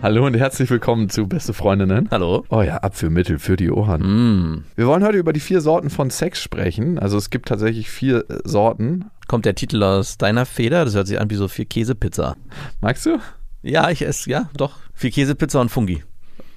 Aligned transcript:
Hallo 0.00 0.24
und 0.24 0.34
herzlich 0.34 0.70
willkommen 0.70 1.10
zu 1.10 1.26
Beste 1.26 1.52
Freundinnen. 1.52 2.08
Hallo. 2.12 2.44
Oh 2.50 2.62
ja, 2.62 2.76
Abführmittel 2.76 3.40
für 3.40 3.56
die 3.56 3.68
Ohren. 3.68 4.02
Mm. 4.02 4.64
Wir 4.76 4.86
wollen 4.86 5.02
heute 5.02 5.18
über 5.18 5.32
die 5.32 5.40
vier 5.40 5.60
Sorten 5.60 5.90
von 5.90 6.10
Sex 6.10 6.40
sprechen. 6.40 7.00
Also 7.00 7.18
es 7.18 7.30
gibt 7.30 7.48
tatsächlich 7.48 7.90
vier 7.90 8.24
äh, 8.30 8.38
Sorten. 8.44 9.06
Kommt 9.26 9.44
der 9.44 9.56
Titel 9.56 9.82
aus 9.82 10.16
deiner 10.16 10.46
Feder? 10.46 10.84
Das 10.84 10.94
hört 10.94 11.08
sich 11.08 11.20
an 11.20 11.30
wie 11.30 11.34
so 11.34 11.48
vier 11.48 11.64
Käsepizza. 11.64 12.36
Magst 12.80 13.06
du? 13.06 13.18
Ja, 13.62 13.90
ich 13.90 14.02
esse, 14.02 14.30
ja, 14.30 14.48
doch. 14.56 14.76
Vier 14.94 15.10
Käsepizza 15.10 15.60
und 15.60 15.68
Fungi. 15.68 16.04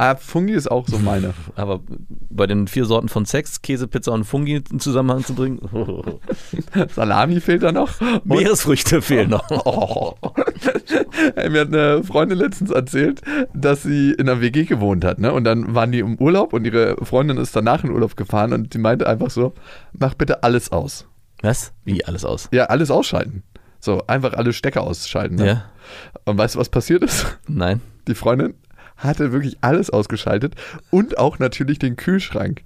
Ah, 0.01 0.15
Fungi 0.15 0.53
ist 0.53 0.71
auch 0.71 0.87
so 0.87 0.97
meine. 0.97 1.35
Aber 1.55 1.81
bei 2.31 2.47
den 2.47 2.67
vier 2.67 2.85
Sorten 2.85 3.07
von 3.07 3.25
Sex, 3.25 3.61
Käsepizza 3.61 4.11
und 4.11 4.23
Fungi 4.23 4.63
in 4.71 4.79
Zusammenhang 4.79 5.23
zu 5.23 5.35
bringen, 5.35 5.59
Salami 6.95 7.39
fehlt 7.39 7.61
da 7.61 7.71
noch. 7.71 8.01
Und- 8.01 8.25
Meeresfrüchte 8.25 9.03
fehlen 9.03 9.29
noch. 9.29 9.47
Oh. 9.51 10.15
Ey, 11.35 11.51
mir 11.51 11.61
hat 11.61 11.67
eine 11.67 12.03
Freundin 12.03 12.39
letztens 12.39 12.71
erzählt, 12.71 13.21
dass 13.53 13.83
sie 13.83 14.13
in 14.13 14.27
einer 14.27 14.41
WG 14.41 14.63
gewohnt 14.63 15.05
hat, 15.05 15.19
ne? 15.19 15.31
Und 15.31 15.43
dann 15.43 15.75
waren 15.75 15.91
die 15.91 15.99
im 15.99 16.15
Urlaub 16.15 16.53
und 16.53 16.65
ihre 16.65 16.95
Freundin 17.05 17.37
ist 17.37 17.55
danach 17.55 17.83
in 17.83 17.91
Urlaub 17.91 18.17
gefahren 18.17 18.53
und 18.53 18.73
sie 18.73 18.79
meinte 18.79 19.07
einfach 19.07 19.29
so: 19.29 19.53
Mach 19.93 20.15
bitte 20.15 20.41
alles 20.41 20.71
aus. 20.71 21.05
Was? 21.43 21.73
Wie 21.85 22.03
alles 22.05 22.25
aus? 22.25 22.49
Ja, 22.51 22.65
alles 22.65 22.89
ausschalten. 22.89 23.43
So, 23.79 24.01
einfach 24.07 24.33
alle 24.33 24.51
Stecker 24.51 24.81
ausschalten. 24.81 25.35
Ne? 25.35 25.45
Ja? 25.45 25.63
Und 26.25 26.39
weißt 26.39 26.55
du, 26.55 26.59
was 26.59 26.69
passiert 26.69 27.03
ist? 27.03 27.37
Nein? 27.47 27.81
Die 28.07 28.15
Freundin 28.15 28.55
hatte 29.03 29.31
wirklich 29.31 29.57
alles 29.61 29.89
ausgeschaltet 29.89 30.55
und 30.89 31.17
auch 31.17 31.39
natürlich 31.39 31.79
den 31.79 31.95
Kühlschrank. 31.95 32.63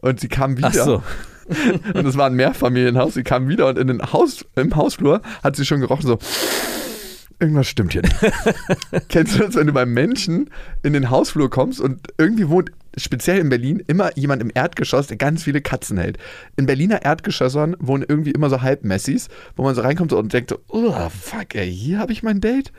Und 0.00 0.20
sie 0.20 0.28
kam 0.28 0.56
wieder. 0.56 0.68
Ach 0.68 0.74
so. 0.74 1.02
Und 1.94 2.06
es 2.06 2.16
war 2.16 2.26
ein 2.26 2.34
Mehrfamilienhaus. 2.34 3.14
Sie 3.14 3.22
kam 3.22 3.48
wieder 3.48 3.68
und 3.68 3.78
in 3.78 3.86
den 3.86 4.02
Haus, 4.12 4.44
im 4.56 4.76
Hausflur 4.76 5.22
hat 5.42 5.56
sie 5.56 5.64
schon 5.64 5.80
gerochen, 5.80 6.06
so. 6.06 6.18
Irgendwas 7.40 7.68
stimmt 7.68 7.92
hier 7.92 8.02
nicht. 8.02 8.16
Kennst 9.08 9.36
du 9.36 9.44
das, 9.44 9.54
wenn 9.54 9.68
du 9.68 9.72
beim 9.72 9.94
Menschen 9.94 10.50
in 10.82 10.92
den 10.92 11.08
Hausflur 11.08 11.48
kommst 11.48 11.80
und 11.80 12.08
irgendwie 12.18 12.48
wohnt, 12.48 12.70
speziell 12.96 13.38
in 13.38 13.48
Berlin, 13.48 13.82
immer 13.86 14.10
jemand 14.18 14.42
im 14.42 14.50
Erdgeschoss, 14.52 15.06
der 15.06 15.16
ganz 15.16 15.44
viele 15.44 15.60
Katzen 15.60 15.98
hält. 15.98 16.18
In 16.56 16.66
Berliner 16.66 17.02
Erdgeschossern 17.02 17.76
wohnen 17.78 18.04
irgendwie 18.06 18.32
immer 18.32 18.50
so 18.50 18.60
Halbmessis, 18.60 19.28
wo 19.54 19.62
man 19.62 19.76
so 19.76 19.82
reinkommt 19.82 20.12
und 20.12 20.32
denkt 20.32 20.50
so, 20.50 20.58
oh, 20.68 21.08
fuck, 21.08 21.54
ey, 21.54 21.72
hier 21.72 21.98
habe 21.98 22.12
ich 22.12 22.24
mein 22.24 22.40
Date. 22.40 22.72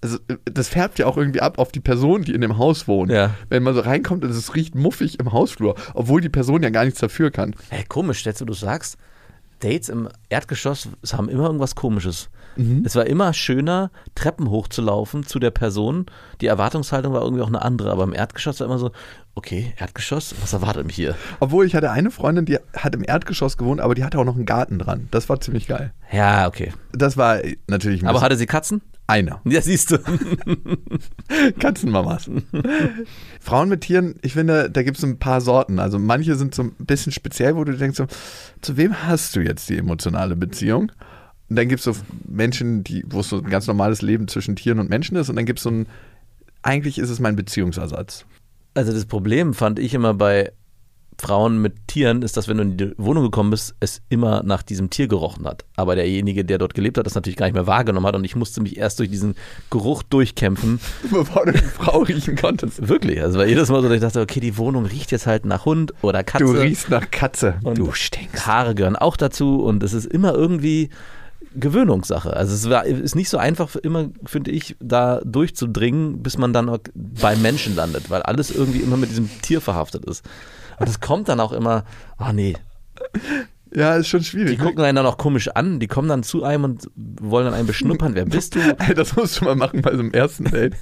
Also, 0.00 0.18
das 0.44 0.68
färbt 0.68 0.98
ja 0.98 1.06
auch 1.06 1.16
irgendwie 1.16 1.40
ab 1.40 1.58
auf 1.58 1.72
die 1.72 1.80
Person, 1.80 2.22
die 2.22 2.34
in 2.34 2.40
dem 2.40 2.56
Haus 2.58 2.86
wohnt. 2.86 3.10
Ja. 3.10 3.34
Wenn 3.48 3.62
man 3.62 3.74
so 3.74 3.80
reinkommt 3.80 4.24
und 4.24 4.30
es 4.30 4.54
riecht 4.54 4.74
muffig 4.74 5.18
im 5.18 5.32
Hausflur, 5.32 5.74
obwohl 5.94 6.20
die 6.20 6.28
Person 6.28 6.62
ja 6.62 6.70
gar 6.70 6.84
nichts 6.84 7.00
dafür 7.00 7.30
kann. 7.30 7.54
Hä, 7.70 7.84
komisch, 7.88 8.24
jetzt 8.24 8.40
wo 8.40 8.44
du 8.44 8.54
sagst, 8.54 8.96
Dates 9.60 9.88
im 9.88 10.08
Erdgeschoss 10.28 10.88
es 11.02 11.14
haben 11.14 11.28
immer 11.28 11.46
irgendwas 11.46 11.74
Komisches. 11.74 12.30
Es 12.84 12.96
war 12.96 13.06
immer 13.06 13.34
schöner, 13.34 13.92
Treppen 14.16 14.50
hochzulaufen 14.50 15.24
zu 15.24 15.38
der 15.38 15.52
Person. 15.52 16.06
Die 16.40 16.48
Erwartungshaltung 16.48 17.12
war 17.12 17.22
irgendwie 17.22 17.42
auch 17.42 17.48
eine 17.48 17.62
andere, 17.62 17.92
aber 17.92 18.02
im 18.02 18.12
Erdgeschoss 18.12 18.58
war 18.58 18.66
immer 18.66 18.78
so, 18.78 18.90
okay, 19.36 19.74
Erdgeschoss, 19.78 20.34
was 20.40 20.54
erwartet 20.54 20.84
mich 20.84 20.96
hier? 20.96 21.14
Obwohl 21.38 21.66
ich 21.66 21.76
hatte 21.76 21.92
eine 21.92 22.10
Freundin, 22.10 22.46
die 22.46 22.58
hat 22.76 22.96
im 22.96 23.04
Erdgeschoss 23.06 23.58
gewohnt, 23.58 23.80
aber 23.80 23.94
die 23.94 24.02
hatte 24.02 24.18
auch 24.18 24.24
noch 24.24 24.34
einen 24.34 24.44
Garten 24.44 24.80
dran. 24.80 25.06
Das 25.12 25.28
war 25.28 25.40
ziemlich 25.40 25.68
geil. 25.68 25.92
Ja, 26.10 26.48
okay. 26.48 26.72
Das 26.90 27.16
war 27.16 27.38
natürlich 27.68 28.02
ein 28.02 28.08
Aber 28.08 28.22
hatte 28.22 28.36
sie 28.36 28.46
Katzen? 28.46 28.82
Einer. 29.08 29.40
Ja, 29.44 29.60
siehst 29.60 29.90
du. 29.90 29.98
Katzenmamas. 31.58 32.30
Frauen 33.40 33.68
mit 33.68 33.80
Tieren, 33.80 34.16
ich 34.22 34.34
finde, 34.34 34.70
da 34.70 34.82
gibt 34.82 34.98
es 34.98 35.04
ein 35.04 35.18
paar 35.18 35.40
Sorten. 35.40 35.78
Also 35.78 35.98
manche 35.98 36.36
sind 36.36 36.54
so 36.54 36.62
ein 36.62 36.72
bisschen 36.78 37.12
speziell, 37.12 37.56
wo 37.56 37.64
du 37.64 37.76
denkst, 37.76 37.96
so, 37.96 38.06
zu 38.60 38.76
wem 38.76 39.06
hast 39.06 39.34
du 39.34 39.40
jetzt 39.40 39.68
die 39.68 39.78
emotionale 39.78 40.36
Beziehung? 40.36 40.92
Und 41.48 41.56
dann 41.56 41.68
gibt 41.68 41.80
es 41.80 41.84
so 41.84 42.00
Menschen, 42.26 42.84
die, 42.84 43.02
wo 43.08 43.20
es 43.20 43.30
so 43.30 43.38
ein 43.38 43.48
ganz 43.48 43.66
normales 43.66 44.02
Leben 44.02 44.28
zwischen 44.28 44.56
Tieren 44.56 44.78
und 44.78 44.90
Menschen 44.90 45.16
ist. 45.16 45.30
Und 45.30 45.36
dann 45.36 45.46
gibt 45.46 45.58
es 45.58 45.62
so 45.62 45.70
ein, 45.70 45.86
eigentlich 46.62 46.98
ist 46.98 47.08
es 47.08 47.18
mein 47.18 47.36
Beziehungsersatz. 47.36 48.26
Also 48.74 48.92
das 48.92 49.06
Problem 49.06 49.54
fand 49.54 49.78
ich 49.78 49.94
immer 49.94 50.12
bei 50.12 50.52
Frauen 51.20 51.60
mit 51.60 51.88
Tieren, 51.88 52.22
ist, 52.22 52.36
dass 52.36 52.48
wenn 52.48 52.58
du 52.58 52.62
in 52.62 52.76
die 52.76 52.92
Wohnung 52.96 53.24
gekommen 53.24 53.50
bist, 53.50 53.74
es 53.80 54.00
immer 54.08 54.42
nach 54.44 54.62
diesem 54.62 54.88
Tier 54.88 55.08
gerochen 55.08 55.46
hat. 55.46 55.64
Aber 55.76 55.96
derjenige, 55.96 56.44
der 56.44 56.58
dort 56.58 56.74
gelebt 56.74 56.96
hat, 56.96 57.06
das 57.06 57.14
natürlich 57.14 57.36
gar 57.36 57.46
nicht 57.46 57.54
mehr 57.54 57.66
wahrgenommen 57.66 58.06
hat 58.06 58.14
und 58.14 58.24
ich 58.24 58.36
musste 58.36 58.60
mich 58.60 58.76
erst 58.76 59.00
durch 59.00 59.10
diesen 59.10 59.34
Geruch 59.70 60.02
durchkämpfen. 60.04 60.80
Bevor 61.10 61.46
du 61.46 61.52
die 61.52 61.58
Frau 61.58 61.98
riechen 62.02 62.36
konntest. 62.36 62.88
Wirklich, 62.88 63.20
also 63.20 63.38
war 63.38 63.46
jedes 63.46 63.68
Mal 63.68 63.82
so, 63.82 63.88
dass 63.88 63.96
ich 63.96 64.02
dachte, 64.02 64.20
okay, 64.20 64.40
die 64.40 64.56
Wohnung 64.56 64.86
riecht 64.86 65.10
jetzt 65.10 65.26
halt 65.26 65.44
nach 65.44 65.64
Hund 65.64 65.92
oder 66.02 66.22
Katze. 66.22 66.44
Du 66.44 66.52
riechst 66.52 66.88
nach 66.88 67.10
Katze. 67.10 67.58
Und 67.64 67.78
du 67.78 67.92
stinkst. 67.92 68.46
Haare 68.46 68.74
gehören 68.74 68.96
auch 68.96 69.16
dazu 69.16 69.62
und 69.64 69.82
es 69.82 69.92
ist 69.92 70.06
immer 70.06 70.34
irgendwie 70.34 70.90
Gewöhnungssache. 71.54 72.34
Also 72.34 72.54
es 72.54 72.68
war, 72.68 72.84
ist 72.84 73.16
nicht 73.16 73.28
so 73.28 73.38
einfach 73.38 73.74
immer, 73.76 74.10
finde 74.24 74.50
ich, 74.50 74.76
da 74.80 75.20
durchzudringen, 75.24 76.22
bis 76.22 76.38
man 76.38 76.52
dann 76.52 76.68
auch 76.68 76.78
beim 76.94 77.42
Menschen 77.42 77.74
landet, 77.74 78.10
weil 78.10 78.22
alles 78.22 78.50
irgendwie 78.50 78.80
immer 78.80 78.96
mit 78.96 79.10
diesem 79.10 79.28
Tier 79.42 79.60
verhaftet 79.60 80.04
ist. 80.04 80.24
Und 80.78 80.88
es 80.88 81.00
kommt 81.00 81.28
dann 81.28 81.40
auch 81.40 81.52
immer, 81.52 81.84
ah 82.16 82.32
nee, 82.32 82.56
Ja, 83.74 83.96
ist 83.96 84.08
schon 84.08 84.20
die 84.20 84.26
schwierig. 84.26 84.58
gucken 84.58 84.82
einen 84.84 84.96
dann 84.96 85.06
auch 85.06 85.18
komisch 85.18 85.48
an, 85.48 85.78
die 85.80 85.86
kommen 85.86 86.08
dann 86.08 86.22
zu 86.22 86.44
einem 86.44 86.64
und 86.64 86.88
wollen 86.96 87.44
dann 87.44 87.54
einen 87.54 87.66
beschnuppern. 87.66 88.14
Wer 88.14 88.24
bist 88.24 88.54
du? 88.54 88.60
Ey, 88.78 88.94
das 88.94 89.14
musst 89.16 89.40
du 89.40 89.44
mal 89.44 89.56
machen 89.56 89.82
bei 89.82 89.92
so 89.92 90.00
einem 90.00 90.12
ersten 90.12 90.44
Date. 90.44 90.74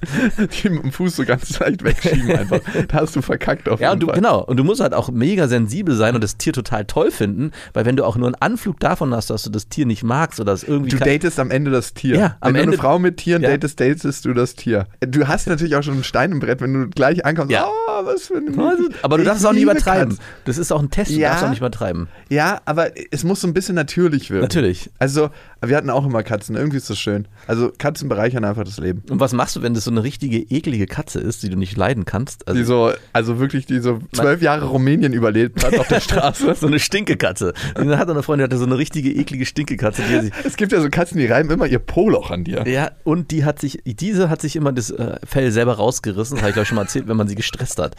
Die 0.62 0.68
mit 0.70 0.82
dem 0.82 0.92
Fuß 0.92 1.16
so 1.16 1.24
ganz 1.24 1.58
leicht 1.58 1.82
wegschieben 1.84 2.30
einfach. 2.36 2.60
Da 2.88 3.00
hast 3.00 3.16
du 3.16 3.22
verkackt 3.22 3.68
auf 3.68 3.80
Ja, 3.80 3.88
jeden 3.90 3.94
und 3.94 4.00
du, 4.00 4.06
Fall. 4.06 4.14
genau. 4.16 4.44
Und 4.44 4.56
du 4.56 4.64
musst 4.64 4.80
halt 4.80 4.94
auch 4.94 5.10
mega 5.10 5.48
sensibel 5.48 5.94
sein 5.96 6.14
und 6.14 6.22
das 6.22 6.36
Tier 6.36 6.52
total 6.52 6.84
toll 6.84 7.10
finden, 7.10 7.50
weil 7.72 7.84
wenn 7.86 7.96
du 7.96 8.04
auch 8.04 8.16
nur 8.16 8.26
einen 8.28 8.36
Anflug 8.36 8.78
davon 8.80 9.12
hast, 9.14 9.30
dass 9.30 9.42
du 9.42 9.50
das 9.50 9.68
Tier 9.68 9.86
nicht 9.86 10.04
magst 10.04 10.38
oder 10.40 10.52
es 10.52 10.62
irgendwie. 10.62 10.90
Du 10.90 10.98
datest 10.98 11.40
am 11.40 11.50
Ende 11.50 11.70
das 11.70 11.94
Tier. 11.94 12.16
Ja, 12.16 12.36
am 12.40 12.48
wenn 12.48 12.54
du 12.54 12.60
Ende- 12.60 12.72
eine 12.74 12.78
Frau 12.82 12.98
mit 12.98 13.16
Tieren 13.16 13.42
Ja. 13.42 13.50
datest, 13.50 13.80
datest 13.80 14.24
du 14.24 14.32
das 14.34 14.54
Tier. 14.54 14.86
Du 15.00 15.26
hast 15.26 15.46
natürlich 15.48 15.74
auch 15.76 15.82
schon 15.82 15.94
einen 15.94 16.04
Stein 16.04 16.30
im 16.32 16.40
Brett, 16.40 16.60
wenn 16.60 16.72
du 16.74 16.88
gleich 16.90 17.24
ankommst. 17.24 17.50
Ja. 17.50 17.66
Oh, 17.66 18.04
was 18.04 18.28
für 18.28 18.34
ein 18.36 18.58
Also, 18.58 18.84
aber 19.02 19.18
du 19.18 19.24
darfst 19.24 19.40
es 19.40 19.46
auch 19.46 19.52
nicht 19.52 19.62
übertreiben. 19.62 20.10
Katzen. 20.16 20.24
Das 20.44 20.58
ist 20.58 20.72
auch 20.72 20.80
ein 20.80 20.90
Test, 20.90 21.10
du 21.10 21.14
Ja. 21.16 21.30
darfst 21.30 21.44
auch 21.44 21.48
nicht 21.50 21.58
übertreiben. 21.58 22.08
Ja, 22.28 22.60
aber 22.64 22.75
es 23.10 23.24
muss 23.24 23.40
so 23.40 23.48
ein 23.48 23.54
bisschen 23.54 23.74
natürlich 23.74 24.30
wirken. 24.30 24.42
Natürlich. 24.42 24.90
Also, 24.98 25.30
wir 25.64 25.76
hatten 25.76 25.90
auch 25.90 26.04
immer 26.06 26.22
Katzen. 26.22 26.56
Irgendwie 26.56 26.76
ist 26.76 26.90
das 26.90 26.98
schön. 26.98 27.26
Also, 27.46 27.72
Katzen 27.76 28.08
bereichern 28.08 28.44
einfach 28.44 28.64
das 28.64 28.78
Leben. 28.78 29.02
Und 29.10 29.20
was 29.20 29.32
machst 29.32 29.56
du, 29.56 29.62
wenn 29.62 29.74
das 29.74 29.84
so 29.84 29.90
eine 29.90 30.02
richtige 30.02 30.38
eklige 30.38 30.86
Katze 30.86 31.20
ist, 31.20 31.42
die 31.42 31.48
du 31.48 31.56
nicht 31.56 31.76
leiden 31.76 32.04
kannst? 32.04 32.46
Also 32.46 32.58
Die 32.58 32.64
so, 32.64 32.92
also 33.12 33.38
wirklich, 33.38 33.66
die 33.66 33.80
so 33.80 34.00
zwölf 34.12 34.42
Jahre 34.42 34.66
Rumänien 34.66 35.12
überlebt 35.12 35.64
hat 35.64 35.78
auf 35.78 35.88
der 35.88 36.00
Straße. 36.00 36.54
so 36.54 36.66
eine 36.66 36.78
Stinkekatze. 36.78 37.54
Und 37.76 37.88
dann 37.88 37.98
hat 37.98 38.08
eine 38.10 38.22
Freundin, 38.22 38.48
die 38.48 38.54
hatte 38.54 38.58
so 38.60 38.66
eine 38.66 38.78
richtige 38.78 39.10
eklige 39.10 39.46
Stinkekatze, 39.46 40.02
die 40.02 40.30
Es 40.44 40.56
gibt 40.56 40.72
ja 40.72 40.80
so 40.80 40.88
Katzen, 40.90 41.18
die 41.18 41.26
reiben 41.26 41.50
immer 41.50 41.66
ihr 41.66 41.78
Poloch 41.78 42.30
an 42.30 42.44
dir. 42.44 42.66
ja, 42.68 42.90
und 43.04 43.30
die 43.30 43.44
hat 43.44 43.60
sich, 43.60 43.80
diese 43.84 44.28
hat 44.30 44.40
sich 44.40 44.56
immer 44.56 44.72
das 44.72 44.90
äh, 44.90 45.16
Fell 45.24 45.50
selber 45.52 45.74
rausgerissen, 45.74 46.36
das 46.36 46.42
habe 46.42 46.50
ich 46.50 46.56
ich 46.56 46.68
schon 46.68 46.76
mal 46.76 46.82
erzählt, 46.82 47.06
wenn 47.08 47.16
man 47.16 47.28
sie 47.28 47.34
gestresst 47.34 47.78
hat. 47.78 47.96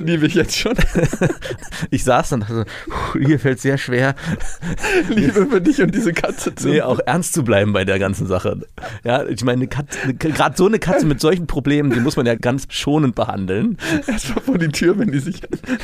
Liebe 0.00 0.26
ich 0.26 0.34
jetzt 0.34 0.56
schon. 0.56 0.74
Ich 1.90 2.04
saß 2.04 2.30
dann 2.30 2.42
und 2.42 2.50
dachte 2.50 2.54
so, 2.88 2.90
"Puh, 3.12 3.18
hier 3.26 3.38
fällt 3.38 3.60
sehr 3.60 3.78
schwer, 3.78 4.14
Liebe 5.08 5.46
für 5.46 5.60
dich 5.60 5.80
und 5.80 5.94
diese 5.94 6.12
Katze 6.12 6.41
zu. 6.54 6.68
nee, 6.68 6.80
auch 6.80 7.00
ernst 7.04 7.34
zu 7.34 7.44
bleiben 7.44 7.72
bei 7.72 7.84
der 7.84 7.98
ganzen 7.98 8.26
Sache. 8.26 8.60
Ja, 9.04 9.24
ich 9.26 9.44
meine, 9.44 9.66
gerade 9.66 10.56
so 10.56 10.66
eine 10.66 10.78
Katze 10.78 11.06
mit 11.06 11.20
solchen 11.20 11.46
Problemen, 11.46 11.92
die 11.92 12.00
muss 12.00 12.16
man 12.16 12.26
ja 12.26 12.34
ganz 12.34 12.66
schonend 12.68 13.14
behandeln. 13.14 13.78
Erstmal 14.06 14.42
vor 14.42 14.58
die 14.58 14.68
Tür, 14.68 14.98
wenn 14.98 15.12
die 15.12 15.18
sich 15.18 15.40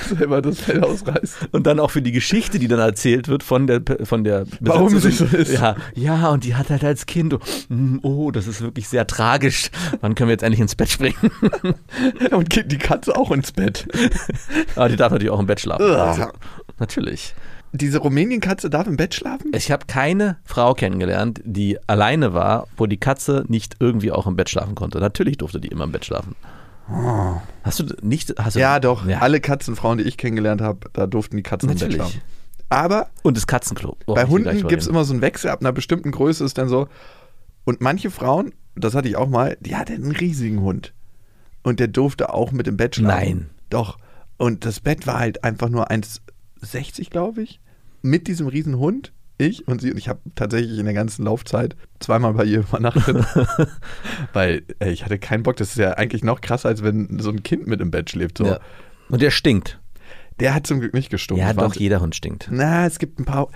selber 0.08 0.42
das 0.42 0.60
Fell 0.60 0.82
ausreißt. 0.82 1.48
Und 1.52 1.66
dann 1.66 1.80
auch 1.80 1.91
für 1.91 2.02
die 2.02 2.12
Geschichte, 2.12 2.58
die 2.58 2.68
dann 2.68 2.80
erzählt 2.80 3.28
wird 3.28 3.42
von 3.42 3.66
der 3.66 3.82
von 4.04 4.24
der 4.24 4.47
Warum 4.60 4.88
sie 4.98 5.10
so 5.10 5.24
ist. 5.24 5.53
Ja, 5.53 5.77
ja, 5.94 6.28
und 6.28 6.44
die 6.44 6.54
hat 6.54 6.71
halt 6.71 6.84
als 6.84 7.06
Kind, 7.06 7.34
oh, 7.34 7.41
oh, 8.03 8.30
das 8.30 8.47
ist 8.47 8.60
wirklich 8.60 8.88
sehr 8.88 9.06
tragisch. 9.06 9.71
Wann 10.00 10.15
können 10.15 10.28
wir 10.28 10.33
jetzt 10.33 10.42
endlich 10.42 10.60
ins 10.60 10.74
Bett 10.74 10.91
springen? 10.91 11.30
Und 12.30 12.50
geht 12.50 12.71
die 12.71 12.78
Katze 12.78 13.16
auch 13.16 13.30
ins 13.30 13.53
Bett. 13.53 13.86
Aber 14.77 14.88
die 14.88 14.97
darf 14.97 15.12
natürlich 15.12 15.30
auch 15.30 15.41
im 15.41 15.47
Bett 15.47 15.60
schlafen. 15.60 15.84
Also, 15.84 16.27
natürlich. 16.78 17.34
Diese 17.72 17.98
Rumänien-Katze 17.98 18.70
darf 18.70 18.86
im 18.86 18.97
Bett 18.97 19.15
schlafen? 19.15 19.53
Ich 19.54 19.70
habe 19.70 19.86
keine 19.86 20.38
Frau 20.44 20.74
kennengelernt, 20.74 21.41
die 21.44 21.78
alleine 21.86 22.32
war, 22.32 22.66
wo 22.76 22.86
die 22.86 22.97
Katze 22.97 23.44
nicht 23.48 23.76
irgendwie 23.80 24.12
auch 24.12 24.26
im 24.26 24.36
Bett 24.36 24.48
schlafen 24.48 24.74
konnte. 24.74 24.98
Natürlich 25.00 25.36
durfte 25.36 25.60
die 25.60 25.68
immer 25.68 25.84
im 25.84 25.92
Bett 25.92 26.04
schlafen. 26.04 26.34
Hast 27.62 27.80
du 27.80 27.84
nicht? 28.03 28.34
Hast 28.38 28.56
du. 28.56 28.60
Ja, 28.60 28.80
doch. 28.80 29.06
Ja. 29.06 29.18
Alle 29.18 29.41
Katzenfrauen, 29.41 29.98
die 29.98 30.04
ich 30.04 30.16
kennengelernt 30.16 30.62
habe, 30.62 30.88
da 30.94 31.06
durften 31.06 31.36
die 31.36 31.42
Katzen 31.42 31.68
im 31.68 31.74
Bett 31.74 31.88
Natürlich. 31.91 32.12
schlafen. 32.12 32.22
Aber 32.70 33.09
Und 33.22 33.36
das 33.36 33.47
Katzenklo. 33.47 33.97
Oh, 34.06 34.14
bei 34.14 34.24
Hunden 34.26 34.66
gibt 34.68 34.82
es 34.82 34.88
immer 34.88 35.04
so 35.04 35.12
einen 35.12 35.22
Wechsel. 35.22 35.50
Ab 35.50 35.60
einer 35.60 35.72
bestimmten 35.72 36.10
Größe 36.10 36.44
ist 36.44 36.59
dann 36.59 36.68
so. 36.68 36.88
Und 37.64 37.80
manche 37.80 38.10
Frauen, 38.10 38.53
das 38.74 38.94
hatte 38.94 39.09
ich 39.09 39.16
auch 39.16 39.28
mal, 39.28 39.56
die 39.60 39.76
hatte 39.76 39.92
einen 39.92 40.12
riesigen 40.12 40.62
Hund. 40.62 40.94
Und 41.62 41.80
der 41.80 41.88
durfte 41.88 42.32
auch 42.32 42.53
mit 42.53 42.66
im 42.68 42.76
Bett 42.76 42.97
schlafen. 42.97 43.24
Nein. 43.24 43.50
Doch. 43.68 43.98
Und 44.38 44.64
das 44.64 44.80
Bett 44.80 45.06
war 45.06 45.18
halt 45.18 45.44
einfach 45.44 45.68
nur 45.68 45.91
1,60, 46.63 47.10
glaube 47.10 47.43
ich. 47.43 47.60
mit 48.03 48.28
diesem 48.28 48.47
riesen 48.47 48.78
Hund, 48.78 49.13
ich 49.39 49.69
und 49.69 49.81
sie, 49.81 49.93
und 49.93 49.99
ich 49.99 50.09
habe 50.09 50.21
tatsächlich 50.34 50.78
in 50.78 50.84
der 50.84 50.95
ganzen 50.95 51.25
Laufzeit 51.25 51.77
zweimal 52.01 52.34
bei 52.34 52.45
ihr 52.45 52.60
übernachtet, 52.69 53.25
weil 54.33 54.63
ey, 54.81 54.93
ich 54.93 55.05
hatte 55.05 55.19
keinen 55.19 55.45
Bock. 55.45 55.57
Das 55.57 55.71
ist 55.71 55.78
ja 55.78 55.93
eigentlich 55.93 56.25
noch 56.25 56.41
krasser, 56.41 56.69
als 56.69 56.83
wenn 56.83 57.19
so 57.21 57.31
ein 57.31 57.43
Kind 57.43 57.66
mit 57.66 57.81
im 57.81 57.91
Bett 57.91 58.10
schläft. 58.10 58.39
So. 58.39 58.47
Ja. 58.47 58.60
Und 59.09 59.22
der 59.22 59.31
stinkt. 59.31 59.81
Der 60.41 60.55
hat 60.55 60.66
zum 60.66 60.81
Glück 60.81 60.95
nicht 60.95 61.10
gestunken. 61.10 61.45
Ja, 61.45 61.53
doch, 61.53 61.75
jeder 61.75 62.01
Hund 62.01 62.15
stinkt. 62.15 62.49
Na, 62.51 62.87
es 62.87 62.99
gibt 62.99 63.19
ein 63.19 63.25
paar. 63.25 63.49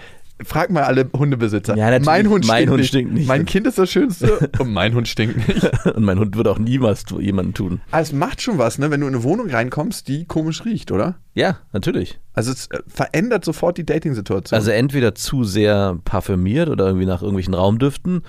Frag 0.45 0.71
mal 0.71 0.83
alle 0.85 1.09
Hundebesitzer. 1.13 1.77
Ja, 1.77 1.87
natürlich. 1.87 2.07
Mein 2.07 2.29
Hund, 2.29 2.47
Mein 2.47 2.57
stinkt, 2.57 2.71
Hund 2.71 2.81
nicht. 2.81 2.89
stinkt 2.89 3.13
nicht. 3.15 3.29
Mein 3.29 3.45
Kind 3.47 3.67
ist 3.67 3.79
das 3.79 3.91
Schönste 3.91 4.51
und 4.59 4.73
mein 4.73 4.95
Hund 4.95 5.09
stinkt 5.09 5.49
nicht. 5.49 5.71
Und 5.95 6.05
mein 6.05 6.19
Hund 6.19 6.37
würde 6.37 6.51
auch 6.51 6.59
niemals 6.59 7.05
jemanden 7.19 7.55
tun. 7.55 7.81
Aber 7.91 8.03
es 8.03 8.13
macht 8.13 8.41
schon 8.41 8.59
was, 8.59 8.79
ne, 8.79 8.91
wenn 8.91 9.01
du 9.01 9.07
in 9.09 9.15
eine 9.15 9.23
Wohnung 9.25 9.51
reinkommst, 9.51 10.09
die 10.09 10.25
komisch 10.25 10.65
riecht, 10.65 10.91
oder? 10.93 11.17
Ja, 11.35 11.59
natürlich. 11.73 12.19
Also 12.35 12.53
es 12.53 12.67
äh, 12.69 12.79
verändert 12.87 13.45
sofort 13.45 13.79
die 13.79 13.85
Dating-Situation. 13.87 14.57
Also 14.57 14.71
entweder 14.71 15.15
zu 15.15 15.45
sehr 15.45 15.99
parfümiert 16.05 16.69
oder 16.69 16.87
irgendwie 16.87 17.07
nach 17.07 17.23
irgendwelchen 17.23 17.55
Raumdüften 17.55 18.23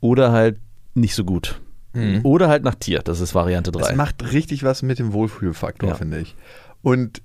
oder 0.00 0.32
halt 0.32 0.58
nicht 0.94 1.14
so 1.14 1.24
gut. 1.24 1.60
Oder 2.24 2.48
halt 2.48 2.64
nach 2.64 2.74
Tier. 2.74 3.02
Das 3.04 3.20
ist 3.20 3.36
Variante 3.36 3.70
3. 3.70 3.90
Es 3.90 3.94
macht 3.96 4.32
richtig 4.32 4.64
was 4.64 4.82
mit 4.82 4.98
dem 4.98 5.12
Wohlfühlfaktor, 5.12 5.90
Ja. 5.90 5.94
finde 5.94 6.18
ich. 6.18 6.34
Und 6.82 7.22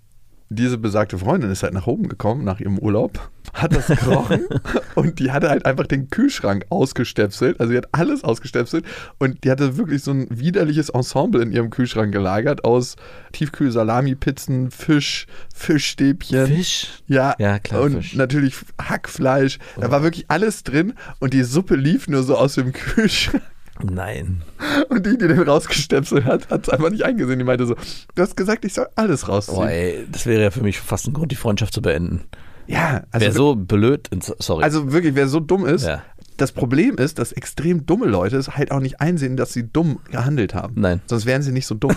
diese 0.50 0.78
besagte 0.80 1.18
Freundin 1.20 1.52
ist 1.52 1.62
halt 1.64 1.74
nach 1.74 1.86
oben 1.88 2.10
gekommen, 2.10 2.44
nach 2.44 2.60
ihrem 2.60 2.80
Urlaub, 2.80 3.30
hat 3.54 3.76
das 3.76 3.88
gerochen 3.88 4.46
und 4.96 5.20
die 5.20 5.32
hatte 5.32 5.50
halt 5.50 5.66
einfach 5.66 5.86
den 5.88 6.10
Kühlschrank 6.10 6.66
ausgestöpselt. 6.70 7.60
Also 7.60 7.72
die 7.72 7.78
hat 7.78 7.88
alles 7.92 8.24
ausgestöpselt 8.24 8.86
und 9.20 9.44
die 9.44 9.52
hatte 9.52 9.78
wirklich 9.78 10.04
so 10.04 10.12
ein 10.12 10.28
widerliches 10.30 10.90
Ensemble 10.90 11.42
in 11.42 11.52
ihrem 11.52 11.70
Kühlschrank 11.70 12.12
gelagert 12.12 12.64
aus 12.66 12.96
Tiefkühl-Salami-Pizzen, 13.34 14.72
Fisch, 14.72 15.28
Fischstäbchen. 15.54 16.48
Fisch? 16.48 16.88
Ja, 17.08 17.36
Ja, 17.38 17.60
klar, 17.60 17.82
Und 17.82 17.94
Fisch. 17.98 18.16
natürlich 18.16 18.56
Hackfleisch. 18.82 19.60
Da 19.80 19.92
war 19.92 20.04
wirklich 20.04 20.26
alles 20.30 20.64
drin 20.64 20.94
und 21.20 21.34
die 21.34 21.44
Suppe 21.44 21.76
lief 21.76 22.08
nur 22.08 22.24
so 22.24 22.36
aus 22.38 22.56
dem 22.56 22.72
Kühlschrank. 22.74 23.44
Nein. 23.84 24.42
Und 24.90 25.06
die, 25.06 25.18
die 25.18 25.28
den 25.28 25.40
rausgestöpselt 25.40 26.26
hat, 26.26 26.50
hat 26.50 26.64
es 26.68 26.70
einfach 26.70 26.90
nicht 26.90 27.04
eingesehen. 27.06 27.40
Die 27.40 27.46
meinte 27.46 27.66
so, 27.66 27.76
du 28.16 28.22
hast 28.22 28.36
gesagt, 28.36 28.66
ich 28.66 28.74
soll 28.74 28.88
alles 28.96 29.28
rausziehen. 29.28 29.58
Boah, 29.58 29.70
ey, 29.70 30.06
das 30.12 30.26
wäre 30.26 30.42
ja 30.44 30.52
für 30.52 30.62
mich 30.62 30.80
fast 30.80 31.08
ein 31.08 31.14
Grund, 31.14 31.32
die 31.32 31.36
Freundschaft 31.38 31.74
zu 31.74 31.82
beenden. 31.82 32.22
ja, 32.68 33.04
also, 33.12 33.26
Wer 33.26 33.32
so 33.34 33.56
blöd, 33.56 34.10
sorry. 34.40 34.64
also 34.64 34.92
wirklich, 34.92 35.16
wer 35.16 35.28
so 35.28 35.40
dumm 35.40 35.66
ist, 35.66 35.86
Ja. 35.86 36.04
das 36.38 36.52
Problem 36.52 36.96
ist, 36.98 37.20
dass 37.20 37.32
extrem 37.32 37.86
dumme 37.86 38.06
Leute 38.08 38.38
es 38.38 38.56
halt 38.58 38.72
auch 38.72 38.80
nicht 38.82 39.00
einsehen, 39.02 39.38
dass 39.38 39.54
sie 39.54 39.68
dumm 39.72 40.00
gehandelt 40.12 40.54
haben. 40.54 40.80
Nein. 40.82 41.02
Sonst 41.08 41.26
wären 41.26 41.42
sie 41.42 41.52
nicht 41.52 41.66
so 41.68 41.76
dumm. 41.76 41.96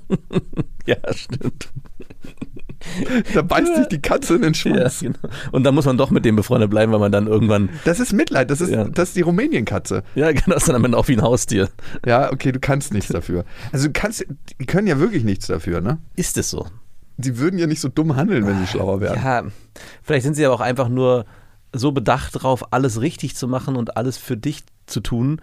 ja, 0.86 0.96
stimmt. 1.14 1.68
da 3.34 3.42
beißt 3.42 3.76
sich 3.76 3.86
die 3.88 4.00
Katze 4.00 4.36
in 4.36 4.42
den 4.42 4.52
Ja, 4.54 4.58
Schwanz. 4.90 5.00
genau. 5.00 5.18
Und 5.52 5.64
dann 5.64 5.74
muss 5.74 5.84
man 5.84 5.98
doch 5.98 6.10
mit 6.10 6.24
dem 6.24 6.36
befreundet 6.36 6.70
bleiben, 6.70 6.92
weil 6.92 7.00
man 7.00 7.12
dann 7.12 7.26
irgendwann, 7.26 7.68
Das 7.84 8.00
ist 8.00 8.12
Mitleid, 8.12 8.50
das 8.50 8.60
ist, 8.60 8.70
Ja. 8.70 8.84
das 8.84 9.08
ist 9.10 9.16
die 9.16 9.22
Rumänien-Katze. 9.22 10.02
ja, 10.14 10.30
genau, 10.32 10.54
das 10.54 10.62
ist 10.64 10.68
dann 10.68 10.76
am 10.76 10.84
Ende 10.84 10.96
auch 10.98 11.08
wie 11.08 11.14
ein 11.16 11.22
Haustier. 11.22 11.68
Ja, 12.06 12.32
okay, 12.32 12.52
du 12.52 12.60
kannst 12.60 12.92
nichts 12.92 13.08
dafür. 13.12 13.44
Also 13.72 13.86
du 13.88 13.92
kannst, 13.92 14.24
die 14.60 14.66
können 14.66 14.86
ja 14.86 14.98
wirklich 14.98 15.24
nichts 15.24 15.46
dafür, 15.48 15.80
ne? 15.80 15.98
Ist 16.16 16.38
es 16.38 16.50
so? 16.50 16.66
Sie 17.18 17.38
würden 17.38 17.58
ja 17.58 17.66
nicht 17.66 17.80
so 17.80 17.88
dumm 17.88 18.14
handeln, 18.16 18.46
wenn 18.46 18.58
sie 18.60 18.66
schlauer 18.68 19.00
wären. 19.00 19.16
Ja, 19.16 19.42
vielleicht 20.02 20.22
sind 20.24 20.34
sie 20.34 20.46
aber 20.46 20.54
auch 20.54 20.60
einfach 20.60 20.88
nur 20.88 21.24
so 21.74 21.90
bedacht 21.92 22.42
drauf, 22.42 22.72
alles 22.72 23.00
richtig 23.00 23.34
zu 23.36 23.48
machen 23.48 23.74
und 23.76 23.96
alles 23.96 24.16
für 24.18 24.36
dich 24.36 24.62
zu 24.86 25.00
tun 25.00 25.40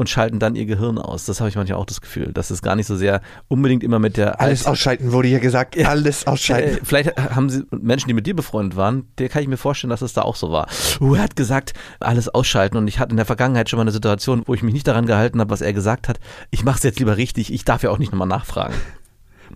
und 0.00 0.08
schalten 0.08 0.38
dann 0.38 0.56
ihr 0.56 0.66
Gehirn 0.66 0.98
aus. 0.98 1.26
Das 1.26 1.40
habe 1.40 1.50
ich 1.50 1.56
manchmal 1.56 1.78
auch 1.78 1.86
das 1.86 2.00
Gefühl, 2.00 2.32
dass 2.32 2.50
es 2.50 2.62
gar 2.62 2.74
nicht 2.74 2.86
so 2.86 2.96
sehr 2.96 3.20
unbedingt 3.48 3.84
immer 3.84 3.98
mit 3.98 4.16
der 4.16 4.40
Alles 4.40 4.66
ausschalten, 4.66 5.12
wurde 5.12 5.28
hier 5.28 5.40
gesagt. 5.40 5.78
Alles 5.78 6.26
ausschalten. 6.26 6.78
Äh, 6.78 6.80
Vielleicht 6.82 7.16
haben 7.16 7.50
sie 7.50 7.64
Menschen, 7.70 8.08
die 8.08 8.14
mit 8.14 8.26
dir 8.26 8.34
befreundet 8.34 8.76
waren, 8.76 9.06
der 9.18 9.28
kann 9.28 9.42
ich 9.42 9.48
mir 9.48 9.58
vorstellen, 9.58 9.90
dass 9.90 10.02
es 10.02 10.14
da 10.14 10.22
auch 10.22 10.36
so 10.36 10.50
war. 10.50 10.68
Uh, 11.00 11.14
er 11.14 11.22
hat 11.22 11.36
gesagt, 11.36 11.74
alles 12.00 12.28
ausschalten 12.28 12.76
und 12.76 12.88
ich 12.88 12.98
hatte 12.98 13.10
in 13.10 13.16
der 13.18 13.26
Vergangenheit 13.26 13.68
schon 13.68 13.76
mal 13.76 13.82
eine 13.82 13.92
Situation, 13.92 14.42
wo 14.46 14.54
ich 14.54 14.62
mich 14.62 14.72
nicht 14.72 14.88
daran 14.88 15.06
gehalten 15.06 15.38
habe, 15.40 15.50
was 15.50 15.60
er 15.60 15.72
gesagt 15.72 16.08
hat. 16.08 16.18
Ich 16.50 16.64
mache 16.64 16.78
es 16.78 16.82
jetzt 16.82 16.98
lieber 16.98 17.16
richtig, 17.16 17.52
ich 17.52 17.64
darf 17.64 17.82
ja 17.82 17.90
auch 17.90 17.98
nicht 17.98 18.10
nochmal 18.10 18.28
nachfragen. 18.28 18.74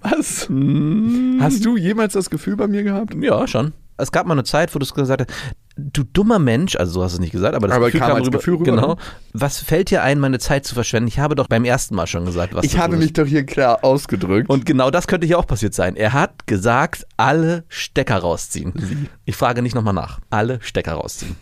Was? 0.02 0.49
Hm. 0.49 1.38
Hast 1.41 1.64
du 1.64 1.76
jemals 1.76 2.12
das 2.12 2.29
Gefühl 2.29 2.56
bei 2.56 2.67
mir 2.67 2.82
gehabt? 2.82 3.14
Ja, 3.14 3.46
schon. 3.46 3.73
Es 3.96 4.12
gab 4.12 4.26
mal 4.26 4.35
eine 4.35 4.44
Zeit, 4.44 4.75
wo 4.75 4.79
du 4.79 4.85
es 4.85 4.94
gesagt 4.94 5.23
hast, 5.23 5.55
du 5.76 6.05
dummer 6.05 6.38
Mensch, 6.38 6.76
also 6.76 6.93
so 6.93 7.05
hast 7.05 7.12
du 7.12 7.17
es 7.17 7.20
nicht 7.20 7.32
gesagt, 7.32 7.55
aber 7.55 7.69
das 7.69 7.76
Aber 7.76 7.87
Gefühl 7.87 8.00
kam 8.00 8.08
kam, 8.08 8.17
als 8.19 8.26
rüber, 8.26 8.38
Gefühl 8.38 8.55
rüber, 8.55 8.64
Genau. 8.64 8.96
Was 9.32 9.58
fällt 9.58 9.91
dir 9.91 10.02
ein, 10.02 10.19
meine 10.20 10.38
Zeit 10.38 10.64
zu 10.64 10.75
verschwenden? 10.75 11.08
Ich 11.08 11.19
habe 11.19 11.35
doch 11.35 11.49
beim 11.49 11.64
ersten 11.64 11.94
Mal 11.94 12.06
schon 12.06 12.25
gesagt, 12.25 12.55
was 12.55 12.64
Ich 12.64 12.79
habe 12.79 12.96
mich 12.96 13.12
doch 13.12 13.26
hier 13.26 13.44
klar 13.44 13.85
ausgedrückt. 13.85 14.49
Und 14.49 14.67
genau 14.67 14.91
das 14.91 15.06
könnte 15.06 15.26
hier 15.26 15.38
auch 15.38 15.46
passiert 15.46 15.75
sein. 15.75 15.96
Er 15.96 16.12
hat 16.12 16.46
gesagt, 16.46 17.06
alle 17.17 17.64
Stecker 17.69 18.19
rausziehen. 18.19 19.08
Ich 19.25 19.37
frage 19.37 19.62
nicht 19.62 19.75
nochmal 19.75 19.94
nach. 19.94 20.20
Alle 20.31 20.58
Stecker 20.62 20.94
rausziehen. 20.94 21.37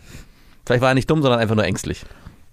Vielleicht 0.65 0.81
war 0.81 0.89
er 0.89 0.95
nicht 0.95 1.09
dumm, 1.09 1.21
sondern 1.21 1.39
einfach 1.39 1.55
nur 1.55 1.65
ängstlich. 1.65 2.05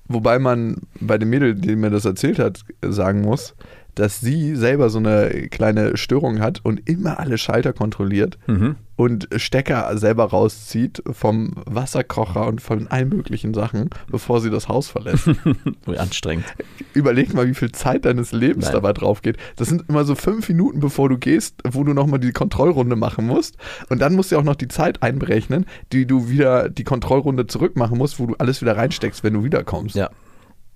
Wobei 0.09 0.39
man 0.41 0.77
bei 1.01 1.19
dem 1.19 1.31
Mädel, 1.31 1.55
die 1.55 1.77
mir 1.77 1.91
das 1.91 2.05
erzählt 2.05 2.41
hat, 2.41 2.65
sagen 2.83 3.21
muss, 3.21 3.55
dass 4.01 4.21
sie 4.21 4.57
selber 4.57 4.89
so 4.89 4.99
eine 4.99 5.49
kleine 5.51 5.97
Störung 5.99 6.41
hat 6.41 6.61
und 6.65 6.89
immer 6.89 7.19
alle 7.21 7.37
Schalter 7.37 7.73
kontrolliert 7.75 8.39
Mhm. 8.47 8.77
und 8.97 9.29
Stecker 9.37 9.97
selber 9.99 10.25
rauszieht 10.25 11.03
vom 11.11 11.53
Wasserkocher 11.67 12.47
und 12.47 12.63
von 12.63 12.87
allen 12.89 13.11
möglichen 13.11 13.53
Sachen, 13.53 13.91
bevor 14.11 14.41
sie 14.41 14.49
das 14.49 14.69
Haus 14.69 14.89
verlässt. 14.89 15.27
Wie 15.87 15.99
anstrengend. 15.99 16.47
Überleg 16.95 17.35
mal, 17.35 17.47
wie 17.47 17.55
viel 17.55 17.73
Zeit 17.73 18.05
deines 18.07 18.33
Lebens 18.33 18.65
Nein. 18.67 18.75
dabei 18.75 18.93
drauf 18.95 19.21
geht. 19.21 19.37
Das 19.57 19.69
sind 19.69 19.85
immer 19.89 20.05
so 20.05 20.15
fünf 20.15 20.49
Minuten, 20.49 20.81
bevor 20.81 21.09
du 21.11 21.19
gehst, 21.19 21.57
wo 21.71 21.85
du 21.85 21.93
nochmal 21.93 22.21
die 22.21 22.33
Kontrollrunde 22.33 22.97
machen 22.97 23.27
musst. 23.27 23.57
Und 23.91 24.01
dann 24.01 24.15
musst 24.15 24.33
du 24.33 24.39
auch 24.39 24.43
noch 24.45 24.57
die 24.57 24.69
Zeit 24.69 25.03
einberechnen, 25.03 25.67
die 25.93 26.07
du 26.07 26.29
wieder 26.31 26.69
die 26.71 26.85
Kontrollrunde 26.85 27.47
zurückmachen 27.47 27.99
musst, 27.99 28.19
wo 28.19 28.27
du 28.27 28.35
alles 28.39 28.63
wieder 28.63 28.77
reinsteckst, 28.79 29.23
wenn 29.25 29.35
du 29.35 29.45
wiederkommst. 29.45 29.95
Ja. 29.95 30.09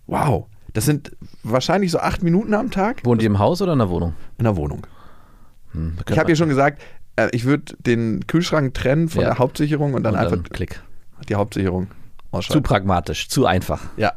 Wow. 0.07 0.47
Das 0.75 0.85
sind 0.85 1.17
wahrscheinlich 1.43 1.91
so 1.91 1.99
acht 2.01 2.23
Minuten 2.23 2.53
am 2.55 2.71
Tag 2.71 3.05
Wohnt 3.05 3.23
ihr 3.23 3.27
im 3.27 3.39
Haus 3.39 3.63
oder 3.63 3.73
in 3.73 3.79
der 3.79 3.89
Wohnung? 3.89 4.15
in 4.39 4.45
der 4.45 4.57
Wohnung. 4.57 4.87
Hm, 5.73 5.97
Ich 6.11 6.19
habe 6.19 6.31
ja 6.31 6.37
schon 6.37 6.49
gesagt, 6.49 6.83
äh, 7.17 7.29
ich 7.33 7.45
würde 7.45 7.75
den 7.79 8.27
Kühlschrank 8.27 8.75
trennen 8.75 9.09
von 9.09 9.23
Ja. 9.23 9.29
der 9.31 9.39
Hauptsicherung 9.39 9.95
und 9.95 10.03
dann 10.03 10.15
und 10.15 10.21
einfach 10.21 10.33
dann 10.37 10.43
Klick. 10.45 10.83
die 11.29 11.37
Hauptsicherung 11.37 11.87
Zu 11.89 11.95
ausschalten. 12.33 12.63
pragmatisch, 12.65 13.29
zu 13.29 13.47
einfach. 13.47 13.81
Ja. 13.97 14.13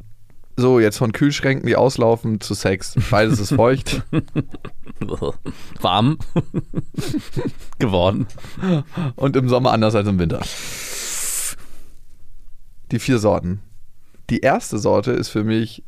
So, 0.60 0.80
jetzt 0.80 0.98
von 0.98 1.12
Kühlschränken, 1.12 1.68
die 1.68 1.76
auslaufen, 1.76 2.42
zu 2.42 2.56
Sex. 2.56 2.96
Beides 3.12 3.40
ist 3.40 3.54
feucht. 3.54 4.02
Warm 5.82 6.18
geworden. 7.80 8.26
Und 9.16 9.36
im 9.36 9.50
Sommer 9.50 9.72
anders 9.74 9.94
als 9.94 10.08
im 10.08 10.18
Winter. 10.18 10.42
Die 12.92 12.98
vier 13.00 13.20
Sorten. 13.20 13.60
Die 14.32 14.40
erste 14.40 14.80
Sorte 14.80 15.12
ist 15.12 15.30
für 15.30 15.44
mich 15.44 15.84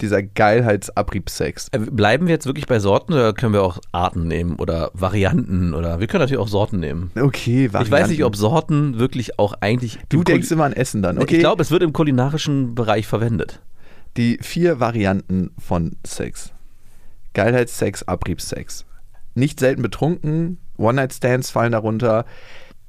dieser 0.00 0.22
Geilheitsabriebsex. 0.22 1.68
Äh, 1.72 1.78
Bleiben 1.78 2.26
wir 2.26 2.34
jetzt 2.34 2.46
wirklich 2.46 2.66
bei 2.66 2.78
Sorten 2.78 3.12
oder 3.12 3.32
können 3.32 3.52
wir 3.52 3.62
auch 3.62 3.78
Arten 3.92 4.26
nehmen 4.28 4.56
oder 4.56 4.90
Varianten 4.94 5.74
oder 5.74 6.00
wir 6.00 6.06
können 6.06 6.22
natürlich 6.22 6.40
auch 6.40 6.48
Sorten 6.48 6.80
nehmen. 6.80 7.10
Okay, 7.18 7.66
Ich 7.66 7.90
weiß 7.90 8.08
nicht, 8.08 8.24
ob 8.24 8.36
Sorten 8.36 8.98
wirklich 8.98 9.38
auch 9.38 9.54
eigentlich. 9.60 9.98
Du 10.08 10.22
denkst 10.24 10.48
Kul- 10.48 10.52
immer 10.54 10.64
an 10.64 10.72
Essen 10.72 11.02
dann. 11.02 11.18
Okay, 11.18 11.34
Ich 11.36 11.40
glaube, 11.40 11.62
es 11.62 11.70
wird 11.70 11.82
im 11.82 11.92
kulinarischen 11.92 12.74
Bereich 12.74 13.06
verwendet. 13.06 13.60
die 14.16 14.38
vier 14.42 14.80
Varianten 14.80 15.52
von 15.58 15.96
Sex. 16.04 16.52
Geilheitssex, 17.34 18.02
Abriebsex. 18.02 18.84
Nicht 19.34 19.60
selten 19.60 19.82
betrunken, 19.82 20.58
One-Night-Stands 20.78 21.50
fallen 21.50 21.72
darunter. 21.72 22.24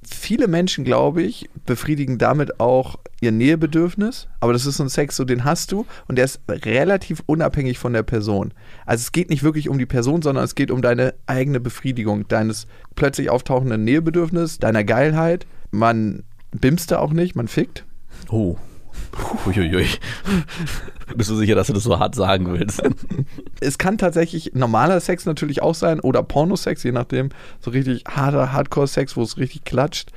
Viele 0.03 0.47
Menschen, 0.47 0.83
glaube 0.83 1.21
ich, 1.21 1.47
befriedigen 1.67 2.17
damit 2.17 2.59
auch 2.59 2.95
ihr 3.21 3.31
Nähebedürfnis. 3.31 4.27
Aber 4.41 4.51
das 4.51 4.65
ist 4.65 4.77
so 4.77 4.83
ein 4.83 4.89
Sex, 4.89 5.15
so 5.15 5.23
den 5.23 5.45
hast 5.45 5.71
du 5.71 5.85
und 6.07 6.17
der 6.17 6.25
ist 6.25 6.41
relativ 6.49 7.23
unabhängig 7.25 7.79
von 7.79 7.93
der 7.93 8.03
Person. 8.03 8.53
Also 8.85 9.03
es 9.03 9.11
geht 9.13 9.29
nicht 9.29 9.43
wirklich 9.43 9.69
um 9.69 9.77
die 9.77 9.85
Person, 9.85 10.21
sondern 10.21 10.43
es 10.43 10.55
geht 10.55 10.71
um 10.71 10.81
deine 10.81 11.13
eigene 11.27 11.61
Befriedigung, 11.61 12.27
deines 12.27 12.67
plötzlich 12.95 13.29
auftauchenden 13.29 13.85
Nähebedürfnisses, 13.85 14.59
deiner 14.59 14.83
Geilheit. 14.83 15.45
Man 15.69 16.23
bimst 16.51 16.91
da 16.91 16.99
auch 16.99 17.13
nicht, 17.13 17.35
man 17.35 17.47
fickt. 17.47 17.85
Oh. 18.29 18.57
Uiuiui. 19.45 19.87
Bist 21.15 21.29
du 21.29 21.35
sicher, 21.35 21.55
dass 21.55 21.67
du 21.67 21.73
das 21.73 21.83
so 21.83 21.99
hart 21.99 22.15
sagen 22.15 22.51
willst? 22.51 22.81
es 23.59 23.77
kann 23.77 23.97
tatsächlich 23.97 24.51
normaler 24.53 24.99
Sex 24.99 25.25
natürlich 25.25 25.61
auch 25.61 25.75
sein 25.75 25.99
oder 25.99 26.23
Pornosex, 26.23 26.83
je 26.83 26.91
nachdem. 26.91 27.29
So 27.59 27.71
richtig 27.71 28.03
harter 28.07 28.51
Hardcore-Sex, 28.51 29.15
wo 29.15 29.23
es 29.23 29.37
richtig 29.37 29.63
klatscht. 29.63 30.11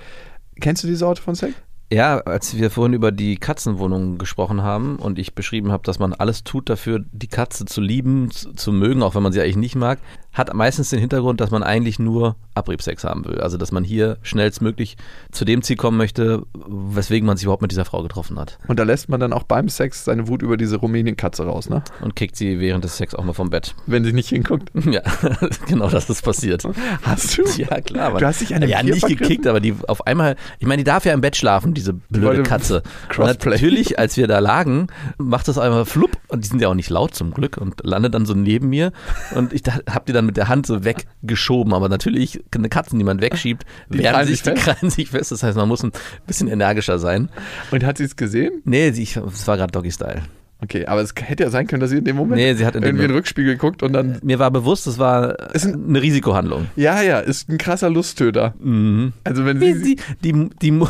Kennst 0.61 0.85
du 0.85 0.89
die 0.89 0.95
Sorte 0.95 1.23
von 1.23 1.35
Sex? 1.35 1.55
Ja, 1.93 2.19
als 2.19 2.57
wir 2.57 2.71
vorhin 2.71 2.95
über 2.95 3.13
die 3.13 3.37
Katzenwohnung 3.37 4.19
gesprochen 4.19 4.63
haben 4.63 4.97
und 4.97 5.19
ich 5.19 5.35
beschrieben 5.35 5.71
habe, 5.71 5.85
dass 5.85 5.99
man 5.99 6.13
alles 6.13 6.43
tut 6.43 6.69
dafür, 6.69 7.05
die 7.13 7.29
Katze 7.29 7.67
zu 7.67 7.81
lieben, 7.81 8.31
zu, 8.31 8.53
zu 8.53 8.73
mögen, 8.73 9.03
auch 9.03 9.15
wenn 9.15 9.23
man 9.23 9.33
sie 9.33 9.41
eigentlich 9.41 9.57
nicht 9.57 9.77
mag, 9.77 9.99
hat 10.35 10.53
meistens 10.53 10.91
den 10.91 10.99
Hintergrund, 10.99 11.41
dass 11.41 11.51
man 11.51 11.63
eigentlich 11.63 11.99
nur 11.99 12.37
Abriebsex 12.55 13.05
haben 13.05 13.25
will. 13.25 13.41
Also 13.41 13.57
dass 13.57 13.73
man 13.73 13.85
hier 13.85 14.19
schnellstmöglich 14.23 14.97
zu 15.33 15.45
dem 15.45 15.63
Ziel 15.63 15.77
kommen 15.77 15.97
möchte, 15.97 16.43
weswegen 16.69 17.27
man 17.27 17.37
sich 17.37 17.45
überhaupt 17.45 17.63
mit 17.63 17.71
dieser 17.71 17.85
Frau 17.85 18.03
getroffen 18.03 18.39
hat. 18.39 18.59
Und 18.69 18.79
da 18.79 18.83
lässt 18.83 19.09
man 19.09 19.21
dann 19.21 19.33
auch 19.33 19.45
beim 19.45 19.69
Sex 19.69 20.05
seine 20.05 20.29
Wut 20.29 20.43
über 20.43 20.57
diese 20.57 20.77
Rumänien-Katze 20.77 21.45
raus, 21.47 21.69
ne? 21.71 21.83
Und 22.03 22.15
kickt 22.17 22.37
sie 22.37 22.59
während 22.61 22.85
des 22.85 22.97
Sex 22.97 23.15
auch 23.15 23.25
mal 23.25 23.33
vom 23.33 23.49
Bett. 23.51 23.75
Wenn 23.87 24.05
sie 24.05 24.13
nicht 24.13 24.29
hinguckt. 24.29 24.71
Ja, 24.91 25.01
genau 25.67 25.89
das 25.89 26.11
ist 26.11 26.23
passiert. 26.23 26.63
Hast 27.03 27.39
du? 27.39 27.43
Ja, 27.57 27.81
klar. 27.81 28.11
Mann. 28.11 28.21
Du 28.21 28.27
hast 28.27 28.41
dich 28.43 28.55
an 28.55 28.61
dem 28.61 28.69
Ja, 28.71 28.81
Tier 28.81 28.91
nicht 28.95 29.01
vergriffen? 29.01 29.29
gekickt, 29.29 29.47
aber 29.47 29.61
die 29.61 29.75
auf 29.89 30.07
einmal, 30.07 30.37
ich 30.59 30.67
meine, 30.67 30.81
die 30.81 30.85
darf 30.85 31.05
ja 31.07 31.15
im 31.15 31.21
Bett 31.23 31.37
schlafen, 31.37 31.73
diese 31.75 31.95
blöde 31.95 32.43
Katze. 32.43 32.83
Und 32.83 33.09
Crossplay. 33.11 33.51
natürlich, 33.53 33.99
als 33.99 34.17
wir 34.17 34.27
da 34.29 34.41
lagen, 34.41 34.89
macht 35.17 35.49
das 35.49 35.59
einmal 35.59 35.85
flupp 35.87 36.11
und 36.29 36.45
die 36.45 36.49
sind 36.49 36.61
ja 36.61 36.69
auch 36.69 36.75
nicht 36.75 36.91
laut 36.91 37.15
zum 37.15 37.33
Glück 37.33 37.57
und 37.57 37.81
landet 37.85 38.15
dann 38.15 38.27
so 38.27 38.35
neben 38.35 38.69
mir 38.69 38.93
und 39.35 39.53
ich 39.53 39.63
da- 39.63 39.79
hab 39.91 40.05
die 40.07 40.13
dann 40.13 40.24
mit 40.27 40.37
der 40.37 40.49
Hand 40.49 40.67
so 40.67 40.85
weggeschoben, 40.85 41.73
aber 41.75 41.89
natürlich 41.89 42.43
eine 42.55 42.69
Katzen, 42.69 42.99
die 42.99 43.05
man 43.05 43.21
wegschiebt, 43.21 43.65
Die 43.89 43.99
krallen 43.99 44.27
sich, 44.27 44.43
die 44.43 44.51
fest? 44.51 44.63
krallen 44.65 44.91
sich 44.91 45.11
fest. 45.11 45.33
Das 45.33 45.43
heißt, 45.43 45.57
man 45.57 45.69
muss 45.69 45.83
ein 45.83 45.93
bisschen 46.27 46.49
energischer 46.49 46.99
sein. 46.99 47.29
Und 47.71 47.85
hat 47.85 47.99
sie 47.99 48.05
es 48.05 48.17
gesehen? 48.17 48.63
Nee, 48.65 48.89
es 48.89 49.47
war 49.47 49.57
gerade 49.57 49.73
Doggy-Style. 49.73 50.23
Okay, 50.63 50.87
aber 50.87 51.03
es 51.03 51.13
hätte 51.21 51.43
ja 51.43 51.51
sein 51.51 51.67
können, 51.67 51.81
dass 51.81 51.91
sie 51.91 51.99
in 51.99 52.05
dem 52.05 52.17
Moment 52.17 52.37
Nee, 52.41 52.55
sie 52.55 52.65
hat 52.65 52.75
in 52.75 52.83
irgendwie 52.85 53.05
in 53.05 53.11
den 53.11 53.17
Rückspiegel 53.17 53.57
guckt 53.59 53.83
und 53.83 53.93
dann. 53.93 54.19
Mir 54.23 54.39
war 54.39 54.51
bewusst, 54.51 54.87
das 54.87 54.99
war 54.99 55.53
Ist 55.53 55.67
ein- 55.67 55.89
eine 55.89 56.01
Risikohandlung. 56.01 56.69
Ja, 56.77 57.03
ja, 57.03 57.19
ist 57.19 57.51
ein 57.51 57.59
krasser 57.59 57.91
Lusttöter. 57.91 58.55
Mhm. 58.61 59.13
Also 59.25 59.45
wenn 59.45 59.61
sie. 59.61 59.97
Die, 59.97 59.97
die, 60.23 60.33
die, 60.33 60.51
die, 60.63 60.71
Mu- 60.71 60.87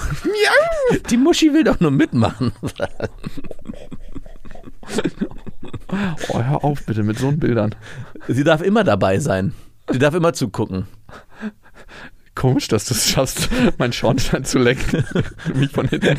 die 1.10 1.16
Muschi 1.16 1.52
will 1.52 1.64
doch 1.64 1.80
nur 1.80 1.90
mitmachen. 1.90 2.52
oh, 6.28 6.42
hör 6.42 6.64
auf 6.64 6.84
bitte 6.84 7.02
mit 7.02 7.18
so 7.18 7.28
einen 7.28 7.38
Bildern. 7.38 7.74
Sie 8.28 8.44
darf 8.44 8.62
immer 8.62 8.84
dabei 8.84 9.18
sein. 9.18 9.52
Sie 9.90 9.98
darf 9.98 10.14
immer 10.14 10.32
zugucken. 10.32 10.86
Komisch, 12.34 12.66
dass 12.66 12.86
du 12.86 12.94
es 12.94 13.08
schaffst, 13.10 13.48
meinen 13.78 13.92
Schornstein 13.92 14.44
zu 14.44 14.58
lecken. 14.58 15.04
Mich 15.54 15.70
von 15.70 15.86
hinten. 15.86 16.16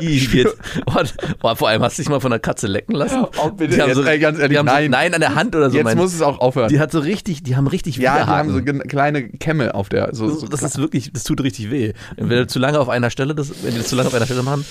Jetzt, 0.00 0.56
oh, 0.86 1.02
oh, 1.42 1.54
vor 1.56 1.68
allem 1.68 1.82
hast 1.82 1.98
du 1.98 2.02
dich 2.02 2.08
mal 2.08 2.20
von 2.20 2.32
einer 2.32 2.38
Katze 2.38 2.68
lecken 2.68 2.94
lassen. 2.94 3.24
Oh, 3.42 3.50
bitte, 3.50 3.74
Die 3.74 3.82
haben 3.82 3.92
so, 3.94 4.04
ehrlich, 4.04 4.48
die 4.50 4.58
haben 4.58 4.66
nein. 4.66 4.84
So, 4.84 4.90
nein, 4.90 5.14
an 5.14 5.20
der 5.20 5.34
Hand 5.34 5.56
oder 5.56 5.68
so. 5.68 5.76
Jetzt 5.76 5.84
mein, 5.84 5.96
muss 5.96 6.14
es 6.14 6.22
auch 6.22 6.38
aufhören. 6.38 6.68
die 6.68 6.78
hat 6.78 6.92
so 6.92 7.00
richtig, 7.00 7.42
die 7.42 7.56
haben 7.56 7.66
richtig 7.66 7.96
ja, 7.96 8.18
die 8.22 8.26
haben 8.30 8.52
so 8.52 8.62
kleine 8.62 9.28
Kämme 9.28 9.74
auf 9.74 9.88
der. 9.88 10.14
So, 10.14 10.46
das 10.46 10.62
ist 10.62 10.78
wirklich, 10.78 11.12
das 11.12 11.24
tut 11.24 11.42
richtig 11.42 11.72
weh. 11.72 11.92
Wenn 12.16 12.30
wir 12.30 12.46
zu 12.46 12.60
lange 12.60 12.78
auf 12.78 12.88
einer 12.88 13.10
Stelle, 13.10 13.34
das, 13.34 13.64
wenn 13.64 13.72
die 13.72 13.78
das 13.78 13.88
zu 13.88 13.96
lange 13.96 14.06
auf 14.08 14.14
einer 14.14 14.26
Stelle 14.26 14.44
machen, 14.44 14.64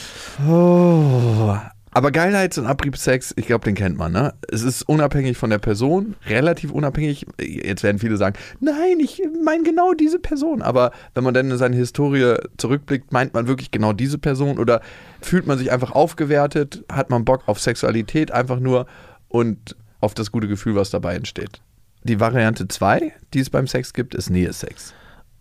Oh. 0.48 1.58
Aber 1.94 2.12
Geilheits- 2.12 2.58
und 2.58 2.66
Abriebsex, 2.68 3.34
ich 3.36 3.48
glaube, 3.48 3.66
den 3.66 3.76
kennt 3.76 3.98
man, 3.98 4.14
ne? 4.14 4.34
Es 4.50 4.62
ist 4.64 4.84
unabhängig 4.88 5.38
von 5.38 5.50
der 5.50 5.58
Person, 5.58 6.16
relativ 6.26 6.72
unabhängig. 6.72 7.26
Jetzt 7.40 7.84
werden 7.84 8.00
viele 8.00 8.16
sagen, 8.16 8.38
nein, 8.62 9.00
ich 9.02 9.22
meine 9.44 9.64
genau 9.64 9.94
diese 9.94 10.18
Person. 10.20 10.62
Aber 10.62 10.92
wenn 11.16 11.24
man 11.26 11.34
dann 11.34 11.52
in 11.52 11.58
seine 11.58 11.76
Historie 11.76 12.36
zurückblickt, 12.58 13.12
meint 13.12 13.34
man 13.34 13.48
wirklich 13.48 13.72
genau 13.72 13.92
diese 13.92 14.18
Person 14.18 14.58
oder 14.58 14.80
fühlt 15.22 15.46
man 15.48 15.58
sich 15.58 15.70
einfach 15.72 15.92
aufgewertet, 15.92 16.86
hat 16.90 17.10
man 17.10 17.26
Bock 17.26 17.44
auf 17.48 17.60
Sexualität 17.60 18.32
einfach 18.32 18.60
nur 18.62 18.86
und 19.28 19.76
auf 20.00 20.14
das 20.14 20.32
gute 20.32 20.48
Gefühl, 20.48 20.76
was 20.76 20.92
dabei 20.92 21.16
entsteht. 21.16 21.62
Die 22.04 22.20
Variante 22.22 22.68
2, 22.70 23.12
die 23.34 23.40
es 23.42 23.50
beim 23.50 23.68
Sex 23.68 23.94
gibt, 23.94 24.16
ist 24.16 24.30
Nähe-Sex. 24.30 24.94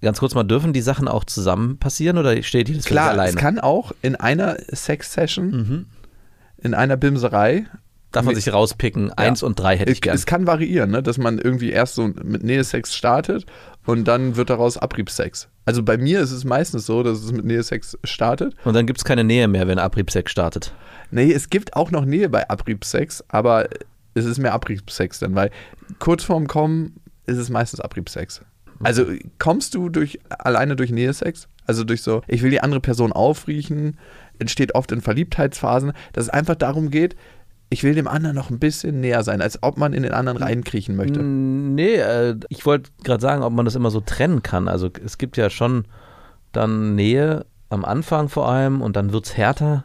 ganz 0.02 0.18
kurz 0.18 0.34
mal, 0.34 0.42
dürfen 0.44 0.72
die 0.72 0.80
Sachen 0.82 1.06
auch 1.08 1.24
zusammen 1.24 1.78
passieren 1.78 2.18
oder 2.18 2.42
steht 2.42 2.68
jedes 2.68 2.86
Klar, 2.86 3.10
alleine? 3.10 3.30
es 3.30 3.36
kann 3.36 3.58
auch 3.60 3.92
in 4.02 4.16
einer 4.16 4.56
Sex-Session, 4.72 5.50
Mhm. 5.50 5.86
In 6.62 6.74
einer 6.74 6.96
Bimserei, 6.96 7.66
Darf 8.12 8.24
man 8.24 8.34
sich 8.34 8.52
rauspicken, 8.52 9.12
eins 9.12 9.44
und 9.44 9.60
drei 9.60 9.76
hätte 9.76 9.92
ich 9.92 9.98
es, 9.98 10.00
gern. 10.00 10.16
es 10.16 10.26
kann 10.26 10.44
variieren, 10.44 10.90
ne? 10.90 11.00
dass 11.00 11.16
man 11.16 11.38
irgendwie 11.38 11.70
erst 11.70 11.94
so 11.94 12.08
mit 12.08 12.42
Nähe-Sex 12.42 12.94
startet 12.94 13.46
und 13.86 14.08
dann 14.08 14.34
wird 14.34 14.50
daraus 14.50 14.76
Abriebsex. 14.76 15.48
Also 15.64 15.84
bei 15.84 15.96
mir 15.96 16.20
ist 16.20 16.32
es 16.32 16.44
meistens 16.44 16.86
so, 16.86 17.04
dass 17.04 17.20
es 17.20 17.30
mit 17.30 17.44
Nähe-Sex 17.44 17.98
startet. 18.02 18.56
Und 18.64 18.74
dann 18.74 18.86
gibt 18.86 18.98
es 18.98 19.04
keine 19.04 19.22
Nähe 19.22 19.46
mehr, 19.46 19.68
wenn 19.68 19.78
Abriebsex 19.78 20.32
startet. 20.32 20.74
Nee, 21.12 21.32
es 21.32 21.50
gibt 21.50 21.76
auch 21.76 21.92
noch 21.92 22.04
Nähe 22.04 22.28
bei 22.28 22.48
Abriebsex, 22.50 23.22
aber 23.28 23.68
es 24.14 24.24
ist 24.24 24.38
mehr 24.38 24.54
Abriebsex 24.54 25.20
dann, 25.20 25.36
weil 25.36 25.52
kurz 26.00 26.24
vorm 26.24 26.48
Kommen 26.48 26.96
ist 27.26 27.38
es 27.38 27.48
meistens 27.48 27.78
Abriebsex. 27.78 28.42
Also 28.82 29.06
kommst 29.38 29.74
du 29.74 29.88
durch 29.88 30.18
alleine 30.30 30.74
durch 30.74 30.90
Nähe-Sex? 30.90 31.46
Also 31.66 31.84
durch 31.84 32.02
so, 32.02 32.22
ich 32.26 32.42
will 32.42 32.50
die 32.50 32.60
andere 32.60 32.80
Person 32.80 33.12
aufriechen, 33.12 33.98
entsteht 34.40 34.74
oft 34.74 34.90
in 34.92 35.00
Verliebtheitsphasen, 35.00 35.92
dass 36.12 36.24
es 36.24 36.30
einfach 36.30 36.54
darum 36.56 36.90
geht, 36.90 37.16
ich 37.72 37.84
will 37.84 37.94
dem 37.94 38.08
anderen 38.08 38.34
noch 38.34 38.50
ein 38.50 38.58
bisschen 38.58 39.00
näher 39.00 39.22
sein, 39.22 39.40
als 39.40 39.62
ob 39.62 39.78
man 39.78 39.92
in 39.92 40.02
den 40.02 40.12
anderen 40.12 40.38
reinkriechen 40.38 40.96
möchte. 40.96 41.22
Nee, 41.22 41.94
äh, 41.94 42.34
ich 42.48 42.66
wollte 42.66 42.90
gerade 43.04 43.20
sagen, 43.22 43.42
ob 43.44 43.52
man 43.52 43.64
das 43.64 43.76
immer 43.76 43.90
so 43.92 44.00
trennen 44.00 44.42
kann. 44.42 44.66
Also 44.66 44.90
es 45.04 45.18
gibt 45.18 45.36
ja 45.36 45.50
schon 45.50 45.84
dann 46.50 46.96
Nähe 46.96 47.46
am 47.68 47.84
Anfang 47.84 48.28
vor 48.28 48.48
allem 48.48 48.82
und 48.82 48.96
dann 48.96 49.12
wird 49.12 49.26
es 49.26 49.36
härter. 49.36 49.84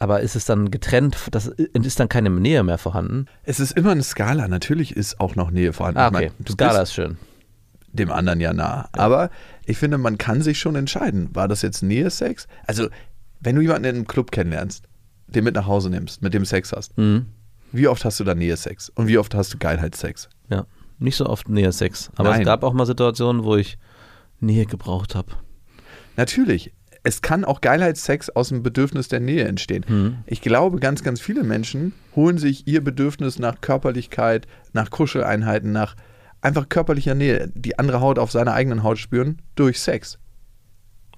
Aber 0.00 0.18
ist 0.18 0.34
es 0.34 0.46
dann 0.46 0.72
getrennt, 0.72 1.16
das 1.30 1.46
ist 1.46 2.00
dann 2.00 2.08
keine 2.08 2.28
Nähe 2.28 2.64
mehr 2.64 2.78
vorhanden? 2.78 3.26
Es 3.44 3.60
ist 3.60 3.70
immer 3.76 3.92
eine 3.92 4.02
Skala. 4.02 4.48
Natürlich 4.48 4.96
ist 4.96 5.20
auch 5.20 5.36
noch 5.36 5.52
Nähe 5.52 5.72
vorhanden. 5.72 6.00
Ah, 6.00 6.08
Ich 6.08 6.14
okay. 6.16 6.24
meine, 6.32 6.44
du 6.44 6.52
Skala 6.54 6.80
bist 6.80 6.82
ist 6.90 6.94
schön. 6.94 7.18
dem 7.92 8.10
anderen 8.10 8.40
ja 8.40 8.52
nah. 8.52 8.88
Aber 8.94 9.30
ich 9.64 9.78
finde, 9.78 9.98
man 9.98 10.18
kann 10.18 10.42
sich 10.42 10.58
schon 10.58 10.74
entscheiden. 10.74 11.28
War 11.34 11.46
das 11.46 11.62
jetzt 11.62 11.84
Nähe-Sex? 11.84 12.48
Also, 12.66 12.88
wenn 13.42 13.56
du 13.56 13.62
jemanden 13.62 13.84
in 13.84 13.96
einem 13.96 14.06
Club 14.06 14.30
kennenlernst, 14.30 14.84
den 15.26 15.44
mit 15.44 15.54
nach 15.54 15.66
Hause 15.66 15.90
nimmst, 15.90 16.22
mit 16.22 16.34
dem 16.34 16.44
Sex 16.44 16.72
hast, 16.72 16.96
Mhm. 16.98 17.26
wie 17.72 17.88
oft 17.88 18.04
hast 18.04 18.20
du 18.20 18.24
da 18.24 18.34
Nähe-Sex? 18.34 18.90
Und 18.94 19.06
wie 19.08 19.18
oft 19.18 19.34
hast 19.34 19.52
du 19.54 19.58
Geilheitssex? 19.58 20.28
Ja, 20.48 20.66
nicht 20.98 21.16
so 21.16 21.26
oft 21.26 21.48
Nähe-Sex. 21.48 22.10
Aber 22.16 22.30
Nein. 22.30 22.40
es 22.42 22.46
gab 22.46 22.62
auch 22.64 22.72
mal 22.72 22.86
Situationen, 22.86 23.44
wo 23.44 23.56
ich 23.56 23.78
Nähe 24.40 24.66
gebraucht 24.66 25.14
habe. 25.14 25.32
Natürlich. 26.16 26.72
Es 27.04 27.20
kann 27.20 27.44
auch 27.44 27.60
Geilheitssex 27.60 28.30
aus 28.30 28.50
dem 28.50 28.62
Bedürfnis 28.62 29.08
der 29.08 29.18
Nähe 29.18 29.44
entstehen. 29.44 29.84
Mhm. 29.88 30.18
Ich 30.26 30.40
glaube, 30.40 30.78
ganz, 30.78 31.02
ganz 31.02 31.20
viele 31.20 31.42
Menschen 31.42 31.92
holen 32.14 32.38
sich 32.38 32.68
ihr 32.68 32.82
Bedürfnis 32.84 33.40
nach 33.40 33.60
Körperlichkeit, 33.60 34.46
nach 34.72 34.90
Kuscheleinheiten, 34.90 35.72
nach 35.72 35.96
einfach 36.42 36.68
körperlicher 36.68 37.14
Nähe, 37.16 37.50
die 37.56 37.76
andere 37.78 38.00
Haut 38.00 38.18
auf 38.20 38.30
seiner 38.30 38.52
eigenen 38.52 38.82
Haut 38.84 38.98
spüren, 38.98 39.42
durch 39.56 39.80
Sex. 39.80 40.18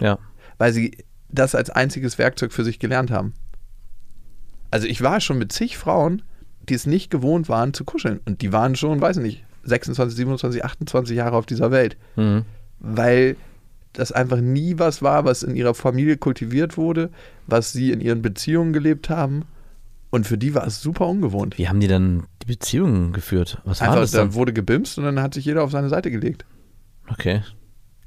Ja. 0.01 0.17
weil 0.57 0.73
sie 0.73 0.97
das 1.35 1.55
als 1.55 1.69
einziges 1.69 2.17
Werkzeug 2.17 2.51
für 2.51 2.63
sich 2.63 2.79
gelernt 2.79 3.11
haben. 3.11 3.33
Also 4.71 4.87
ich 4.87 5.01
war 5.01 5.19
schon 5.21 5.37
mit 5.37 5.51
zig 5.51 5.77
Frauen, 5.77 6.21
die 6.67 6.73
es 6.73 6.85
nicht 6.85 7.11
gewohnt 7.11 7.47
waren 7.49 7.73
zu 7.73 7.85
kuscheln. 7.85 8.19
Und 8.25 8.41
die 8.41 8.51
waren 8.51 8.75
schon, 8.75 8.99
weiß 9.01 9.17
ich 9.17 9.23
nicht, 9.23 9.43
26, 9.63 10.15
27, 10.17 10.65
28 10.65 11.15
Jahre 11.15 11.37
auf 11.37 11.45
dieser 11.45 11.71
Welt. 11.71 11.97
Mhm. 12.15 12.43
Weil 12.79 13.35
das 13.93 14.11
einfach 14.11 14.41
nie 14.41 14.77
was 14.77 15.01
war, 15.01 15.23
was 15.25 15.43
in 15.43 15.55
ihrer 15.55 15.73
Familie 15.73 16.17
kultiviert 16.17 16.77
wurde, 16.77 17.09
was 17.47 17.71
sie 17.71 17.91
in 17.91 18.01
ihren 18.01 18.21
Beziehungen 18.21 18.73
gelebt 18.73 19.09
haben. 19.09 19.45
Und 20.09 20.27
für 20.27 20.37
die 20.37 20.53
war 20.53 20.65
es 20.67 20.81
super 20.81 21.07
ungewohnt. 21.07 21.57
Wie 21.57 21.67
haben 21.69 21.79
die 21.79 21.87
dann 21.87 22.25
die 22.41 22.47
Beziehungen 22.47 23.13
geführt? 23.13 23.61
Was 23.65 23.81
war 23.81 23.89
Einfach, 23.89 24.01
das 24.01 24.11
da 24.11 24.19
dann? 24.19 24.33
wurde 24.33 24.53
gebimst 24.53 24.97
und 24.97 25.05
dann 25.05 25.21
hat 25.21 25.33
sich 25.33 25.45
jeder 25.45 25.63
auf 25.63 25.71
seine 25.71 25.89
Seite 25.89 26.11
gelegt. 26.11 26.45
Okay, 27.09 27.41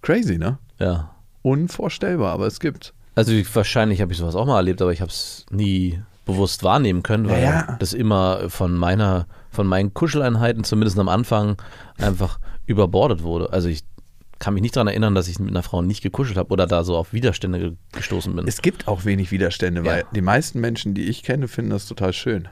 Crazy, 0.02 0.38
ne? 0.38 0.58
ja. 0.78 1.14
Unvorstellbar, 1.42 2.32
aber 2.32 2.46
es 2.46 2.60
gibt. 2.60 2.92
Also 3.18 3.32
ich, 3.32 3.54
wahrscheinlich 3.56 4.00
habe 4.00 4.12
ich 4.12 4.18
sowas 4.18 4.36
auch 4.36 4.46
mal 4.46 4.56
erlebt, 4.58 4.80
aber 4.80 4.92
ich 4.92 5.00
habe 5.00 5.10
es 5.10 5.44
nie 5.50 6.00
bewusst 6.24 6.62
wahrnehmen 6.62 7.02
können, 7.02 7.28
weil 7.28 7.42
Ja, 7.42 7.50
ja. 7.68 7.76
das 7.80 7.92
immer 7.94 8.48
von 8.48 8.76
meiner, 8.76 9.26
von 9.50 9.66
meinen 9.66 9.92
Kuscheleinheiten, 9.92 10.62
zumindest 10.62 10.98
am 10.98 11.08
Anfang, 11.08 11.60
einfach 11.98 12.38
überbordet 12.66 13.22
wurde. 13.24 13.52
Also 13.52 13.68
ich 13.68 13.82
kann 14.38 14.54
mich 14.54 14.62
nicht 14.62 14.76
daran 14.76 14.86
erinnern, 14.86 15.16
dass 15.16 15.26
ich 15.26 15.40
mit 15.40 15.50
einer 15.50 15.64
Frau 15.64 15.82
nicht 15.82 16.00
gekuschelt 16.02 16.38
habe 16.38 16.50
oder 16.52 16.66
da 16.68 16.84
so 16.84 16.96
auf 16.96 17.12
Widerstände 17.12 17.58
ge- 17.58 17.72
gestoßen 17.92 18.36
bin. 18.36 18.46
Es 18.46 18.62
gibt 18.62 18.86
auch 18.86 19.04
wenig 19.04 19.32
Widerstände, 19.32 19.84
weil 19.84 20.00
Ja. 20.02 20.06
die 20.14 20.20
meisten 20.20 20.60
Menschen, 20.60 20.94
die 20.94 21.08
ich 21.08 21.24
kenne, 21.24 21.48
finden 21.48 21.70
das 21.72 21.86
total 21.86 22.12
schön. 22.12 22.46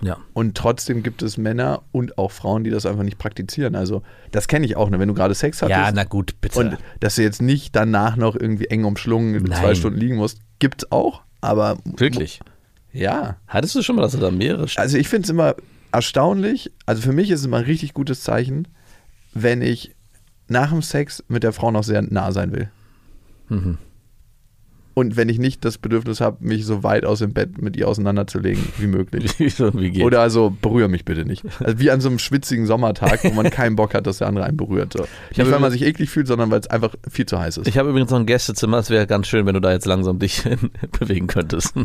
Ja. 0.00 0.16
Und 0.32 0.56
trotzdem 0.56 1.02
gibt 1.02 1.22
es 1.22 1.36
Männer 1.38 1.82
und 1.92 2.18
auch 2.18 2.30
Frauen, 2.30 2.64
die 2.64 2.70
das 2.70 2.86
einfach 2.86 3.02
nicht 3.02 3.18
praktizieren. 3.18 3.74
Also, 3.74 4.02
das 4.30 4.46
kenne 4.48 4.64
ich 4.66 4.76
auch, 4.76 4.90
ne? 4.90 4.98
wenn 4.98 5.08
du 5.08 5.14
gerade 5.14 5.34
Sex 5.34 5.60
hattest 5.62 5.78
ja, 5.78 5.90
na 5.92 6.04
gut, 6.04 6.40
bitte. 6.40 6.58
und 6.58 6.78
dass 7.00 7.16
du 7.16 7.22
jetzt 7.22 7.42
nicht 7.42 7.74
danach 7.74 8.16
noch 8.16 8.36
irgendwie 8.36 8.66
eng 8.66 8.84
umschlungen 8.84 9.42
Nein. 9.42 9.58
zwei 9.60 9.74
Stunden 9.74 9.98
liegen 9.98 10.16
musst, 10.16 10.38
gibt's 10.60 10.90
auch, 10.92 11.22
aber 11.40 11.78
Wirklich? 11.84 12.40
ja. 12.92 13.36
Hattest 13.46 13.74
du 13.74 13.82
schon 13.82 13.96
mal, 13.96 14.02
dass 14.02 14.12
du 14.12 14.18
da 14.18 14.30
mehrere 14.30 14.64
St- 14.66 14.78
Also 14.78 14.98
ich 14.98 15.08
finde 15.08 15.24
es 15.24 15.30
immer 15.30 15.54
erstaunlich, 15.92 16.70
also 16.86 17.02
für 17.02 17.12
mich 17.12 17.30
ist 17.30 17.40
es 17.40 17.46
immer 17.46 17.58
ein 17.58 17.64
richtig 17.64 17.94
gutes 17.94 18.22
Zeichen, 18.22 18.68
wenn 19.34 19.62
ich 19.62 19.94
nach 20.48 20.70
dem 20.70 20.82
Sex 20.82 21.24
mit 21.28 21.42
der 21.42 21.52
Frau 21.52 21.70
noch 21.70 21.82
sehr 21.84 22.02
nah 22.02 22.32
sein 22.32 22.52
will. 22.52 22.70
Mhm. 23.48 23.78
Und 24.98 25.16
wenn 25.16 25.28
ich 25.28 25.38
nicht 25.38 25.64
das 25.64 25.78
Bedürfnis 25.78 26.20
habe, 26.20 26.38
mich 26.40 26.66
so 26.66 26.82
weit 26.82 27.04
aus 27.04 27.20
dem 27.20 27.32
Bett 27.32 27.62
mit 27.62 27.76
ihr 27.76 27.86
auseinanderzulegen 27.86 28.60
wie 28.78 28.88
möglich. 28.88 29.32
Wie 29.38 29.44
es 29.44 29.60
irgendwie 29.60 29.92
geht. 29.92 30.02
Oder 30.02 30.20
also 30.20 30.50
berühre 30.50 30.88
mich 30.88 31.04
bitte 31.04 31.24
nicht. 31.24 31.44
Also 31.60 31.78
wie 31.78 31.92
an 31.92 32.00
so 32.00 32.08
einem 32.08 32.18
schwitzigen 32.18 32.66
Sommertag, 32.66 33.22
wo 33.22 33.30
man 33.30 33.48
keinen 33.48 33.76
Bock 33.76 33.94
hat, 33.94 34.08
dass 34.08 34.18
der 34.18 34.26
andere 34.26 34.44
einen 34.44 34.56
berührt. 34.56 34.94
So. 34.94 35.06
Nicht, 35.36 35.48
weil 35.48 35.60
man 35.60 35.70
sich 35.70 35.82
eklig 35.82 36.10
fühlt, 36.10 36.26
sondern 36.26 36.50
weil 36.50 36.58
es 36.58 36.66
einfach 36.66 36.96
viel 37.08 37.26
zu 37.26 37.38
heiß 37.38 37.58
ist. 37.58 37.68
Ich 37.68 37.78
habe 37.78 37.90
übrigens 37.90 38.10
noch 38.10 38.18
ein 38.18 38.26
Gästezimmer, 38.26 38.78
es 38.78 38.90
wäre 38.90 39.06
ganz 39.06 39.28
schön, 39.28 39.46
wenn 39.46 39.54
du 39.54 39.60
da 39.60 39.70
jetzt 39.70 39.86
langsam 39.86 40.18
dich 40.18 40.42
bewegen 40.98 41.28
könntest. 41.28 41.76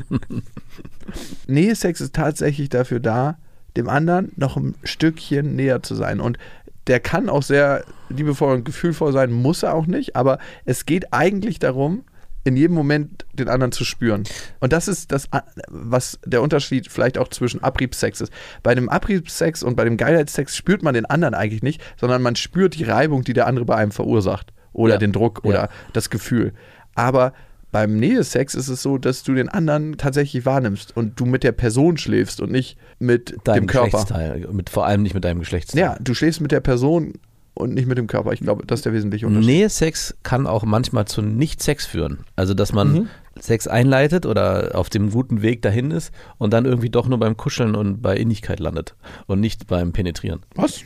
Nähe-Sex 1.47 2.01
ist 2.01 2.15
tatsächlich 2.15 2.69
dafür 2.69 2.99
da, 2.99 3.37
dem 3.77 3.89
anderen 3.89 4.31
noch 4.37 4.57
ein 4.57 4.73
Stückchen 4.83 5.55
näher 5.55 5.83
zu 5.83 5.93
sein. 5.93 6.19
Und 6.19 6.39
der 6.87 6.99
kann 6.99 7.29
auch 7.29 7.43
sehr 7.43 7.83
liebevoll 8.09 8.55
und 8.55 8.65
gefühlvoll 8.65 9.13
sein, 9.13 9.31
muss 9.31 9.61
er 9.61 9.75
auch 9.75 9.85
nicht, 9.85 10.15
aber 10.15 10.39
es 10.65 10.87
geht 10.87 11.13
eigentlich 11.13 11.59
darum, 11.59 12.05
in 12.45 12.57
jedem 12.57 12.75
Moment 12.75 13.25
den 13.33 13.47
anderen 13.47 13.71
zu 13.71 13.85
spüren. 13.85 14.23
Und 14.59 14.73
das 14.73 14.87
ist 14.87 15.11
das, 15.11 15.29
was 15.69 16.19
der 16.25 16.41
Unterschied 16.41 16.91
vielleicht 16.91 17.17
auch 17.17 17.29
zwischen 17.29 17.63
Abriebsex 17.63 18.21
ist. 18.21 18.33
Bei 18.63 18.75
dem 18.75 18.89
Abriebsex 18.89 19.63
und 19.63 19.75
bei 19.75 19.85
dem 19.85 19.95
Geilheitssex 19.97 20.55
spürt 20.57 20.83
man 20.83 20.93
den 20.93 21.05
anderen 21.05 21.33
eigentlich 21.33 21.63
nicht, 21.63 21.81
sondern 21.99 22.21
man 22.21 22.35
spürt 22.35 22.75
die 22.75 22.83
Reibung, 22.83 23.23
die 23.23 23.33
der 23.33 23.47
andere 23.47 23.65
bei 23.65 23.75
einem 23.75 23.91
verursacht. 23.91 24.53
Oder 24.73 24.93
Ja. 24.95 24.99
den 24.99 25.11
Druck 25.13 25.45
oder 25.45 25.63
Ja. 25.63 25.69
das 25.93 26.09
Gefühl. 26.09 26.53
Aber 26.95 27.33
beim 27.71 27.95
Nähesex 27.95 28.53
ist 28.55 28.67
es 28.67 28.81
so, 28.83 28.97
dass 28.97 29.23
du 29.23 29.33
den 29.33 29.49
anderen 29.49 29.97
tatsächlich 29.97 30.45
wahrnimmst 30.45 30.95
und 30.95 31.19
du 31.19 31.25
mit 31.25 31.43
der 31.43 31.53
Person 31.53 31.97
schläfst 31.97 32.39
und 32.41 32.51
nicht 32.51 32.77
mit 32.99 33.35
Deinem 33.45 33.63
dem 33.63 33.67
Körper. 33.67 34.05
Mit, 34.51 34.69
vor 34.69 34.85
allem 34.85 35.01
nicht 35.01 35.15
mit 35.15 35.23
deinem 35.23 35.39
Geschlechtsteil. 35.39 35.81
Ja, 35.81 35.97
du 35.99 36.13
schläfst 36.13 36.39
mit 36.41 36.51
der 36.51 36.59
Person 36.59 37.13
und 37.55 37.73
nicht 37.73 37.87
mit 37.87 37.97
dem 37.97 38.07
Körper. 38.07 38.31
Ich 38.33 38.39
glaube, 38.39 38.65
das 38.65 38.79
ist 38.79 38.85
der 38.85 38.93
wesentliche 38.93 39.27
Unterschied. 39.27 39.47
Nähe-Sex 39.47 40.15
kann 40.23 40.47
auch 40.47 40.63
manchmal 40.63 41.05
zu 41.05 41.21
Nicht-Sex 41.21 41.85
führen. 41.85 42.25
Also, 42.35 42.53
dass 42.53 42.73
man 42.73 42.93
Mhm. 42.93 43.07
Sex 43.39 43.67
einleitet 43.67 44.25
oder 44.27 44.71
auf 44.75 44.89
dem 44.89 45.09
guten 45.11 45.41
Weg 45.41 45.63
dahin 45.63 45.89
ist 45.91 46.11
und 46.37 46.53
dann 46.53 46.65
irgendwie 46.65 46.89
doch 46.91 47.07
nur 47.07 47.19
beim 47.19 47.35
Kuscheln 47.35 47.73
und 47.75 48.01
bei 48.01 48.15
Innigkeit 48.15 48.59
landet 48.59 48.95
und 49.25 49.39
nicht 49.39 49.65
beim 49.67 49.91
Penetrieren. 49.91 50.41
Was? 50.55 50.81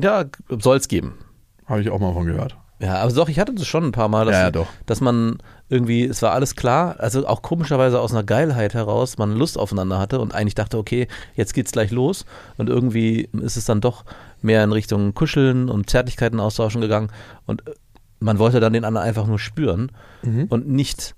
Ja, 0.00 0.24
soll 0.48 0.76
es 0.76 0.86
geben. 0.88 1.14
Habe 1.66 1.80
ich 1.80 1.90
auch 1.90 1.98
mal 1.98 2.12
von 2.12 2.26
gehört. 2.26 2.56
Ja, 2.78 2.94
aber 2.94 3.12
doch, 3.12 3.28
ich 3.28 3.38
hatte 3.38 3.52
das 3.52 3.66
schon 3.66 3.84
ein 3.84 3.92
paar 3.92 4.08
Mal, 4.08 4.24
dass, 4.24 4.34
Ja, 4.34 4.40
ja, 4.44 4.50
doch. 4.50 4.66
dass 4.86 5.02
man 5.02 5.36
irgendwie, 5.68 6.04
es 6.06 6.22
war 6.22 6.32
alles 6.32 6.56
klar, 6.56 6.94
also 6.98 7.26
auch 7.26 7.42
komischerweise 7.42 8.00
aus 8.00 8.12
einer 8.12 8.22
Geilheit 8.24 8.72
heraus, 8.72 9.18
man 9.18 9.36
Lust 9.36 9.58
aufeinander 9.58 9.98
hatte 9.98 10.18
und 10.20 10.32
eigentlich 10.34 10.54
dachte, 10.54 10.78
okay, 10.78 11.06
jetzt 11.34 11.52
geht's 11.52 11.72
gleich 11.72 11.90
los 11.90 12.24
und 12.56 12.70
irgendwie 12.70 13.28
ist 13.32 13.58
es 13.58 13.66
dann 13.66 13.82
doch 13.82 14.04
mehr 14.42 14.62
in 14.64 14.72
Richtung 14.72 15.14
Kuscheln 15.14 15.68
und 15.68 15.88
Zärtlichkeiten 15.90 16.40
austauschen 16.40 16.80
gegangen 16.80 17.08
und 17.46 17.66
äh, 17.66 17.72
man 18.20 18.38
wollte 18.38 18.60
dann 18.60 18.72
den 18.74 18.84
anderen 18.84 19.06
einfach 19.06 19.26
nur 19.26 19.38
spüren 19.38 19.90
Mhm. 20.22 20.46
und 20.50 20.68
nicht 20.68 21.14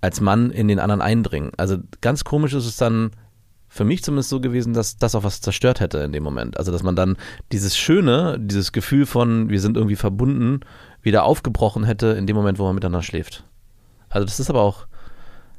als 0.00 0.20
Mann 0.20 0.50
in 0.50 0.68
den 0.68 0.78
anderen 0.78 1.00
eindringen. 1.00 1.50
Also 1.56 1.78
ganz 2.00 2.24
komisch 2.24 2.52
ist 2.54 2.66
es 2.66 2.76
dann 2.76 3.10
für 3.70 3.84
mich 3.84 4.02
zumindest 4.02 4.28
so 4.30 4.40
gewesen, 4.40 4.72
dass 4.74 4.96
das 4.96 5.14
auch 5.14 5.24
was 5.24 5.40
zerstört 5.40 5.80
hätte 5.80 5.98
in 5.98 6.12
dem 6.12 6.22
Moment. 6.22 6.56
Also 6.58 6.72
dass 6.72 6.82
man 6.82 6.94
dann 6.96 7.16
dieses 7.52 7.76
Schöne, 7.76 8.38
dieses 8.40 8.72
Gefühl 8.72 9.06
von 9.06 9.48
wir 9.50 9.60
sind 9.60 9.76
irgendwie 9.76 9.96
verbunden, 9.96 10.60
wieder 11.02 11.24
aufgebrochen 11.24 11.84
hätte 11.84 12.08
in 12.08 12.26
dem 12.26 12.36
Moment, 12.36 12.58
wo 12.58 12.64
man 12.64 12.74
miteinander 12.74 13.02
schläft. 13.02 13.44
Also 14.08 14.24
das 14.24 14.40
ist 14.40 14.50
aber 14.50 14.62
auch 14.62 14.86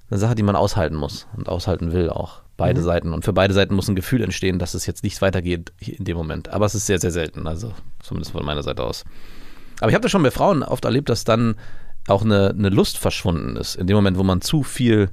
eine 0.09 0.19
Sache, 0.19 0.35
die 0.35 0.43
man 0.43 0.55
aushalten 0.55 0.95
muss 0.95 1.27
und 1.35 1.49
aushalten 1.49 1.91
will 1.91 2.09
auch. 2.09 2.41
Beide 2.59 2.81
Seiten. 2.81 3.13
Und 3.13 3.25
für 3.25 3.33
beide 3.33 3.53
Seiten 3.53 3.73
muss 3.73 3.87
ein 3.87 3.95
Gefühl 3.95 4.21
entstehen, 4.21 4.59
dass 4.59 4.73
es 4.73 4.85
jetzt 4.85 5.03
nicht 5.03 5.21
weitergeht 5.21 5.73
in 5.79 6.05
dem 6.05 6.17
Moment. 6.17 6.49
Aber 6.49 6.65
es 6.65 6.75
ist 6.75 6.85
sehr, 6.85 6.99
sehr 6.99 7.11
selten. 7.11 7.47
Also 7.47 7.73
zumindest 7.99 8.31
von 8.31 8.45
meiner 8.45 8.63
Seite 8.63 8.83
aus. 8.83 9.03
Aber 9.79 9.89
ich 9.89 9.95
habe 9.95 10.03
das 10.03 10.11
schon 10.11 10.23
bei 10.23 10.31
Frauen 10.31 10.63
oft 10.63 10.85
erlebt, 10.85 11.09
dass 11.09 11.23
dann 11.23 11.55
auch 12.07 12.23
eine, 12.23 12.49
eine 12.49 12.69
Lust 12.69 12.97
verschwunden 12.97 13.55
ist. 13.55 13.75
In 13.75 13.87
dem 13.87 13.95
Moment, 13.95 14.17
wo 14.17 14.23
man 14.23 14.41
zu 14.41 14.63
viel 14.63 15.09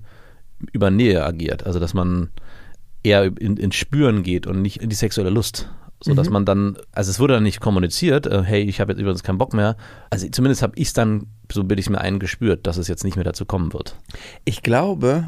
über 0.73 0.91
Nähe 0.91 1.25
agiert. 1.25 1.65
Also 1.65 1.79
dass 1.79 1.95
man 1.95 2.31
eher 3.03 3.25
in, 3.39 3.57
ins 3.57 3.77
Spüren 3.77 4.23
geht 4.23 4.47
und 4.47 4.63
nicht 4.63 4.83
in 4.83 4.89
die 4.89 4.97
sexuelle 4.97 5.31
Lust. 5.31 5.69
So 6.03 6.13
dass 6.13 6.29
man 6.29 6.45
dann, 6.45 6.77
also 6.93 7.11
es 7.11 7.19
wurde 7.19 7.35
dann 7.35 7.43
nicht 7.43 7.61
kommuniziert, 7.61 8.27
äh, 8.27 8.43
hey, 8.43 8.63
ich 8.63 8.81
habe 8.81 8.93
jetzt 8.93 9.01
übrigens 9.01 9.23
keinen 9.23 9.39
Bock 9.39 9.55
mehr. 9.55 9.77
Also 10.11 10.29
zumindest 10.29 10.63
habe 10.63 10.75
ich 10.77 10.89
es 10.89 10.93
dann, 10.93 11.27
so 11.51 11.65
bilde 11.65 11.81
ich 11.81 11.87
es 11.87 11.91
mir 11.91 12.01
ein, 12.01 12.19
gespürt, 12.19 12.67
dass 12.67 12.77
es 12.77 12.87
jetzt 12.87 13.03
nicht 13.03 13.17
mehr 13.17 13.25
dazu 13.25 13.47
kommen 13.47 13.73
wird. 13.73 13.97
Ich 14.45 14.63
glaube, 14.63 15.27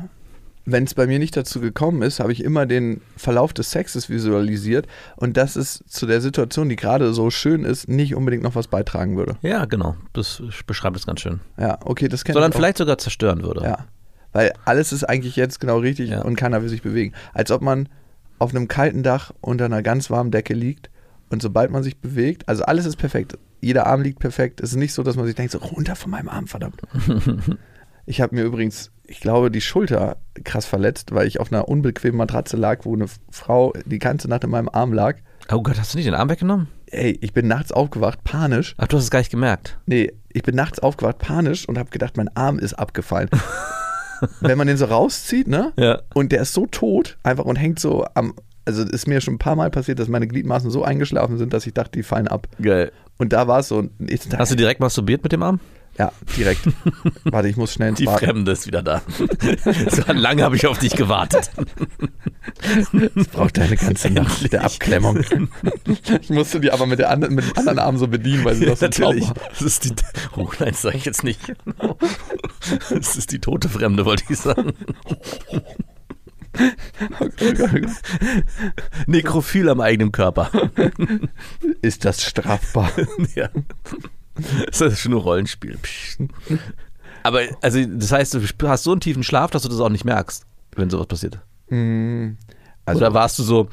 wenn 0.70 0.84
es 0.84 0.92
bei 0.94 1.06
mir 1.06 1.18
nicht 1.18 1.34
dazu 1.36 1.60
gekommen 1.60 2.02
ist, 2.02 2.20
habe 2.20 2.30
ich 2.32 2.44
immer 2.44 2.66
den 2.66 3.00
Verlauf 3.16 3.54
des 3.54 3.70
Sexes 3.70 4.10
visualisiert 4.10 4.86
und 5.16 5.36
dass 5.38 5.56
es 5.56 5.82
zu 5.86 6.04
der 6.06 6.20
Situation, 6.20 6.68
die 6.68 6.76
gerade 6.76 7.14
so 7.14 7.30
schön 7.30 7.64
ist, 7.64 7.88
nicht 7.88 8.14
unbedingt 8.14 8.42
noch 8.42 8.54
was 8.54 8.68
beitragen 8.68 9.16
würde. 9.16 9.36
Ja, 9.40 9.64
genau. 9.64 9.96
Das 10.12 10.42
beschreibt 10.66 10.96
es 10.96 11.06
ganz 11.06 11.20
schön. 11.20 11.40
Ja, 11.56 11.78
okay, 11.84 12.08
das 12.08 12.24
kennt 12.24 12.34
Sondern 12.34 12.52
vielleicht 12.52 12.76
sogar 12.78 12.98
zerstören 12.98 13.42
würde. 13.42 13.62
Ja. 13.64 13.86
Weil 14.32 14.52
alles 14.66 14.92
ist 14.92 15.04
eigentlich 15.04 15.36
jetzt 15.36 15.58
genau 15.58 15.78
richtig 15.78 16.10
Ja. 16.10 16.20
und 16.22 16.36
keiner 16.36 16.60
will 16.60 16.68
sich 16.68 16.82
bewegen. 16.82 17.14
Als 17.32 17.50
ob 17.50 17.62
man 17.62 17.88
auf 18.38 18.54
einem 18.54 18.68
kalten 18.68 19.02
Dach 19.02 19.32
unter 19.40 19.64
einer 19.64 19.82
ganz 19.82 20.10
warmen 20.10 20.30
Decke 20.30 20.52
liegt 20.52 20.90
und 21.30 21.40
sobald 21.40 21.70
man 21.70 21.82
sich 21.82 21.96
bewegt, 21.96 22.46
also 22.46 22.64
alles 22.64 22.84
ist 22.84 22.96
perfekt. 22.96 23.38
Jeder 23.62 23.86
Arm 23.86 24.02
liegt 24.02 24.18
perfekt. 24.18 24.60
Es 24.60 24.70
ist 24.70 24.76
nicht 24.76 24.92
so, 24.92 25.02
dass 25.02 25.16
man 25.16 25.24
sich 25.24 25.34
denkt, 25.34 25.52
so 25.52 25.58
runter 25.58 25.96
von 25.96 26.10
meinem 26.10 26.28
Arm, 26.28 26.46
verdammt. 26.46 26.82
ich 28.08 28.22
habe 28.22 28.34
mir 28.34 28.42
übrigens, 28.42 28.90
ich 29.04 29.20
glaube, 29.20 29.50
die 29.50 29.60
Schulter 29.60 30.16
krass 30.44 30.64
verletzt, 30.64 31.14
weil 31.14 31.26
ich 31.26 31.40
auf 31.40 31.52
einer 31.52 31.68
unbequemen 31.68 32.16
Matratze 32.16 32.56
lag, 32.56 32.84
wo 32.84 32.94
eine 32.94 33.06
Frau 33.30 33.74
die 33.84 33.98
ganze 33.98 34.28
Nacht 34.28 34.44
in 34.44 34.50
meinem 34.50 34.70
Arm 34.70 34.92
lag. 34.92 35.16
Oh 35.52 35.62
Gott, 35.62 35.78
hast 35.78 35.92
du 35.92 35.98
nicht 35.98 36.06
den 36.06 36.14
Arm 36.14 36.30
weggenommen? 36.30 36.68
Ey, 36.86 37.18
ich 37.20 37.34
bin 37.34 37.46
nachts 37.46 37.70
aufgewacht, 37.70 38.24
panisch. 38.24 38.74
Ach, 38.78 38.86
du 38.86 38.96
hast 38.96 39.04
es 39.04 39.10
gar 39.10 39.18
nicht 39.18 39.30
gemerkt. 39.30 39.78
Nee, 39.84 40.12
ich 40.30 40.42
bin 40.42 40.56
nachts 40.56 40.78
aufgewacht, 40.78 41.18
panisch 41.18 41.68
und 41.68 41.78
habe 41.78 41.90
gedacht, 41.90 42.16
mein 42.16 42.34
Arm 42.34 42.58
ist 42.58 42.74
abgefallen. 42.74 43.28
Wenn 44.40 44.58
man 44.58 44.66
den 44.66 44.78
so 44.78 44.86
rauszieht, 44.86 45.46
ne? 45.46 45.72
Ja. 45.76 46.00
Und 46.14 46.32
der 46.32 46.42
ist 46.42 46.54
so 46.54 46.66
tot, 46.66 47.18
einfach 47.22 47.44
und 47.44 47.56
hängt 47.56 47.78
so 47.78 48.06
am. 48.14 48.34
Also 48.64 48.82
ist 48.82 49.06
mir 49.06 49.20
schon 49.20 49.34
ein 49.34 49.38
paar 49.38 49.56
Mal 49.56 49.70
passiert, 49.70 49.98
dass 49.98 50.08
meine 50.08 50.26
Gliedmaßen 50.26 50.70
so 50.70 50.82
eingeschlafen 50.82 51.38
sind, 51.38 51.54
dass 51.54 51.66
ich 51.66 51.72
dachte, 51.72 51.92
die 51.92 52.02
fallen 52.02 52.28
ab. 52.28 52.48
Geil. 52.60 52.92
Und 53.16 53.32
da 53.32 53.48
war 53.48 53.60
es 53.60 53.68
so. 53.68 53.88
Hast 54.36 54.52
du 54.52 54.56
direkt 54.56 54.80
masturbiert 54.80 55.22
mit 55.22 55.32
dem 55.32 55.42
Arm? 55.42 55.60
Ja, 55.98 56.12
direkt. 56.36 56.60
Warte, 57.24 57.48
ich 57.48 57.56
muss 57.56 57.72
schnell 57.72 57.90
ins 57.90 57.98
Die 57.98 58.04
Bad. 58.04 58.20
Fremde 58.20 58.52
ist 58.52 58.66
wieder 58.66 58.82
da. 58.82 59.02
so 59.90 60.12
lange 60.12 60.44
habe 60.44 60.56
ich 60.56 60.66
auf 60.66 60.78
dich 60.78 60.94
gewartet. 60.94 61.50
Das 63.14 63.26
braucht 63.28 63.58
eine 63.58 63.76
ganze 63.76 64.10
Nacht 64.10 64.52
der 64.52 64.60
Endlich. 64.60 64.80
Abklemmung. 64.80 65.20
Ich 66.20 66.30
musste 66.30 66.60
die 66.60 66.70
aber 66.70 66.86
mit, 66.86 67.00
der 67.00 67.10
anderen, 67.10 67.34
mit 67.34 67.44
dem 67.44 67.58
anderen 67.58 67.78
Arm 67.80 67.98
so 67.98 68.06
bedienen, 68.06 68.44
weil 68.44 68.54
sie 68.54 68.66
noch 68.66 68.76
so 68.76 68.86
natürlich. 68.86 69.28
Das 69.50 69.62
ist 69.62 69.84
die. 69.84 69.94
Oh 70.36 70.48
nein, 70.60 70.70
das 70.70 70.82
sage 70.82 70.96
ich 70.96 71.04
jetzt 71.04 71.24
nicht. 71.24 71.40
Das 72.90 73.16
ist 73.16 73.32
die 73.32 73.40
tote 73.40 73.68
Fremde, 73.68 74.04
wollte 74.04 74.24
ich 74.28 74.38
sagen. 74.38 74.72
Nekrophil 79.06 79.68
am 79.68 79.80
eigenen 79.80 80.12
Körper. 80.12 80.50
Ist 81.82 82.04
das 82.04 82.22
strafbar? 82.22 82.90
ja. 83.34 83.48
Das 84.66 84.80
ist 84.80 85.00
schon 85.00 85.12
ein 85.12 85.18
Rollenspiel. 85.18 85.78
Aber, 87.22 87.40
also, 87.62 87.84
das 87.84 88.12
heißt, 88.12 88.34
du 88.34 88.68
hast 88.68 88.84
so 88.84 88.92
einen 88.92 89.00
tiefen 89.00 89.22
Schlaf, 89.22 89.50
dass 89.50 89.62
du 89.62 89.68
das 89.68 89.80
auch 89.80 89.88
nicht 89.88 90.04
merkst, 90.04 90.44
wenn 90.76 90.90
sowas 90.90 91.06
passiert. 91.06 91.40
Hm, 91.68 92.36
Also, 92.86 93.00
Oder 93.00 93.12
warst 93.14 93.38
du 93.38 93.42
so, 93.42 93.64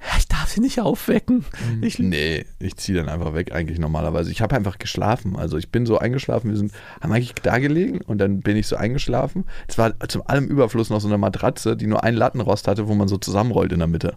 "Ja, 0.00 0.18
ich 0.18 0.26
darf 0.26 0.48
sie 0.48 0.60
nicht 0.60 0.80
aufwecken? 0.80 1.44
Ich, 1.82 1.98
Nee, 2.00 2.44
ich 2.58 2.76
ziehe 2.76 2.98
dann 2.98 3.08
einfach 3.08 3.32
weg 3.34 3.52
eigentlich 3.52 3.78
normalerweise. 3.78 4.32
Ich 4.32 4.40
habe 4.40 4.56
einfach 4.56 4.78
geschlafen. 4.78 5.36
Also 5.36 5.56
ich 5.56 5.70
bin 5.70 5.86
so 5.86 5.98
eingeschlafen, 5.98 6.50
wir 6.50 6.56
sind, 6.56 6.72
haben 7.00 7.12
eigentlich 7.12 7.34
da 7.34 7.58
gelegen 7.58 8.00
und 8.00 8.18
dann 8.18 8.40
bin 8.40 8.56
ich 8.56 8.66
so 8.66 8.74
eingeschlafen. 8.74 9.44
Es 9.68 9.78
war 9.78 9.92
zum 10.08 10.22
allem 10.26 10.48
Überfluss 10.48 10.90
noch 10.90 11.00
so 11.00 11.06
eine 11.06 11.18
Matratze, 11.18 11.76
die 11.76 11.86
nur 11.86 12.02
einen 12.02 12.16
Lattenrost 12.16 12.66
hatte, 12.66 12.88
wo 12.88 12.94
man 12.94 13.06
so 13.06 13.18
zusammenrollt 13.18 13.72
in 13.72 13.78
der 13.78 13.88
Mitte. 13.88 14.16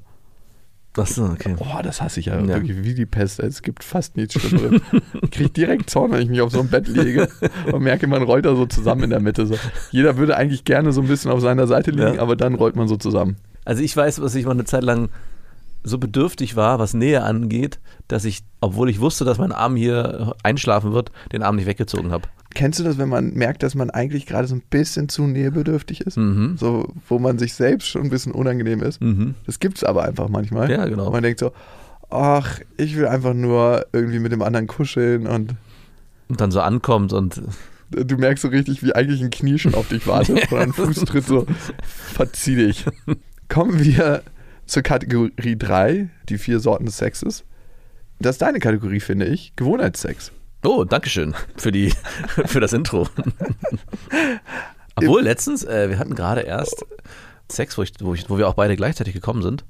Achso, 1.01 1.25
okay. 1.25 1.55
Boah, 1.57 1.81
das 1.83 2.01
hasse 2.01 2.19
ich 2.19 2.27
ja, 2.27 2.39
Ja. 2.39 2.47
wirklich 2.47 2.83
wie 2.83 2.93
die 2.93 3.05
Pest. 3.05 3.39
Es 3.39 3.61
gibt 3.61 3.83
fast 3.83 4.17
nichts 4.17 4.39
Schlimmeres. 4.41 4.81
ich 5.21 5.31
kriege 5.31 5.49
direkt 5.49 5.89
Zorn, 5.89 6.11
wenn 6.11 6.21
ich 6.21 6.29
mich 6.29 6.41
auf 6.41 6.51
so 6.51 6.59
ein 6.59 6.67
Bett 6.69 6.87
lege 6.87 7.27
und 7.71 7.81
merke, 7.83 8.07
man 8.07 8.23
rollt 8.23 8.45
da 8.45 8.55
so 8.55 8.65
zusammen 8.65 9.03
in 9.03 9.09
der 9.09 9.19
Mitte. 9.19 9.45
So. 9.45 9.55
Jeder 9.91 10.17
würde 10.17 10.35
eigentlich 10.37 10.63
gerne 10.65 10.91
so 10.91 11.01
ein 11.01 11.07
bisschen 11.07 11.31
auf 11.31 11.41
seiner 11.41 11.67
Seite 11.67 11.91
liegen, 11.91 12.15
Ja. 12.15 12.21
aber 12.21 12.35
dann 12.35 12.55
rollt 12.55 12.75
man 12.75 12.87
so 12.87 12.97
zusammen. 12.97 13.37
Also 13.65 13.83
ich 13.83 13.95
weiß, 13.95 14.17
dass 14.17 14.35
ich 14.35 14.45
mal 14.45 14.51
eine 14.51 14.65
Zeit 14.65 14.83
lang 14.83 15.09
so 15.83 15.97
bedürftig 15.97 16.55
war, 16.55 16.77
was 16.79 16.93
Nähe 16.93 17.23
angeht, 17.23 17.79
dass 18.07 18.25
ich, 18.25 18.41
obwohl 18.59 18.89
ich 18.89 18.99
wusste, 18.99 19.23
dass 19.25 19.37
mein 19.37 19.51
Arm 19.53 19.75
hier 19.75 20.35
einschlafen 20.43 20.91
wird, 20.93 21.11
den 21.31 21.41
Arm 21.43 21.55
nicht 21.55 21.67
weggezogen 21.67 22.11
habe. 22.11 22.27
Kennst 22.55 22.79
du 22.79 22.83
das, 22.83 22.97
wenn 22.97 23.09
man 23.09 23.33
merkt, 23.33 23.61
dass 23.61 23.75
man 23.75 23.89
eigentlich 23.91 24.25
gerade 24.25 24.47
so 24.47 24.55
ein 24.55 24.63
bisschen 24.69 25.07
zu 25.07 25.27
nähebedürftig 25.27 26.01
ist? 26.01 26.17
Mhm. 26.17 26.57
So, 26.57 26.91
wo 27.07 27.19
man 27.19 27.37
sich 27.37 27.53
selbst 27.53 27.87
schon 27.87 28.03
ein 28.03 28.09
bisschen 28.09 28.31
unangenehm 28.31 28.81
ist. 28.81 29.01
Mhm. 29.01 29.35
Das 29.45 29.59
gibt's 29.59 29.83
aber 29.83 30.03
einfach 30.03 30.29
manchmal. 30.29 30.69
Ja, 30.71 30.85
genau. 30.85 31.05
Und 31.07 31.13
man 31.13 31.23
denkt 31.23 31.39
so, 31.39 31.51
ach, 32.09 32.59
ich 32.77 32.95
will 32.97 33.07
einfach 33.07 33.35
nur 33.35 33.85
irgendwie 33.93 34.19
mit 34.19 34.31
dem 34.31 34.41
anderen 34.41 34.65
kuscheln 34.67 35.27
und 35.27 35.55
Und 36.27 36.41
dann 36.41 36.51
so 36.51 36.61
ankommt 36.61 37.13
und 37.13 37.41
du 37.91 38.17
merkst 38.17 38.41
so 38.41 38.47
richtig, 38.49 38.83
wie 38.83 38.93
eigentlich 38.93 39.21
ein 39.21 39.29
Knie 39.29 39.59
schon 39.59 39.75
auf 39.75 39.87
dich 39.87 40.07
wartet 40.07 40.51
und 40.51 40.59
ein 40.59 40.73
Fußtritt 40.73 41.25
so, 41.25 41.45
verzieh 41.83 42.55
dich. 42.55 42.85
Kommen 43.47 43.83
wir 43.83 44.23
zur 44.65 44.83
Kategorie 44.83 45.57
3, 45.57 46.09
die 46.29 46.37
vier 46.37 46.59
Sorten 46.59 46.85
des 46.85 46.97
Sexes. 46.97 47.43
Das 48.19 48.35
ist 48.35 48.41
deine 48.41 48.59
Kategorie, 48.59 48.99
finde 48.99 49.25
ich. 49.25 49.55
Gewohnheitssex. 49.55 50.31
Oh, 50.63 50.83
Dankeschön 50.83 51.35
für, 51.55 51.71
die, 51.71 51.93
für 52.45 52.59
das 52.59 52.73
Intro. 52.73 53.07
Obwohl, 54.95 55.21
letztens, 55.21 55.63
äh, 55.63 55.89
wir 55.89 55.97
hatten 55.97 56.15
gerade 56.15 56.41
erst 56.41 56.85
Sex, 57.49 57.77
wo, 57.77 57.83
ich, 57.83 57.93
wo, 58.01 58.13
ich, 58.13 58.29
wo 58.29 58.37
wir 58.37 58.47
auch 58.47 58.53
beide 58.53 58.75
gleichzeitig 58.75 59.13
gekommen 59.13 59.41
sind. 59.41 59.63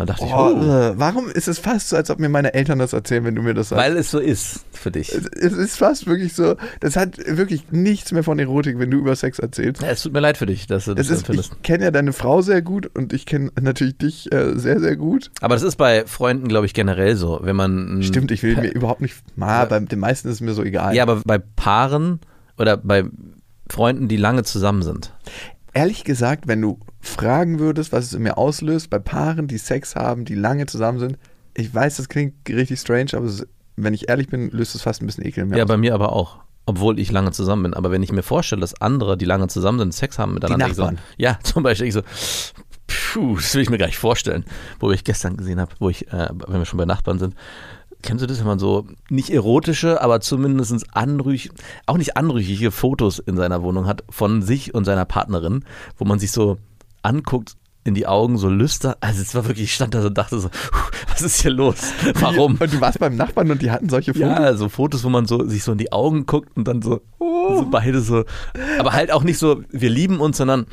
Dann 0.00 0.06
dachte 0.08 0.24
ich, 0.24 0.32
Oh, 0.32 0.54
oh, 0.56 0.62
äh, 0.62 0.98
warum 0.98 1.28
ist 1.30 1.46
es 1.46 1.58
fast 1.58 1.90
so, 1.90 1.96
als 1.96 2.10
ob 2.10 2.18
mir 2.18 2.28
meine 2.28 2.54
Eltern 2.54 2.78
das 2.78 2.92
erzählen, 2.92 3.24
wenn 3.24 3.34
du 3.34 3.42
mir 3.42 3.54
das 3.54 3.68
sagst? 3.68 3.84
weil 3.84 3.96
es 3.96 4.10
so 4.10 4.18
ist 4.18 4.64
für 4.72 4.90
dich. 4.90 5.14
es, 5.14 5.26
es 5.26 5.52
ist 5.52 5.76
fast 5.76 6.06
wirklich 6.06 6.34
so, 6.34 6.56
das 6.80 6.96
hat 6.96 7.18
wirklich 7.18 7.70
nichts 7.70 8.10
mehr 8.12 8.24
von 8.24 8.38
Erotik, 8.38 8.78
wenn 8.78 8.90
du 8.90 8.98
über 8.98 9.14
Sex 9.14 9.38
erzählst. 9.38 9.82
Ja, 9.82 9.88
es 9.88 10.02
tut 10.02 10.12
mir 10.12 10.20
leid 10.20 10.36
für 10.38 10.46
dich, 10.46 10.66
dass 10.66 10.86
du 10.86 10.94
das 10.94 11.06
Es 11.06 11.12
ist, 11.12 11.18
empfindest. 11.20 11.52
ich 11.56 11.62
kenne 11.62 11.84
ja 11.84 11.90
deine 11.90 12.12
Frau 12.12 12.42
sehr 12.42 12.62
gut 12.62 12.90
und 12.96 13.12
ich 13.12 13.26
kenne 13.26 13.50
natürlich 13.60 13.98
dich 13.98 14.32
äh, 14.32 14.58
sehr, 14.58 14.80
sehr 14.80 14.96
gut. 14.96 15.30
Aber 15.40 15.54
das 15.54 15.62
ist 15.62 15.76
bei 15.76 16.06
Freunden, 16.06 16.48
glaube 16.48 16.66
ich, 16.66 16.74
generell 16.74 17.14
so. 17.16 17.40
Wenn 17.42 17.56
man. 17.56 18.02
Stimmt, 18.02 18.30
ich 18.30 18.42
will 18.42 18.56
mir 18.56 18.70
überhaupt 18.72 19.02
nicht. 19.02 19.14
Ah, 19.38 19.64
bei 19.66 19.78
den 19.80 19.98
meisten 19.98 20.28
ist 20.28 20.34
es 20.34 20.40
mir 20.40 20.54
so 20.54 20.62
egal. 20.64 20.94
Ja, 20.94 21.02
aber 21.02 21.20
bei 21.24 21.38
Paaren 21.38 22.20
oder 22.58 22.76
bei 22.76 23.04
Freunden, 23.68 24.08
die 24.08 24.16
lange 24.16 24.42
zusammen 24.44 24.82
sind. 24.82 25.12
Ehrlich 25.74 26.04
gesagt, 26.04 26.48
wenn 26.48 26.60
du 26.60 26.78
fragen 27.00 27.58
würdest, 27.58 27.92
was 27.92 28.04
es 28.06 28.12
in 28.14 28.22
mir 28.22 28.36
auslöst, 28.38 28.90
bei 28.90 28.98
Paaren, 28.98 29.46
die 29.48 29.58
Sex 29.58 29.96
haben, 29.96 30.24
die 30.24 30.34
lange 30.34 30.66
zusammen 30.66 30.98
sind, 30.98 31.18
ich 31.54 31.74
weiß, 31.74 31.96
das 31.96 32.08
klingt 32.08 32.34
richtig 32.48 32.78
strange, 32.80 33.10
aber 33.14 33.26
es, 33.26 33.46
wenn 33.76 33.94
ich 33.94 34.08
ehrlich 34.08 34.28
bin, 34.28 34.50
löst 34.50 34.74
es 34.74 34.82
fast 34.82 35.02
ein 35.02 35.06
bisschen 35.06 35.24
Ekel 35.24 35.44
in 35.44 35.48
mir 35.50 35.56
Ja, 35.58 35.64
aus. 35.64 35.68
bei 35.68 35.76
mir 35.76 35.94
aber 35.94 36.12
auch. 36.12 36.36
Obwohl 36.66 36.98
ich 37.00 37.10
lange 37.10 37.32
zusammen 37.32 37.64
bin. 37.64 37.74
Aber 37.74 37.90
wenn 37.90 38.02
ich 38.02 38.12
mir 38.12 38.22
vorstelle, 38.22 38.60
dass 38.60 38.80
andere, 38.80 39.16
die 39.16 39.24
lange 39.24 39.48
zusammen 39.48 39.78
sind, 39.80 39.94
Sex 39.94 40.18
haben 40.18 40.34
miteinander. 40.34 40.72
so, 40.74 40.82
Nachbarn. 40.82 40.98
ja, 41.16 41.38
zum 41.42 41.62
Beispiel. 41.64 41.88
Ich 41.88 41.94
so, 41.94 42.02
puh, 42.86 43.36
das 43.36 43.54
will 43.54 43.62
ich 43.62 43.70
mir 43.70 43.78
gar 43.78 43.86
nicht 43.86 43.98
vorstellen. 43.98 44.44
Wo 44.78 44.90
ich 44.92 45.02
gestern 45.02 45.36
gesehen 45.36 45.58
habe, 45.60 45.72
wo 45.80 45.88
ich, 45.90 46.06
äh, 46.12 46.28
wenn 46.46 46.60
wir 46.60 46.64
schon 46.66 46.76
bei 46.78 46.84
Nachbarn 46.84 47.18
sind, 47.18 47.34
kennst 48.02 48.22
du 48.22 48.26
das, 48.26 48.38
wenn 48.38 48.46
man 48.46 48.58
so 48.58 48.86
nicht 49.08 49.30
erotische, 49.30 50.00
aber 50.00 50.20
zumindest 50.20 50.86
anrüchig, 50.94 51.50
auch 51.86 51.96
nicht 51.98 52.16
anrüchige 52.16 52.70
Fotos 52.70 53.18
in 53.18 53.36
seiner 53.36 53.62
Wohnung 53.62 53.86
hat 53.86 54.04
von 54.08 54.42
sich 54.42 54.72
und 54.74 54.84
seiner 54.84 55.06
Partnerin, 55.06 55.64
wo 55.98 56.04
man 56.04 56.18
sich 56.18 56.30
so 56.30 56.58
anguckt 57.02 57.56
in 57.84 57.94
die 57.94 58.06
Augen, 58.06 58.36
so 58.36 58.48
lüstern. 58.48 58.94
Also 59.00 59.22
es 59.22 59.34
war 59.34 59.46
wirklich, 59.46 59.64
ich 59.64 59.74
stand 59.74 59.94
da 59.94 60.02
so 60.02 60.08
und 60.08 60.18
dachte 60.18 60.38
so, 60.38 60.50
was 61.08 61.22
ist 61.22 61.40
hier 61.40 61.50
los? 61.50 61.76
Warum? 62.14 62.56
Und 62.60 62.72
du 62.72 62.80
warst 62.80 62.98
beim 62.98 63.16
Nachbarn 63.16 63.50
und 63.50 63.62
die 63.62 63.70
hatten 63.70 63.88
solche 63.88 64.12
Fotos. 64.12 64.28
Ja, 64.28 64.54
so 64.54 64.68
Fotos, 64.68 65.02
wo 65.02 65.08
man 65.08 65.26
so 65.26 65.46
sich 65.46 65.64
so 65.64 65.72
in 65.72 65.78
die 65.78 65.92
Augen 65.92 66.26
guckt 66.26 66.54
und 66.56 66.68
dann 66.68 66.82
so, 66.82 67.00
so 67.18 67.66
beide 67.70 68.00
so, 68.00 68.24
aber 68.78 68.92
halt 68.92 69.10
auch 69.10 69.22
nicht 69.22 69.38
so, 69.38 69.62
wir 69.70 69.90
lieben 69.90 70.20
uns, 70.20 70.36
sondern 70.36 70.66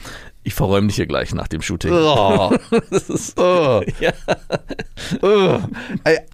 ich 0.48 0.54
verräume 0.54 0.88
dich 0.88 0.96
hier 0.96 1.08
gleich 1.08 1.34
nach 1.36 1.50
dem 1.50 1.62
Shooting. 1.62 1.92
Oh. 1.92 2.52
Das 2.90 3.10
ist, 3.10 3.38
Oh. 3.38 3.82
ja. 4.00 4.14
Oh. 5.22 5.60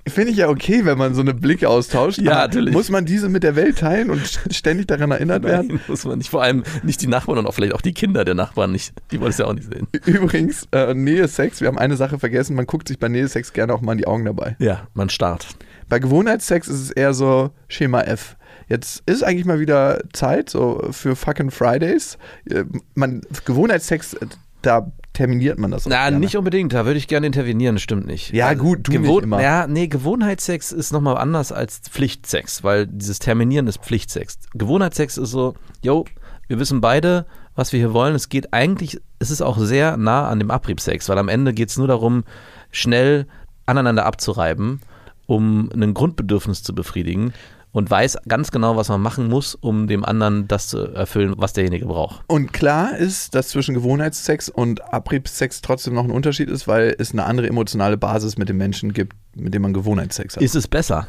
Finde 0.07 0.31
ich 0.31 0.37
ja 0.37 0.49
okay, 0.49 0.85
wenn 0.85 0.99
man 0.99 1.15
so 1.15 1.21
eine 1.21 1.33
Blicke 1.33 1.67
austauscht. 1.67 2.19
Ja, 2.19 2.35
natürlich. 2.35 2.73
Muss 2.73 2.89
man 2.89 3.05
diese 3.05 3.27
mit 3.27 3.41
der 3.41 3.55
Welt 3.55 3.79
teilen 3.79 4.11
und 4.11 4.21
ständig 4.51 4.87
daran 4.87 5.09
erinnert 5.09 5.43
werden? 5.43 5.67
Nein, 5.67 5.79
muss 5.87 6.05
man 6.05 6.19
nicht. 6.19 6.29
Vor 6.29 6.43
allem 6.43 6.63
nicht 6.83 7.01
die 7.01 7.07
Nachbarn 7.07 7.39
und 7.39 7.47
auch 7.47 7.53
vielleicht 7.55 7.73
auch 7.73 7.81
die 7.81 7.93
Kinder 7.93 8.23
der 8.23 8.35
Nachbarn 8.35 8.71
nicht. 8.71 8.93
Die 9.11 9.19
wollen 9.19 9.31
es 9.31 9.39
ja 9.39 9.45
auch 9.45 9.53
nicht 9.53 9.67
sehen. 9.73 9.87
Übrigens, 10.05 10.67
äh, 10.71 10.93
Nähe 10.93 11.27
Sex, 11.27 11.59
wir 11.61 11.67
haben 11.67 11.79
eine 11.79 11.95
Sache 11.97 12.19
vergessen, 12.19 12.55
man 12.55 12.67
guckt 12.67 12.87
sich 12.87 12.99
bei 12.99 13.07
Nähe 13.09 13.27
Sex 13.27 13.51
gerne 13.51 13.73
auch 13.73 13.81
mal 13.81 13.93
in 13.93 13.97
die 13.97 14.07
Augen 14.07 14.25
dabei. 14.25 14.55
Ja, 14.59 14.87
man 14.93 15.09
starrt. 15.09 15.47
Bei 15.89 15.97
Gewohnheitssex 15.99 16.67
ist 16.67 16.81
es 16.81 16.91
eher 16.91 17.13
so 17.15 17.49
Schema 17.67 18.01
F. 18.01 18.35
Jetzt 18.67 19.03
ist 19.05 19.23
eigentlich 19.23 19.45
mal 19.45 19.59
wieder 19.59 20.01
Zeit 20.13 20.49
so 20.49 20.87
für 20.91 21.15
fucking 21.15 21.51
Fridays. 21.51 22.17
Äh, 22.49 22.63
Man, 22.95 23.21
Gewohnheitssex, 23.45 24.13
äh, 24.13 24.27
da 24.61 24.91
terminiert 25.13 25.59
man 25.59 25.71
das. 25.71 25.85
auch 25.85 25.89
Na, 25.91 26.03
gerne. 26.09 26.19
nicht 26.19 26.37
unbedingt, 26.37 26.73
da 26.73 26.85
würde 26.85 26.97
ich 26.97 27.07
gerne 27.07 27.27
intervenieren, 27.27 27.77
stimmt 27.77 28.07
nicht. 28.07 28.33
Ja, 28.33 28.47
Also, 28.47 28.63
gut, 28.63 28.87
du 28.87 28.97
nicht 28.99 29.23
immer. 29.23 29.41
Ja, 29.41 29.67
nee, 29.67 29.87
Gewohnheitssex 29.87 30.71
ist 30.71 30.91
nochmal 30.91 31.17
anders 31.17 31.51
als 31.51 31.79
Pflichtsex, 31.79 32.63
weil 32.63 32.87
dieses 32.87 33.19
Terminieren 33.19 33.67
ist 33.67 33.79
Pflichtsex. 33.83 34.39
Gewohnheitssex 34.53 35.17
ist 35.17 35.29
so, 35.31 35.53
yo, 35.83 36.05
wir 36.47 36.59
wissen 36.59 36.81
beide, 36.81 37.25
was 37.55 37.71
wir 37.73 37.79
hier 37.79 37.93
wollen. 37.93 38.15
Es 38.15 38.29
geht 38.29 38.53
eigentlich, 38.53 38.99
es 39.19 39.29
ist 39.29 39.41
auch 39.41 39.57
sehr 39.59 39.97
nah 39.97 40.27
an 40.29 40.39
dem 40.39 40.49
Abriebsex, 40.49 41.07
weil 41.09 41.17
am 41.19 41.29
Ende 41.29 41.53
geht 41.53 41.69
es 41.69 41.77
nur 41.77 41.87
darum, 41.87 42.23
schnell 42.71 43.27
aneinander 43.65 44.05
abzureiben, 44.05 44.81
um 45.27 45.69
ein 45.73 45.93
Grundbedürfnis 45.93 46.63
zu 46.63 46.73
befriedigen 46.73 47.33
und 47.73 47.89
weiß 47.91 48.19
ganz 48.27 48.51
genau, 48.51 48.77
was 48.77 48.87
man 48.87 49.01
machen 49.01 49.27
muss, 49.27 49.55
um 49.55 49.87
dem 49.87 50.05
anderen 50.05 50.47
das 50.47 50.67
zu 50.67 50.77
erfüllen, 50.93 51.33
was 51.37 51.53
derjenige 51.53 51.87
braucht. 51.87 52.21
Und 52.27 52.53
klar 52.53 52.95
ist, 52.97 53.35
dass 53.35 53.49
zwischen 53.49 53.73
Gewohnheitssex 53.73 54.47
und 54.47 54.93
Abriebssex 54.93 55.61
trotzdem 55.61 55.95
noch 55.95 56.05
ein 56.05 56.11
Unterschied 56.11 56.49
ist, 56.49 56.67
weil 56.67 56.95
es 56.97 57.11
eine 57.11 57.25
andere 57.25 57.47
emotionale 57.47 57.97
Basis 57.97 58.37
mit 58.37 58.47
dem 58.47 58.57
Menschen 58.57 58.93
gibt, 58.93 59.13
mit 59.35 59.53
dem 59.53 59.63
man 59.63 59.73
Gewohnheitssex 59.73 60.35
hat. 60.35 60.43
Ist 60.43 60.55
es 60.55 60.67
besser? 60.67 61.07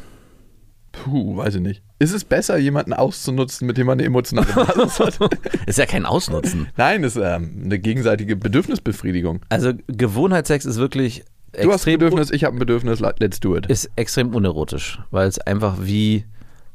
Puh, 0.93 1.37
weiß 1.37 1.57
ich 1.57 1.61
nicht. 1.61 1.83
Ist 1.99 2.15
es 2.15 2.25
besser, 2.25 2.57
jemanden 2.57 2.93
auszunutzen, 2.93 3.67
mit 3.67 3.77
dem 3.77 3.87
man 3.87 3.99
eine 3.99 4.07
emotionale 4.07 4.53
Basis 4.55 5.01
hat? 5.01 5.19
Ist 5.67 5.79
ja 5.79 5.87
kein 5.87 6.07
Ausnutzen. 6.07 6.69
Nein, 6.77 7.03
ist 7.03 7.17
ähm, 7.17 7.63
eine 7.65 7.79
gegenseitige 7.79 8.37
Bedürfnisbefriedigung. 8.37 9.41
Also 9.49 9.73
Gewohnheitssex 9.89 10.65
ist 10.65 10.79
wirklich 10.79 11.25
Du 11.63 11.73
hast 11.73 11.87
ein 11.87 11.99
Bedürfnis, 11.99 12.33
ich 12.33 12.43
habe 12.43 12.57
ein 12.57 12.59
Bedürfnis, 12.59 12.99
let's 12.99 13.39
do 13.39 13.57
it. 13.57 13.67
ist 13.67 13.89
extrem 13.95 14.35
unerotisch, 14.35 14.99
weil 15.13 15.29
es 15.29 15.39
einfach 15.39 15.77
wie, 15.81 16.25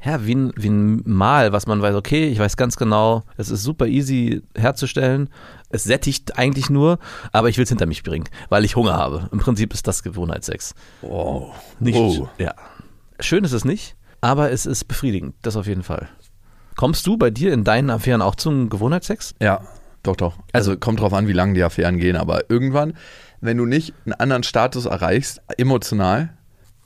ja, 0.04 0.26
wie 0.26 0.36
ein, 0.36 0.54
wie 0.56 0.70
ein 0.70 1.02
Mal, 1.06 1.52
was 1.52 1.68
man 1.68 1.82
weiß, 1.82 1.96
okay, 1.96 2.28
ich 2.30 2.40
weiß 2.40 2.56
ganz 2.58 2.78
genau, 2.78 3.24
es 3.38 3.50
ist 3.50 3.64
super 3.64 3.86
easy 3.88 4.42
herzustellen, 4.56 5.30
es 5.70 5.84
sättigt 5.84 6.38
eigentlich 6.38 6.70
nur, 6.70 7.00
aber 7.32 7.50
ich 7.50 7.58
will 7.58 7.64
es 7.64 7.70
hinter 7.70 7.86
mich 7.86 8.04
bringen, 8.04 8.26
weil 8.50 8.64
ich 8.66 8.76
Hunger 8.76 8.94
habe. 8.94 9.30
Im 9.32 9.40
Prinzip 9.40 9.74
ist 9.74 9.88
das 9.88 10.02
Gewohnheitssex. 10.04 10.74
Wow. 11.02 11.54
Nicht, 11.80 11.98
Oh. 11.98 12.30
ja. 12.38 12.54
Schön 13.20 13.44
ist 13.44 13.52
es 13.52 13.66
nicht, 13.66 13.96
aber 14.22 14.52
es 14.52 14.66
ist 14.66 14.86
befriedigend, 14.86 15.36
das 15.42 15.58
auf 15.58 15.68
jeden 15.68 15.84
Fall. 15.84 16.08
Kommst 16.78 17.06
du 17.06 17.18
bei 17.18 17.30
dir 17.30 17.52
in 17.52 17.66
deinen 17.66 17.90
Affären 17.90 18.22
auch 18.22 18.36
zum 18.36 18.70
Gewohnheitssex? 18.70 19.36
Ja, 19.42 19.62
doch, 20.04 20.16
doch. 20.16 20.36
Also 20.54 20.78
kommt 20.78 21.02
drauf 21.02 21.12
an, 21.14 21.28
wie 21.28 21.34
lange 21.34 21.54
die 21.56 21.64
Affären 21.64 21.98
gehen, 21.98 22.16
aber 22.16 22.50
irgendwann, 22.50 22.94
wenn 23.42 23.58
du 23.58 23.66
nicht 23.66 23.94
einen 24.06 24.14
anderen 24.14 24.44
Status 24.44 24.86
erreichst, 24.86 25.42
emotional, 25.58 26.30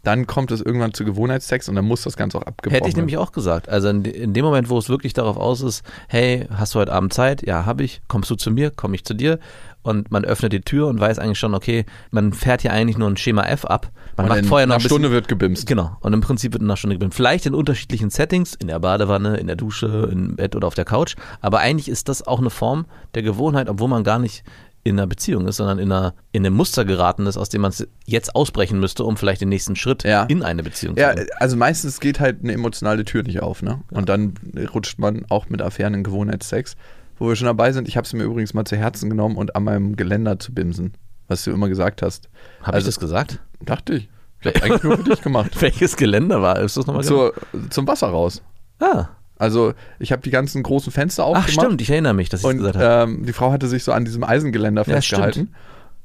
dann 0.04 0.28
kommt 0.28 0.52
es 0.52 0.62
irgendwann 0.62 0.94
zu 0.94 1.06
Gewohnheitsex 1.06 1.70
und 1.70 1.76
dann 1.76 1.86
muss 1.86 2.02
das 2.02 2.18
Ganze 2.18 2.38
auch 2.38 2.44
abgebrochen 2.44 2.76
Hätte 2.76 2.90
ich 2.90 2.96
nämlich 2.98 3.18
auch 3.18 3.32
gesagt. 3.32 3.70
Also 3.70 3.88
in, 3.88 4.04
in 4.04 4.34
dem 4.34 4.44
Moment, 4.44 4.70
wo 4.70 4.78
es 4.78 4.90
wirklich 4.90 5.14
darauf 5.14 5.38
aus 5.38 5.62
ist, 5.62 5.84
hey, 6.10 6.46
hast 6.54 6.76
du 6.76 6.80
heute 6.80 6.92
Abend 6.92 7.14
Zeit? 7.14 7.48
Ja, 7.48 7.66
habe 7.66 7.84
ich. 7.84 8.02
Kommst 8.10 8.30
du 8.30 8.36
zu 8.36 8.52
mir? 8.52 8.70
Komme 8.70 8.96
ich 8.96 9.06
zu 9.06 9.14
dir? 9.14 9.40
Und 9.82 10.12
man 10.12 10.26
öffnet 10.26 10.54
die 10.54 10.62
Tür 10.62 10.88
und 10.88 11.00
weiß 11.00 11.20
eigentlich 11.20 11.40
schon, 11.40 11.54
okay, 11.54 11.86
man 12.12 12.34
fährt 12.34 12.62
hier 12.62 12.72
eigentlich 12.72 12.98
nur 12.98 13.10
ein 13.10 13.18
Schema 13.18 13.44
F 13.44 13.66
ab. 13.66 13.92
Man 14.18 14.26
Und 14.26 14.30
macht 14.30 14.40
in 14.40 14.46
vorher 14.46 14.68
noch 14.68 14.76
einer 14.76 14.80
ein 14.80 14.84
bisschen, 14.84 14.96
Stunde 14.96 15.12
wird 15.12 15.28
gebimst. 15.28 15.68
Genau. 15.68 15.98
Und 16.02 16.14
im 16.14 16.22
Prinzip 16.22 16.54
wird 16.54 16.62
in 16.62 16.68
einer 16.68 16.78
Stunde 16.78 16.96
gebimmt. 16.96 17.14
Vielleicht 17.14 17.46
in 17.46 17.54
unterschiedlichen 17.54 18.10
Settings, 18.10 18.56
in 18.56 18.68
der 18.68 18.80
Badewanne, 18.80 19.38
in 19.38 19.48
der 19.48 19.56
Dusche, 19.56 20.10
im 20.12 20.36
Bett 20.36 20.56
oder 20.56 20.68
auf 20.68 20.76
der 20.76 20.86
Couch. 20.86 21.16
Aber 21.42 21.60
eigentlich 21.60 21.90
ist 21.90 22.10
das 22.10 22.26
auch 22.26 22.40
eine 22.40 22.50
Form 22.50 22.86
der 23.14 23.24
Gewohnheit, 23.24 23.70
obwohl 23.70 23.88
man 23.88 24.04
gar 24.04 24.20
nicht 24.20 24.44
in 24.86 25.00
einer 25.00 25.08
Beziehung 25.08 25.48
ist, 25.48 25.58
sondern 25.58 25.80
in, 25.80 25.92
einer, 25.92 26.14
in 26.34 26.46
einem 26.46 26.56
Muster 26.56 26.84
geraten 26.84 27.26
ist, 27.26 27.38
aus 27.38 27.48
dem 27.50 27.62
man 27.62 27.70
es 27.70 27.88
jetzt 28.06 28.36
ausbrechen 28.36 28.80
müsste, 28.80 29.06
um 29.06 29.16
vielleicht 29.16 29.40
den 29.42 29.50
nächsten 29.50 29.76
Schritt 29.78 30.04
Ja. 30.04 30.24
in 30.24 30.44
eine 30.44 30.62
Beziehung 30.64 30.98
Ja, 30.98 31.12
zu 31.12 31.16
gehen. 31.24 31.28
also 31.38 31.56
meistens 31.56 32.00
geht 32.02 32.20
halt 32.20 32.44
eine 32.44 32.52
emotionale 32.54 33.06
Tür 33.06 33.24
nicht 33.24 33.42
auf, 33.42 33.62
ne? 33.62 33.80
Und 33.92 34.10
dann 34.10 34.34
rutscht 34.74 35.00
man 35.00 35.26
auch 35.30 35.48
mit 35.48 35.62
Affären 35.62 35.94
in 35.94 36.04
Gewohnheitssex. 36.04 36.76
Wo 37.18 37.30
wir 37.30 37.36
schon 37.38 37.46
dabei 37.46 37.72
sind, 37.72 37.88
ich 37.88 37.96
habe 37.96 38.06
es 38.06 38.12
mir 38.14 38.24
übrigens 38.24 38.54
mal 38.54 38.66
zu 38.66 38.76
Herzen 38.76 39.10
genommen 39.10 39.38
und 39.38 39.56
an 39.56 39.64
meinem 39.64 39.96
Geländer 39.96 40.40
zu 40.40 40.54
bimsen, 40.54 40.94
was 41.28 41.44
du 41.46 41.52
immer 41.52 41.70
gesagt 41.70 42.02
hast. 42.02 42.28
Habe 42.62 42.74
also- 42.74 42.90
ich 42.90 42.96
das 42.96 43.00
gesagt? 43.00 43.40
Dachte 43.62 43.94
ich. 43.94 44.10
Ich 44.42 44.48
habe 44.54 44.64
eigentlich 44.64 44.84
nur 44.84 44.98
für 44.98 45.04
dich 45.04 45.22
gemacht. 45.22 45.52
Welches 45.62 45.96
Geländer 45.96 46.42
war? 46.42 46.60
Ist 46.60 46.76
das 46.76 46.88
nochmal 46.88 47.04
Zur, 47.06 47.34
zum 47.70 47.88
Wasser 47.88 48.08
raus. 48.08 48.42
Ah. 48.80 49.08
Also 49.44 49.74
ich 50.00 50.12
habe 50.12 50.22
die 50.22 50.30
ganzen 50.32 50.64
großen 50.64 50.92
Fenster 50.92 51.24
Ach, 51.24 51.28
aufgemacht. 51.28 51.52
stimmt, 51.52 51.82
ich 51.82 51.90
erinnere 51.90 52.14
mich, 52.14 52.30
dass 52.30 52.40
ich 52.40 52.46
Und 52.48 52.58
gesagt 52.58 52.78
habe. 52.78 53.12
ähm, 53.12 53.26
die 53.26 53.34
Frau 53.34 53.52
hatte 53.52 53.68
sich 53.68 53.84
so 53.84 53.92
an 53.92 54.06
diesem 54.06 54.24
Eisengeländer 54.24 54.84
Ja, 54.88 54.96
festgehalten. 54.96 55.54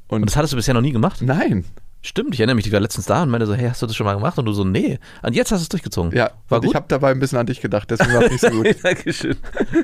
Und 0.09 0.23
das 0.27 0.37
hattest 0.37 0.53
du 0.53 0.57
bisher 0.57 0.75
noch 0.75 0.81
nie 0.81 0.93
gemacht? 0.93 1.21
Nein. 1.23 1.65
Stimmt, 2.01 2.33
ich 2.33 2.41
erinnere 2.41 2.55
mich, 2.55 2.65
die 2.65 2.73
war 2.73 2.79
letztens 2.79 3.07
da 3.07 3.25
und 3.25 3.29
meinte 3.29 3.47
so, 3.47 3.55
hey, 3.55 3.69
hast 3.69 3.83
du 3.83 3.87
das 3.87 3.97
schon 3.97 4.07
mal 4.07 4.15
gemacht? 4.15 4.39
Und 4.39 4.45
du 4.45 4.53
so, 4.53 4.63
nee. 4.63 5.01
Und 5.23 5.35
jetzt 5.35 5.51
hast 5.51 5.61
du 5.61 5.63
es 5.65 5.69
durchgezogen. 5.69 6.13
Ja, 6.17 6.31
war 6.49 6.61
gut. 6.61 6.71
ich 6.71 6.77
habe 6.77 6.87
dabei 6.89 7.11
ein 7.11 7.19
bisschen 7.19 7.39
an 7.39 7.47
dich 7.47 7.61
gedacht, 7.61 7.91
deswegen 7.91 8.15
war 8.15 8.23
es 8.23 8.31
nicht 8.31 8.41
so 8.41 8.51
gut. 8.51 8.77
Dankeschön. 8.83 9.37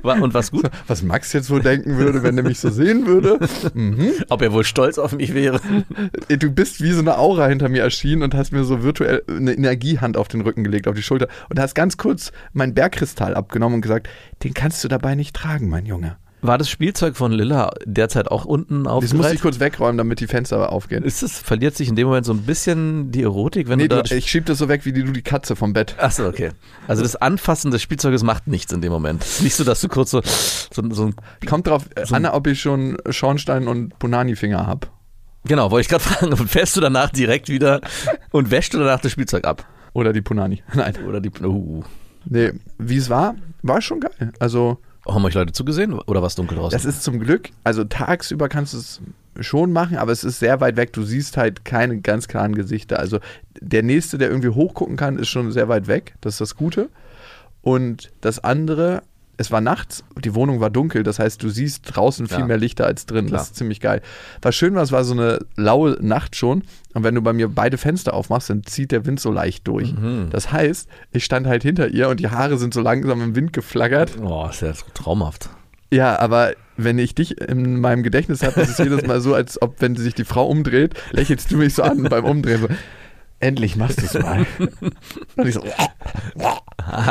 War, 0.03 0.23
und 0.23 0.33
war's 0.33 0.53
gut? 0.53 0.71
Was 0.87 1.03
Max 1.03 1.33
jetzt 1.33 1.51
wohl 1.51 1.61
denken 1.61 1.99
würde, 1.99 2.23
wenn 2.23 2.39
er 2.39 2.45
mich 2.45 2.61
so 2.61 2.71
sehen 2.71 3.07
würde. 3.07 3.39
Mhm. 3.75 4.13
Ob 4.29 4.43
er 4.43 4.53
wohl 4.53 4.63
stolz 4.65 4.99
auf 4.99 5.13
mich 5.13 5.35
wäre? 5.35 5.61
Du 6.29 6.51
bist 6.51 6.83
wie 6.83 6.93
so 6.93 7.01
eine 7.01 7.19
Aura 7.19 7.49
hinter 7.49 7.69
mir 7.69 7.83
erschienen 7.83 8.23
und 8.23 8.35
hast 8.35 8.53
mir 8.53 8.63
so 8.65 8.83
virtuell 8.83 9.23
eine 9.27 9.53
Energiehand 9.53 10.17
auf 10.17 10.29
den 10.29 10.43
Rücken 10.43 10.65
gelegt, 10.65 10.87
auf 10.87 10.95
die 10.95 11.03
Schulter 11.03 11.29
und 11.49 11.59
hast 11.59 11.75
ganz 11.75 11.97
kurz 11.97 12.31
meinen 12.53 12.75
Bergkristall 12.75 13.35
abgenommen 13.35 13.77
und 13.77 13.81
gesagt, 13.81 14.09
den 14.43 14.55
kannst 14.55 14.85
du 14.85 14.89
dabei 14.89 15.15
nicht 15.15 15.35
tragen, 15.35 15.69
mein 15.69 15.87
Junge. 15.87 16.17
War 16.47 16.59
das 16.59 16.69
Spielzeug 16.69 17.17
von 17.17 17.33
Lilla 17.33 17.71
derzeit 17.87 18.31
auch 18.31 18.45
unten 18.45 18.85
Das 18.85 19.15
musste 19.15 19.35
ich 19.35 19.41
kurz 19.41 19.61
wegräumen, 19.61 19.97
damit 19.97 20.21
die 20.21 20.27
Fenster 20.27 20.71
aufgehen. 20.71 21.03
Ist 21.03 21.23
es, 21.23 21.39
verliert 21.39 21.75
sich 21.77 21.89
in 21.89 21.97
dem 21.97 22.07
Moment 22.07 22.27
so 22.27 22.33
ein 22.35 22.43
bisschen 22.43 23.11
die 23.11 23.23
Erotik, 23.23 23.69
wenn 23.69 23.79
Nee, 23.79 23.89
du 23.89 24.03
du, 24.03 24.15
ich 24.15 24.31
schieb 24.31 24.45
das 24.47 24.59
so 24.59 24.69
weg 24.69 24.85
wie 24.85 24.93
die, 24.93 25.03
du 25.05 25.13
die 25.13 25.23
Katze 25.23 25.57
vom 25.57 25.73
Bett. 25.73 25.97
Achso, 25.99 26.27
okay. 26.29 26.51
Also 26.87 27.03
das 27.03 27.17
Anfassen 27.17 27.71
des 27.71 27.81
Spielzeuges 27.81 28.23
macht 28.23 28.47
nichts 28.47 28.73
in 28.73 28.83
dem 28.83 28.93
Moment. 28.93 29.23
Es 29.23 29.37
ist 29.37 29.43
nicht 29.43 29.55
so, 29.57 29.65
dass 29.65 29.81
du 29.81 29.89
kurz 29.89 30.11
so, 30.11 30.21
so, 30.23 30.83
so 30.91 31.07
ein 31.07 31.15
Kommt 31.47 31.67
drauf 31.67 31.89
So 32.05 32.15
ein- 32.15 32.27
an, 32.27 32.33
ob 32.33 32.47
ich 32.47 32.61
schon 32.61 32.99
Schornstein 33.09 33.67
und 33.67 33.99
Punani-Finger 33.99 34.67
habe. 34.67 34.89
Genau, 35.47 35.71
wollte 35.71 35.83
ich 35.83 35.89
gerade 35.89 36.05
fragen, 36.37 36.37
fährst 36.49 36.77
du 36.77 36.81
danach 36.83 37.11
direkt 37.11 37.49
wieder 37.49 37.81
und 38.33 38.51
wäschst 38.51 38.75
du 38.75 38.79
danach 38.79 39.01
das 39.01 39.13
Spielzeug 39.13 39.45
ab? 39.47 39.67
Oder 39.95 40.13
die 40.13 40.21
Punani. 40.23 40.63
Nein. 40.75 40.95
Oder 41.09 41.21
die. 41.21 41.31
Uh. 41.43 41.83
Nee, 42.27 42.53
wie 42.79 42.97
es 42.97 43.09
war, 43.11 43.35
war 43.63 43.81
schon 43.81 44.01
geil. 44.01 44.33
Also 44.39 44.79
Haben 45.07 45.25
euch 45.25 45.35
Leute 45.35 45.53
zugesehen 45.53 45.93
oder 45.93 46.23
war 46.23 46.29
es 46.29 46.35
dunkel 46.35 46.57
draußen? 46.57 46.77
Das 46.77 46.85
ist 46.85 47.03
zum 47.03 47.21
Glück, 47.21 47.51
also 47.63 47.85
tagsüber 47.85 48.49
kannst 48.49 48.73
du 48.73 48.79
es 48.79 49.01
schon 49.41 49.73
machen, 49.73 49.97
aber 49.97 50.13
es 50.13 50.25
ist 50.25 50.39
sehr 50.39 50.61
weit 50.61 50.77
weg. 50.77 50.93
Du 50.93 51.03
siehst 51.03 51.37
halt 51.37 51.65
keine 51.65 52.01
ganz 52.01 52.29
klaren 52.29 52.55
Gesichter. 52.55 52.99
Also 52.99 53.19
der 53.61 53.83
nächste, 53.83 54.17
der 54.17 54.29
irgendwie 54.29 54.51
hochgucken 54.51 54.97
kann, 54.97 55.19
ist 55.19 55.29
schon 55.29 55.53
sehr 55.53 55.69
weit 55.69 55.87
weg. 55.89 56.15
Das 56.21 56.35
ist 56.35 56.41
das 56.41 56.57
Gute. 56.57 56.89
Und 57.63 58.13
das 58.21 58.39
andere, 58.43 59.03
es 59.37 59.51
war 59.51 59.61
nachts, 59.61 60.05
die 60.23 60.35
Wohnung 60.35 60.61
war 60.61 60.71
dunkel, 60.71 61.03
das 61.03 61.19
heißt, 61.19 61.43
du 61.43 61.49
siehst 61.49 61.83
draußen 61.85 62.27
viel 62.27 62.41
Ja. 62.41 62.47
mehr 62.47 62.57
Lichter 62.59 62.87
als 62.87 63.07
drin. 63.07 63.27
Klar. 63.27 63.39
Das 63.39 63.49
ist 63.49 63.57
ziemlich 63.57 63.81
geil. 63.81 64.01
Was 64.43 64.55
schön 64.55 64.75
war, 64.75 64.83
es 64.83 64.93
war 64.93 65.05
so 65.05 65.13
eine 65.13 65.41
laue 65.57 65.97
Nacht 66.01 66.37
schon. 66.37 66.63
Und 66.95 67.03
wenn 67.05 67.15
du 67.15 67.23
bei 67.23 67.33
mir 67.33 67.49
beide 67.49 67.77
Fenster 67.79 68.15
aufmachst, 68.15 68.51
dann 68.51 68.63
zieht 68.65 68.93
der 68.93 69.05
Wind 69.07 69.19
so 69.21 69.33
leicht 69.33 69.67
durch. 69.67 69.93
Mhm. 69.93 70.29
Das 70.31 70.53
heißt, 70.53 70.89
ich 71.13 71.25
stand 71.25 71.47
halt 71.47 71.63
hinter 71.63 71.89
ihr 71.89 72.09
und 72.09 72.21
die 72.21 72.29
Haare 72.29 72.57
sind 72.59 72.73
so 72.75 72.81
langsam 72.81 73.21
im 73.23 73.35
Wind 73.35 73.53
geflaggert. 73.53 74.13
oh, 74.23 74.47
ist 74.49 74.63
ja 74.63 74.73
traumhaft. 74.95 75.49
Ja, 75.93 76.19
aber 76.19 76.53
wenn 76.77 76.99
ich 76.99 77.15
dich 77.15 77.41
in 77.41 77.79
meinem 77.81 78.03
Gedächtnis 78.03 78.43
habe, 78.43 78.61
ist 78.63 78.71
es 78.71 78.79
jedes 78.79 79.07
Mal 79.07 79.21
so, 79.21 79.35
als 79.35 79.61
ob, 79.63 79.81
wenn 79.81 79.95
sich 79.95 80.15
die 80.15 80.25
Frau 80.25 80.47
umdreht, 80.47 80.95
lächelst 81.13 81.51
du 81.53 81.57
mich 81.57 81.75
so 81.75 81.83
an 81.85 82.03
beim 82.05 82.25
Umdrehen. 82.25 82.63
So, 82.63 82.69
Endlich 83.45 83.77
machst 83.77 84.01
du 84.01 84.07
es 84.07 84.15
mal. 84.15 84.47
Und 85.37 85.47
ich 85.47 85.53
so, 85.55 85.63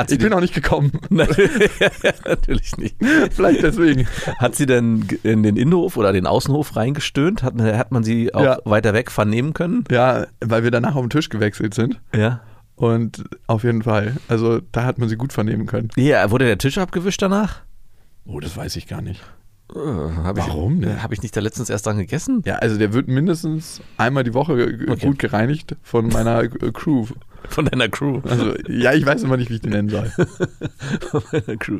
ich 0.10 0.18
bin 0.18 0.34
auch 0.34 0.40
nicht 0.40 0.56
gekommen. 0.56 0.92
Natürlich 1.10 2.76
nicht. 2.78 2.96
Vielleicht 3.32 3.62
deswegen. 3.62 4.08
Hat 4.40 4.56
sie 4.56 4.66
denn 4.66 5.06
in 5.22 5.44
den 5.44 5.58
Innenhof 5.58 5.96
oder 5.96 6.12
den 6.12 6.26
Außenhof 6.26 6.76
reingestöhnt? 6.76 7.44
Hat, 7.44 7.54
hat 7.62 7.92
man 7.92 8.04
sie 8.04 8.34
auch 8.34 8.44
Ja. 8.44 8.58
weiter 8.66 8.94
weg 8.96 9.12
vernehmen 9.12 9.54
können? 9.54 9.84
Ja, 9.92 10.26
weil 10.42 10.64
wir 10.64 10.72
danach 10.72 10.96
auf 10.96 11.04
den 11.04 11.12
Tisch 11.12 11.30
gewechselt 11.30 11.76
sind. 11.76 12.02
Ja. 12.16 12.42
Und 12.76 13.24
auf 13.46 13.64
jeden 13.64 13.84
Fall. 13.84 14.18
Also 14.28 14.60
da 14.72 14.86
hat 14.86 14.98
man 14.98 15.10
sie 15.10 15.18
gut 15.18 15.34
vernehmen 15.34 15.68
können. 15.68 15.90
Ja, 15.98 16.32
wurde 16.32 16.46
der 16.46 16.58
Tisch 16.58 16.80
abgewischt 16.80 17.22
danach? 17.22 17.62
Oh, 18.26 18.40
das 18.40 18.58
weiß 18.58 18.76
ich 18.78 18.88
gar 18.88 19.04
nicht. 19.04 19.22
Äh, 19.76 19.80
hab 20.24 20.38
Warum 20.38 20.82
denn? 20.82 21.02
Habe 21.02 21.14
ich 21.14 21.22
nicht 21.22 21.36
da 21.36 21.42
letztens 21.42 21.70
erst 21.70 21.86
dran 21.86 21.98
gegessen? 21.98 22.42
Ja, 22.46 22.56
also 22.56 22.78
der 22.78 22.94
wird 22.94 23.08
mindestens 23.08 23.82
einmal 23.98 24.24
die 24.24 24.34
Woche 24.34 24.54
Okay. 24.90 25.06
gut 25.08 25.20
gereinigt 25.20 25.76
von 25.82 26.08
meiner 26.10 26.44
äh, 26.44 26.50
Crew. 26.72 27.08
Von 27.50 27.66
deiner 27.66 27.90
Crew. 27.90 28.22
Also 28.24 28.54
ja, 28.70 28.94
ich 28.94 29.06
weiß 29.06 29.24
immer 29.24 29.36
nicht, 29.36 29.50
wie 29.50 29.56
ich 29.56 29.62
den 29.62 29.72
nennen 29.72 29.90
soll. 29.90 30.10
Von 31.10 31.24
deiner 31.32 31.58
Crew. 31.58 31.80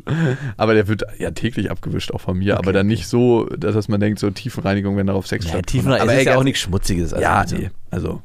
Aber 0.58 0.74
der 0.74 0.88
wird 0.88 1.04
ja 1.18 1.30
täglich 1.30 1.70
abgewischt, 1.70 2.12
auch 2.12 2.20
von 2.20 2.36
mir. 2.38 2.58
aber 2.58 2.72
dann 2.74 2.86
nicht 2.86 3.06
so, 3.08 3.46
dass 3.46 3.88
man 3.88 3.98
denkt, 4.00 4.18
so 4.18 4.28
Tiefenreinigung, 4.30 4.96
wenn 4.98 5.06
darauf 5.06 5.26
Sex 5.26 5.50
Ja. 5.50 5.62
Tiefenrein 5.62 6.02
aber 6.02 6.14
ist 6.14 6.26
ja 6.26 6.36
auch 6.36 6.44
nichts 6.44 6.60
Schmutziges. 6.60 7.14
Also 7.14 7.22
Ja, 7.22 7.36
also- 7.40 7.56
nee. 7.56 7.70
Also, 7.90 8.20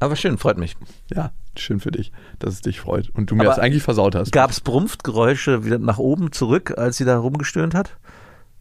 Aber 0.00 0.16
schön, 0.16 0.38
freut 0.38 0.58
mich. 0.58 0.74
ja, 1.14 1.30
schön 1.60 1.80
für 1.80 1.90
dich, 1.90 2.12
dass 2.38 2.54
es 2.54 2.60
dich 2.60 2.80
freut. 2.80 3.10
Und 3.10 3.30
du 3.30 3.34
mir 3.34 3.42
Aber 3.42 3.50
das 3.50 3.58
eigentlich 3.58 3.82
versaut 3.82 4.14
hast. 4.14 4.32
Gab 4.32 4.50
es 4.50 4.60
Brumpftgeräusche 4.60 5.64
wieder 5.64 5.78
nach 5.78 5.98
oben 5.98 6.32
zurück, 6.32 6.74
als 6.76 6.96
sie 6.96 7.04
da 7.04 7.18
rumgestöhnt 7.18 7.74
hat? 7.74 7.96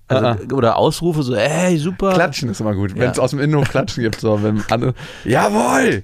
Also, 0.08 0.26
Ah, 0.26 0.38
Oder 0.54 0.78
Ausrufe 0.78 1.24
so, 1.24 1.34
ey, 1.36 1.78
super. 1.78 2.14
Klatschen 2.14 2.50
ist 2.50 2.60
immer 2.60 2.76
gut. 2.76 2.92
Ja. 2.92 2.98
Wenn 2.98 3.12
es 3.12 3.20
aus 3.20 3.32
dem 3.32 3.40
Innenhof 3.40 3.70
Klatschen 3.70 4.04
gibt, 4.04 4.20
so, 4.20 4.44
wenn 4.44 4.62
andere, 4.70 4.94
jawohl! 5.24 6.04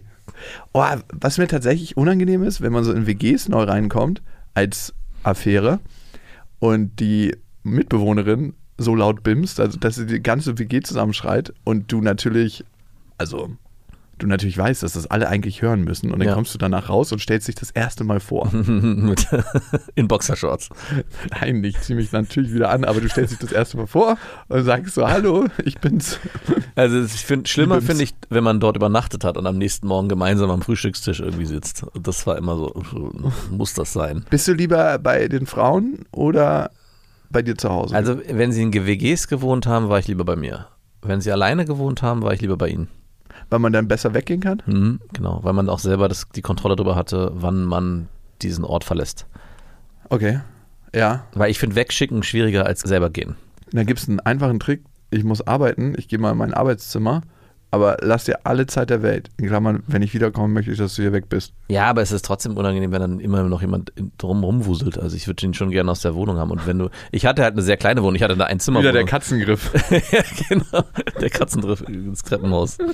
Oh, 0.74 0.84
was 1.14 1.38
mir 1.38 1.48
tatsächlich 1.48 1.98
unangenehm 1.98 2.44
ist, 2.44 2.62
wenn 2.62 2.72
man 2.72 2.84
so 2.84 2.94
in 2.94 3.08
WGs 3.08 3.50
neu 3.50 3.64
reinkommt, 3.64 4.22
als 4.54 4.94
Affäre, 5.24 5.80
und 6.60 7.00
die 7.00 7.36
Mitbewohnerin 7.64 8.54
so 8.78 8.96
laut 8.96 9.24
bimst, 9.24 9.60
also 9.60 9.78
dass 9.78 9.96
sie 9.96 10.06
die 10.06 10.22
ganze 10.22 10.58
WG 10.60 10.82
zusammenschreit 10.82 11.54
und 11.64 11.92
du 11.92 12.02
natürlich, 12.02 12.64
also 13.18 13.50
du 14.18 14.28
natürlich 14.28 14.58
weißt, 14.58 14.84
dass 14.84 14.94
das 14.94 15.08
alle 15.08 15.28
eigentlich 15.30 15.62
hören 15.62 15.84
müssen 15.84 16.12
und 16.12 16.20
dann 16.20 16.28
Ja. 16.28 16.34
kommst 16.34 16.54
du 16.54 16.58
danach 16.58 16.90
raus 16.90 17.12
und 17.12 17.20
stellst 17.20 17.48
dich 17.48 17.56
das 17.56 17.72
erste 17.72 18.04
Mal 18.04 18.20
vor. 18.20 18.52
In 19.96 20.08
Boxershorts. 20.08 20.70
Nein, 21.32 21.64
ich 21.64 21.80
ziehe 21.82 21.96
mich 21.96 22.12
natürlich 22.12 22.54
wieder 22.54 22.70
an, 22.70 22.84
aber 22.84 23.02
du 23.02 23.10
stellst 23.10 23.34
dich 23.34 23.40
das 23.40 23.52
erste 23.52 23.78
Mal 23.78 23.88
vor 23.88 24.18
und 24.48 24.64
sagst 24.64 24.96
so, 24.96 25.08
hallo, 25.08 25.46
ich 25.64 25.80
bin's. 25.80 26.20
Also 26.76 27.02
ich 27.02 27.12
finde, 27.26 27.50
schlimmer 27.50 27.82
finde 27.82 28.04
ich, 28.04 28.14
wenn 28.30 28.44
man 28.44 28.60
dort 28.60 28.76
übernachtet 28.76 29.24
hat 29.24 29.38
und 29.38 29.46
am 29.48 29.58
nächsten 29.58 29.88
Morgen 29.88 30.10
gemeinsam 30.10 30.50
am 30.52 30.62
Frühstückstisch 30.62 31.20
irgendwie 31.20 31.46
sitzt. 31.46 31.84
Und 31.84 32.08
Das 32.08 32.26
war 32.28 32.38
immer 32.38 32.56
so, 32.56 32.74
muss 33.52 33.74
das 33.74 33.94
sein. 33.94 34.26
Bist 34.30 34.48
du 34.48 34.54
lieber 34.54 34.98
bei 35.00 35.28
den 35.28 35.46
Frauen 35.46 36.06
oder 36.12 36.72
bei 37.30 37.42
dir 37.42 37.58
zu 37.58 37.70
Hause? 37.70 37.96
Also 37.96 38.20
wenn 38.30 38.52
sie 38.52 38.64
in 38.64 38.74
WGs 38.74 39.28
gewohnt 39.28 39.66
haben, 39.68 39.90
war 39.90 40.00
ich 40.00 40.08
lieber 40.08 40.26
bei 40.26 40.36
mir. 40.36 40.68
Wenn 41.02 41.22
sie 41.22 41.32
alleine 41.32 41.66
gewohnt 41.66 42.02
haben, 42.02 42.22
war 42.24 42.34
ich 42.34 42.42
lieber 42.42 42.58
bei 42.58 42.70
ihnen. 42.70 42.88
Weil 43.50 43.60
man 43.60 43.74
dann 43.74 43.88
besser 43.88 44.14
weggehen 44.14 44.42
kann? 44.42 44.62
Mhm, 44.66 45.00
genau, 45.14 45.40
weil 45.44 45.54
man 45.54 45.70
auch 45.70 45.80
selber 45.80 46.08
das, 46.08 46.28
die 46.30 46.42
Kontrolle 46.42 46.76
darüber 46.76 46.96
hatte, 46.96 47.32
wann 47.34 47.66
man 47.66 48.08
diesen 48.42 48.64
Ort 48.64 48.84
verlässt. 48.84 49.26
Okay. 50.10 50.42
Ja. 50.94 51.26
Weil 51.34 51.52
ich 51.52 51.60
finde 51.60 51.76
wegschicken 51.76 52.24
schwieriger 52.24 52.66
als 52.66 52.82
selber 52.82 53.10
gehen. 53.10 53.36
Dann 53.72 53.86
gibt 53.86 54.00
es 54.00 54.08
einen 54.08 54.20
einfachen 54.20 54.60
Trick. 54.60 54.84
Ich 55.10 55.24
muss 55.24 55.46
arbeiten, 55.46 55.96
ich 55.98 56.08
gehe 56.08 56.20
mal 56.20 56.32
in 56.32 56.38
mein 56.38 56.54
Arbeitszimmer, 56.54 57.22
aber 57.72 57.98
lass 58.02 58.24
dir 58.26 58.40
alle 58.46 58.66
Zeit 58.68 58.90
der 58.90 59.02
Welt. 59.02 59.30
In 59.38 59.48
Klammern, 59.48 59.84
wenn 59.88 60.02
ich 60.02 60.14
wiederkommen 60.14 60.54
möchte, 60.54 60.72
ich, 60.72 60.78
dass 60.78 60.96
du 60.96 61.02
hier 61.02 61.14
weg 61.14 61.30
bist. 61.30 61.54
Ja, 61.70 61.86
aber 61.86 62.02
es 62.02 62.12
ist 62.12 62.24
trotzdem 62.26 62.56
unangenehm, 62.58 62.92
wenn 62.92 63.02
dann 63.02 63.20
immer 63.20 63.44
noch 63.44 63.62
jemand 63.62 63.92
drum 64.18 64.44
rumwuselt. 64.44 64.98
Also 64.98 65.16
ich 65.16 65.28
würde 65.28 65.46
ihn 65.46 65.54
schon 65.54 65.70
gerne 65.72 65.92
aus 65.92 66.02
der 66.02 66.16
Wohnung 66.16 66.38
haben. 66.38 66.52
Und 66.52 66.66
wenn 66.66 66.80
du, 66.80 66.90
ich 67.12 67.26
hatte 67.26 67.44
halt 67.44 67.54
eine 67.54 67.62
sehr 67.62 67.78
kleine 67.78 68.02
Wohnung, 68.04 68.16
ich 68.16 68.24
hatte 68.24 68.34
eine 68.34 68.46
Einzimmerwohnung. 68.46 68.92
Wieder 68.94 69.00
der 69.04 69.10
Katzengriff. 69.10 69.72
ja, 69.90 70.22
genau. 70.50 70.84
Der 71.20 71.30
Katzengriff 71.30 71.82
ins 71.82 72.24
Treppenhaus. 72.24 72.78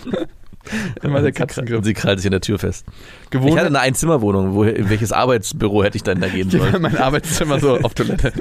Immer 1.01 1.19
der 1.19 1.27
Und 1.27 1.35
Katzengriff. 1.35 1.83
sie 1.83 1.93
krallt 1.93 2.19
sich 2.19 2.25
in 2.25 2.31
der 2.31 2.39
Tür 2.39 2.57
fest. 2.57 2.85
Ich 3.25 3.29
Gewohnt. 3.31 3.57
hatte 3.57 3.67
eine 3.67 3.81
Einzimmerwohnung. 3.81 4.53
Wo, 4.53 4.63
in 4.63 4.89
welches 4.89 5.11
Arbeitsbüro 5.11 5.83
hätte 5.83 5.97
ich 5.97 6.03
dann 6.03 6.21
da 6.21 6.29
gehen 6.29 6.47
Geh 6.47 6.57
mal 6.57 6.65
in 6.67 6.71
sollen? 6.71 6.81
mein 6.83 6.97
Arbeitszimmer 6.97 7.59
so 7.59 7.77
auf 7.79 7.93
Toilette. 7.93 8.31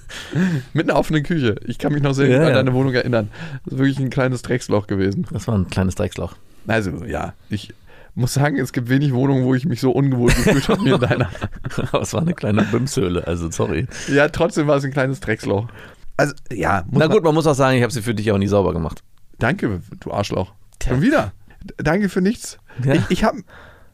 Mit 0.72 0.88
einer 0.88 0.98
offenen 0.98 1.22
Küche. 1.24 1.56
Ich 1.66 1.78
kann 1.78 1.92
mich 1.92 2.02
noch 2.02 2.14
sehr 2.14 2.28
Ja, 2.28 2.38
an 2.40 2.48
ja. 2.48 2.54
deine 2.54 2.72
Wohnung 2.72 2.94
erinnern. 2.94 3.28
Das 3.66 3.74
ist 3.74 3.78
wirklich 3.80 3.98
ein 4.00 4.08
kleines 4.08 4.40
Drecksloch 4.40 4.86
gewesen. 4.86 5.26
Das 5.30 5.46
war 5.46 5.56
ein 5.56 5.67
kleines 5.68 5.94
Drecksloch. 5.94 6.34
Also, 6.66 7.04
ja, 7.04 7.34
ich 7.48 7.72
muss 8.14 8.34
sagen, 8.34 8.58
es 8.58 8.72
gibt 8.72 8.88
wenig 8.88 9.14
Wohnungen, 9.14 9.44
wo 9.44 9.54
ich 9.54 9.64
mich 9.64 9.80
so 9.80 9.92
ungewohnt 9.92 10.34
gefühlt 10.36 10.68
habe 10.68 10.84
wie 10.84 10.90
in 10.90 11.00
deiner. 11.00 11.30
Aber 11.92 12.02
es 12.02 12.12
war 12.12 12.20
eine 12.20 12.34
kleine 12.34 12.62
Bimshöhle, 12.62 13.26
also 13.26 13.50
sorry. 13.50 13.86
Ja, 14.12 14.28
trotzdem 14.28 14.66
war 14.66 14.76
es 14.76 14.84
ein 14.84 14.92
kleines 14.92 15.20
Drecksloch. 15.20 15.68
Also, 16.16 16.34
ja, 16.50 16.84
Na 16.90 17.06
gut, 17.06 17.22
man 17.22 17.32
muss 17.32 17.46
auch 17.46 17.54
sagen, 17.54 17.76
ich 17.76 17.82
habe 17.82 17.92
sie 17.92 18.02
für 18.02 18.14
dich 18.14 18.32
auch 18.32 18.38
nie 18.38 18.48
sauber 18.48 18.72
gemacht. 18.72 19.02
Danke, 19.38 19.80
du 20.00 20.12
Arschloch. 20.12 20.52
Schon 20.82 21.00
wieder. 21.00 21.32
Danke 21.76 22.08
für 22.08 22.20
nichts. 22.20 22.58
Ja. 22.84 22.94
Ich, 22.94 23.02
ich, 23.08 23.24
hab, 23.24 23.36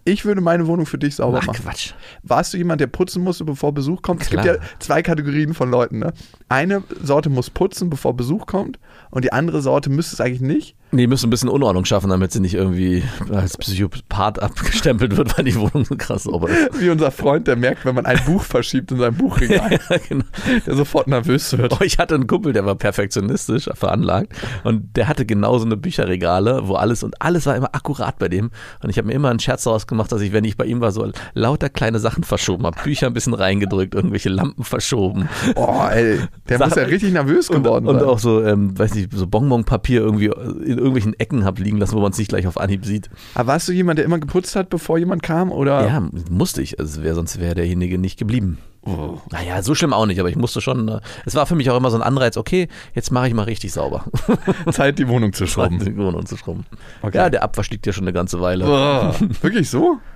ich 0.05 0.25
würde 0.25 0.41
meine 0.41 0.67
Wohnung 0.67 0.87
für 0.87 0.99
dich 0.99 1.17
sauber 1.17 1.41
Ach, 1.43 1.47
machen. 1.47 1.65
Quatsch. 1.65 1.93
Warst 2.23 2.53
du 2.53 2.59
jemand, 2.59 2.81
der 2.81 2.87
putzen 2.87 3.23
musste, 3.23 3.45
bevor 3.45 3.73
Besuch 3.73 4.03
kommt? 4.03 4.23
Es 4.23 4.31
Klar. 4.31 4.45
gibt 4.45 4.57
ja 4.57 4.69
zwei 4.79 5.03
Kategorien 5.03 5.55
von 5.55 5.71
Leuten. 5.71 6.01
Ne? 6.01 6.13
Eine 6.49 6.83
Sorte 7.03 7.31
muss 7.31 7.51
putzen, 7.51 7.89
bevor 7.89 8.15
Besuch 8.15 8.47
kommt. 8.47 8.79
Und 9.11 9.25
die 9.25 9.33
andere 9.33 9.63
Sorte 9.63 9.91
müsste 9.91 10.15
es 10.15 10.21
eigentlich 10.21 10.41
nicht. 10.41 10.77
Nee, 10.95 11.03
die 11.03 11.07
müssen 11.09 11.27
ein 11.27 11.31
bisschen 11.31 11.49
Unordnung 11.49 11.85
schaffen, 11.87 12.11
damit 12.11 12.31
sie 12.31 12.39
nicht 12.39 12.55
irgendwie 12.55 13.03
als 13.33 13.57
Psychopath 13.57 14.39
abgestempelt 14.41 15.17
wird, 15.17 15.37
weil 15.37 15.45
die 15.45 15.57
Wohnung 15.57 15.85
so 15.85 15.97
krass 15.97 16.23
sauber 16.23 16.49
ist. 16.49 16.81
Wie 16.81 16.89
unser 16.89 17.11
Freund, 17.11 17.49
der 17.49 17.57
merkt, 17.57 17.85
wenn 17.85 17.97
man 17.97 18.07
ein 18.07 18.21
Buch 18.25 18.43
verschiebt 18.43 18.93
in 18.93 18.99
seinem 18.99 19.17
Buchregal, 19.17 19.73
ja, 19.91 19.97
genau. 20.09 20.25
der 20.65 20.77
sofort 20.77 21.09
nervös 21.09 21.59
wird. 21.59 21.73
Oh, 21.73 21.83
ich 21.83 21.99
hatte 21.99 22.15
einen 22.15 22.29
Kumpel, 22.29 22.53
der 22.53 22.65
war 22.65 22.77
perfektionistisch 22.77 23.69
veranlagt 23.75 24.33
und 24.63 24.97
der 24.97 25.09
hatte 25.09 25.27
genau 25.27 25.59
so 25.59 25.65
eine 25.65 25.77
Bücherregale, 25.77 26.69
wo 26.69 26.75
alles 26.75 27.03
und 27.03 27.21
alles 27.21 27.47
war 27.47 27.57
immer 27.57 27.75
akkurat 27.75 28.17
bei 28.21 28.29
dem. 28.29 28.53
Und 28.81 28.91
ich 28.91 28.97
habe 28.97 29.09
mir 29.09 29.15
immer 29.15 29.31
einen 29.31 29.41
Scherz 29.41 29.65
daraus 29.65 29.89
gemacht, 29.89 29.94
dass 30.09 30.21
ich, 30.21 30.33
wenn 30.33 30.45
ich 30.45 30.57
bei 30.57 30.65
ihm 30.65 30.81
war, 30.81 30.93
so 30.93 31.11
lauter 31.35 31.69
kleine 31.69 31.99
Sachen 31.99 32.25
verschoben 32.25 32.65
habe. 32.67 32.77
Bücher 32.83 33.07
ein 33.07 33.15
bisschen 33.15 33.35
reingedrückt, 33.35 33.95
irgendwelche 33.95 34.29
Lampen 34.29 34.65
verschoben. 34.65 35.29
Oh, 35.57 35.83
ey, 35.91 36.19
der 36.49 36.59
Sag- 36.59 36.69
muss 36.69 36.77
ja 36.77 36.83
richtig 36.85 37.13
nervös 37.13 37.49
Und, 37.51 37.63
geworden 37.63 37.87
und 37.87 38.01
sein. 38.01 38.09
auch 38.09 38.19
so, 38.19 38.43
ähm, 38.43 38.79
weiß 38.79 38.95
nicht, 38.95 39.13
so 39.13 39.27
Bonbonpapier 39.27 40.01
irgendwie 40.01 40.27
in 40.27 40.79
irgendwelchen 40.79 41.15
Ecken 41.19 41.45
hab 41.45 41.59
liegen 41.59 41.79
lassen, 41.79 41.95
wo 41.97 42.01
man 42.01 42.13
es 42.13 42.19
nicht 42.19 42.29
gleich 42.29 42.47
auf 42.47 42.59
Anhieb 42.59 42.85
sieht. 42.85 43.09
Aber 43.35 43.49
warst 43.49 43.69
du 43.69 43.73
jemand, 43.73 43.99
der 43.99 44.05
immer 44.05 44.19
geputzt 44.19 44.57
hat, 44.57 44.71
bevor 44.71 44.99
jemand 44.99 45.23
kam? 45.23 45.51
Oder? 45.53 45.87
Ja, 45.87 46.03
musste 46.31 46.63
ich. 46.63 46.79
Also 46.81 47.03
wär, 47.03 47.15
sonst 47.15 47.41
wäre 47.41 47.55
derjenige 47.55 47.99
nicht 47.99 48.19
geblieben. 48.19 48.59
Oh. 48.87 49.19
Naja, 49.31 49.63
so 49.63 49.75
schlimm 49.75 49.93
auch 49.95 50.05
nicht, 50.07 50.21
aber 50.21 50.29
ich 50.29 50.37
musste 50.37 50.61
schon. 50.61 50.89
äh, 50.89 51.01
Es 51.25 51.35
war 51.35 51.47
für 51.47 51.55
mich 51.55 51.71
auch 51.71 51.77
immer 51.77 51.91
so 51.91 51.97
ein 51.97 52.03
Anreiz, 52.03 52.37
okay, 52.37 52.69
jetzt 52.95 53.11
mache 53.11 53.29
ich 53.29 53.35
mal 53.35 53.45
richtig 53.45 53.73
sauber. 53.73 54.05
Zeit, 54.73 54.99
die 54.99 55.09
Wohnung 55.09 55.33
zu 55.33 55.47
schrubben. 55.47 55.79
Die 55.79 55.97
Wohnung 55.97 56.27
zu 56.27 56.37
schrubben. 56.37 56.67
Okay. 57.01 57.17
Ja, 57.17 57.31
der 57.31 57.43
Abwasch 57.43 57.71
liegt 57.71 57.87
ja 57.87 57.93
schon 57.95 58.05
eine 58.05 58.13
ganze 58.13 58.41
Weile. 58.41 58.67
Oh, 58.67 59.15
wirklich 59.43 59.71
so? 59.71 59.99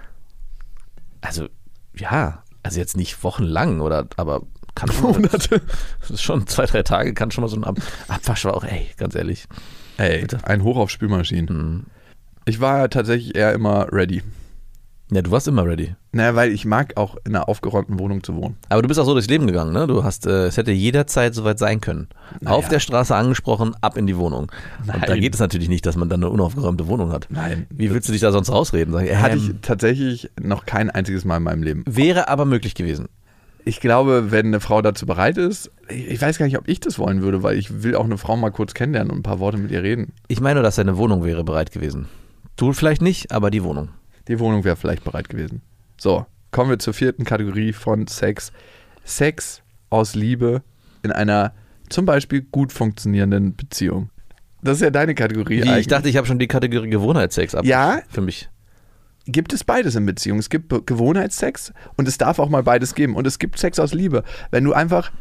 Also, 1.21 1.49
ja, 1.97 2.45
also 2.63 2.79
jetzt 2.79 2.97
nicht 2.97 3.25
wochenlang, 3.25 3.81
oder, 3.81 4.07
aber 4.17 4.43
kann 4.77 4.91
schon 4.93 5.11
Monate. 5.13 5.61
das 6.01 6.11
ist 6.11 6.23
schon 6.23 6.47
zwei, 6.47 6.65
drei 6.67 6.85
Tage, 6.85 7.13
kann 7.13 7.33
schon 7.33 7.43
mal 7.43 7.49
so 7.49 7.57
ein 7.57 7.65
Ab 7.65 7.77
Abwasch 8.07 8.45
war 8.45 8.55
auch, 8.55 8.63
ey, 8.63 8.87
ganz 8.97 9.17
ehrlich. 9.17 9.47
Ey, 9.97 10.21
Bitte. 10.21 10.39
ein 10.45 10.63
Hoch 10.63 10.77
auf 10.77 10.91
Spülmaschinen. 10.91 11.49
Hm. 11.49 11.87
Ich 12.45 12.61
war 12.61 12.79
ja 12.79 12.89
tatsächlich 12.89 13.35
eher 13.35 13.53
immer 13.53 13.93
ready. 13.93 14.23
Ja, 15.11 15.23
du 15.23 15.31
warst 15.31 15.49
immer 15.49 15.65
ready. 15.65 15.95
Naja, 16.13 16.35
weil 16.35 16.53
ich 16.53 16.67
mag 16.67 16.97
auch 16.99 17.17
in 17.27 17.35
einer 17.35 17.49
aufgeräumten 17.49 17.99
Wohnung 17.99 18.23
zu 18.23 18.35
wohnen. 18.37 18.57
Aber 18.69 18.83
du 18.83 18.89
bist 18.89 19.01
auch 19.01 19.07
so 19.07 19.15
durchs 19.15 19.29
Leben 19.29 19.47
gegangen, 19.47 19.73
ne? 19.73 19.87
Du 19.87 20.05
hast, 20.05 20.27
äh, 20.27 20.47
es 20.47 20.59
hätte 20.59 20.71
jederzeit 20.71 21.35
soweit 21.35 21.59
sein 21.59 21.81
können. 21.81 22.09
Naja. 22.41 22.57
Auf 22.57 22.69
der 22.69 22.79
Straße 22.79 23.15
angesprochen, 23.17 23.75
ab 23.81 23.97
in 23.97 24.07
die 24.07 24.19
Wohnung. 24.19 24.53
Und 24.81 24.89
da 24.89 24.99
Nein. 25.09 25.21
geht 25.21 25.33
es 25.33 25.41
natürlich 25.41 25.71
nicht, 25.71 25.87
dass 25.87 25.97
man 25.97 26.11
dann 26.11 26.23
eine 26.23 26.31
unaufgeräumte 26.31 26.89
Wohnung 26.89 27.11
hat. 27.11 27.27
Nein. 27.31 27.67
Wie 27.71 27.91
willst 27.91 28.09
du 28.09 28.13
dich 28.13 28.21
da 28.21 28.33
sonst 28.33 28.51
rausreden? 28.51 28.93
Sag, 28.93 29.11
Hatte 29.17 29.37
ähm, 29.37 29.39
ich 29.39 29.61
tatsächlich 29.63 30.31
noch 30.39 30.67
kein 30.67 30.91
einziges 30.91 31.25
Mal 31.25 31.39
in 31.39 31.43
meinem 31.45 31.63
Leben. 31.63 31.85
Wäre 31.87 32.29
aber 32.29 32.45
möglich 32.45 32.75
gewesen. 32.75 33.09
ich 33.65 33.81
glaube, 33.81 34.31
wenn 34.31 34.47
eine 34.47 34.61
Frau 34.61 34.83
dazu 34.83 35.07
bereit 35.07 35.39
ist, 35.39 35.71
ich 35.89 36.21
weiß 36.21 36.37
gar 36.37 36.45
nicht, 36.47 36.59
ob 36.59 36.69
ich 36.69 36.81
das 36.81 36.99
wollen 36.99 37.23
würde, 37.23 37.43
weil 37.43 37.57
ich 37.57 37.83
will 37.83 37.97
auch 37.97 38.05
eine 38.05 38.19
Frau 38.19 38.37
mal 38.37 38.51
kurz 38.51 38.75
kennenlernen 38.75 39.11
und 39.11 39.21
ein 39.21 39.23
paar 39.23 39.41
Worte 39.41 39.57
mit 39.57 39.71
ihr 39.71 39.83
reden. 39.83 40.13
Ich 40.29 40.41
meine, 40.43 40.63
dass 40.63 40.77
seine 40.77 40.99
Wohnung 40.99 41.25
wäre 41.25 41.45
bereit 41.45 41.73
gewesen. 41.73 42.09
Du 42.57 42.73
vielleicht 42.75 43.01
nicht, 43.03 43.33
aber 43.33 43.51
die 43.51 43.63
Wohnung. 43.63 43.89
Die 44.29 44.39
Wohnung 44.39 44.65
wäre 44.65 44.77
vielleicht 44.77 45.05
bereit 45.05 45.29
gewesen. 45.29 45.63
So, 45.97 46.27
kommen 46.51 46.71
wir 46.71 46.79
zur 46.79 46.95
vierten 46.95 47.25
Kategorie 47.25 47.73
von 47.73 48.07
Sex. 48.07 48.53
Sex 49.05 49.63
aus 49.91 50.15
Liebe 50.15 50.63
in 51.03 51.13
einer 51.13 51.55
zum 51.89 52.05
Beispiel 52.05 52.43
gut 52.43 52.73
funktionierenden 52.73 53.57
Beziehung. 53.57 54.11
Das 54.63 54.77
ist 54.77 54.83
ja 54.83 54.91
deine 54.91 55.15
Kategorie. 55.15 55.63
Wie, 55.63 55.63
eigentlich. 55.63 55.81
ich 55.81 55.87
dachte, 55.87 56.09
ich 56.09 56.17
habe 56.17 56.27
schon 56.27 56.39
die 56.39 56.49
Kategorie 56.49 56.91
Gewohnheitssex 56.91 57.55
ab. 57.55 57.65
Ja. 57.65 58.01
Für 58.11 58.21
mich. 58.21 58.49
gibt 59.27 59.53
es 59.53 59.65
beides 59.65 59.95
in 59.95 60.05
Beziehungen. 60.05 60.41
Es 60.41 60.51
gibt 60.51 60.87
Gewohnheitssex 60.87 61.73
und 61.97 62.09
es 62.09 62.19
darf 62.19 62.39
auch 62.39 62.49
mal 62.49 62.63
beides 62.63 62.95
geben. 62.95 63.15
Und 63.15 63.27
es 63.27 63.39
gibt 63.39 63.59
Sex 63.59 63.79
aus 63.79 63.95
Liebe. 63.95 64.25
Wenn 64.51 64.65
du 64.65 64.73
einfach, 64.73 65.13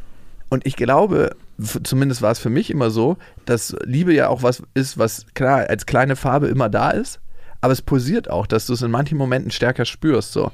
und 0.49 0.65
ich 0.65 0.75
glaube, 0.75 1.35
zumindest 1.83 2.21
war 2.21 2.31
es 2.31 2.39
für 2.39 2.49
mich 2.49 2.69
immer 2.71 2.89
so, 2.89 3.17
dass 3.45 3.75
Liebe 3.83 4.13
ja 4.13 4.27
auch 4.29 4.43
was 4.43 4.63
ist, 4.73 4.97
was 4.97 5.25
klar 5.33 5.69
als 5.69 5.85
kleine 5.85 6.15
Farbe 6.15 6.47
immer 6.47 6.69
da 6.69 6.91
ist, 6.91 7.19
aber 7.61 7.73
es 7.73 7.81
posiert 7.81 8.29
auch, 8.29 8.47
dass 8.47 8.65
du 8.65 8.73
es 8.73 8.81
in 8.81 8.91
manchen 8.91 9.17
Momenten 9.17 9.51
stärker 9.51 9.85
spürst. 9.85 10.33
So. 10.33 10.51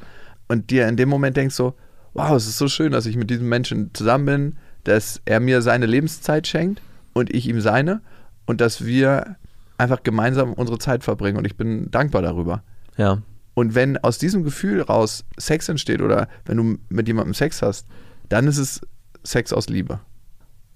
Und 0.47 0.69
dir 0.69 0.87
in 0.87 0.97
dem 0.97 1.09
Moment 1.09 1.37
denkst 1.37 1.55
so, 1.55 1.75
wow, 2.13 2.31
es 2.31 2.47
ist 2.47 2.57
so 2.57 2.67
schön, 2.67 2.91
dass 2.91 3.05
ich 3.05 3.17
mit 3.17 3.29
diesem 3.29 3.49
Menschen 3.49 3.93
zusammen 3.93 4.25
bin, 4.25 4.55
dass 4.83 5.21
er 5.25 5.39
mir 5.39 5.61
seine 5.61 5.85
Lebenszeit 5.85 6.47
schenkt 6.47 6.81
und 7.13 7.33
ich 7.33 7.47
ihm 7.47 7.61
seine 7.61 8.01
und 8.45 8.61
dass 8.61 8.85
wir 8.85 9.37
einfach 9.77 10.03
gemeinsam 10.03 10.53
unsere 10.53 10.77
Zeit 10.77 11.03
verbringen 11.03 11.37
und 11.37 11.45
ich 11.45 11.57
bin 11.57 11.89
dankbar 11.91 12.21
darüber. 12.21 12.63
Ja. 12.97 13.21
Und 13.55 13.75
wenn 13.75 13.97
aus 13.97 14.17
diesem 14.17 14.43
Gefühl 14.43 14.81
raus 14.81 15.25
Sex 15.37 15.69
entsteht 15.69 16.01
oder 16.01 16.27
wenn 16.45 16.57
du 16.57 16.77
mit 16.89 17.07
jemandem 17.07 17.33
Sex 17.33 17.61
hast, 17.61 17.87
dann 18.29 18.47
ist 18.47 18.57
es 18.57 18.81
Sex 19.23 19.53
aus 19.53 19.69
Liebe. 19.69 19.99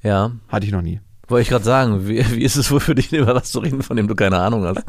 Ja. 0.03 0.31
Hatte 0.47 0.65
ich 0.65 0.71
noch 0.71 0.81
nie. 0.81 1.01
Wollte 1.27 1.41
ich 1.41 1.49
gerade 1.49 1.65
sagen, 1.65 2.07
wie, 2.07 2.19
wie 2.35 2.43
ist 2.43 2.55
es 2.55 2.71
wohl 2.71 2.79
für 2.79 2.95
dich, 2.95 3.11
über 3.11 3.35
was 3.35 3.51
zu 3.51 3.59
reden, 3.59 3.81
von 3.81 3.97
dem 3.97 4.07
du 4.07 4.15
keine 4.15 4.39
Ahnung 4.39 4.65
hast? 4.65 4.83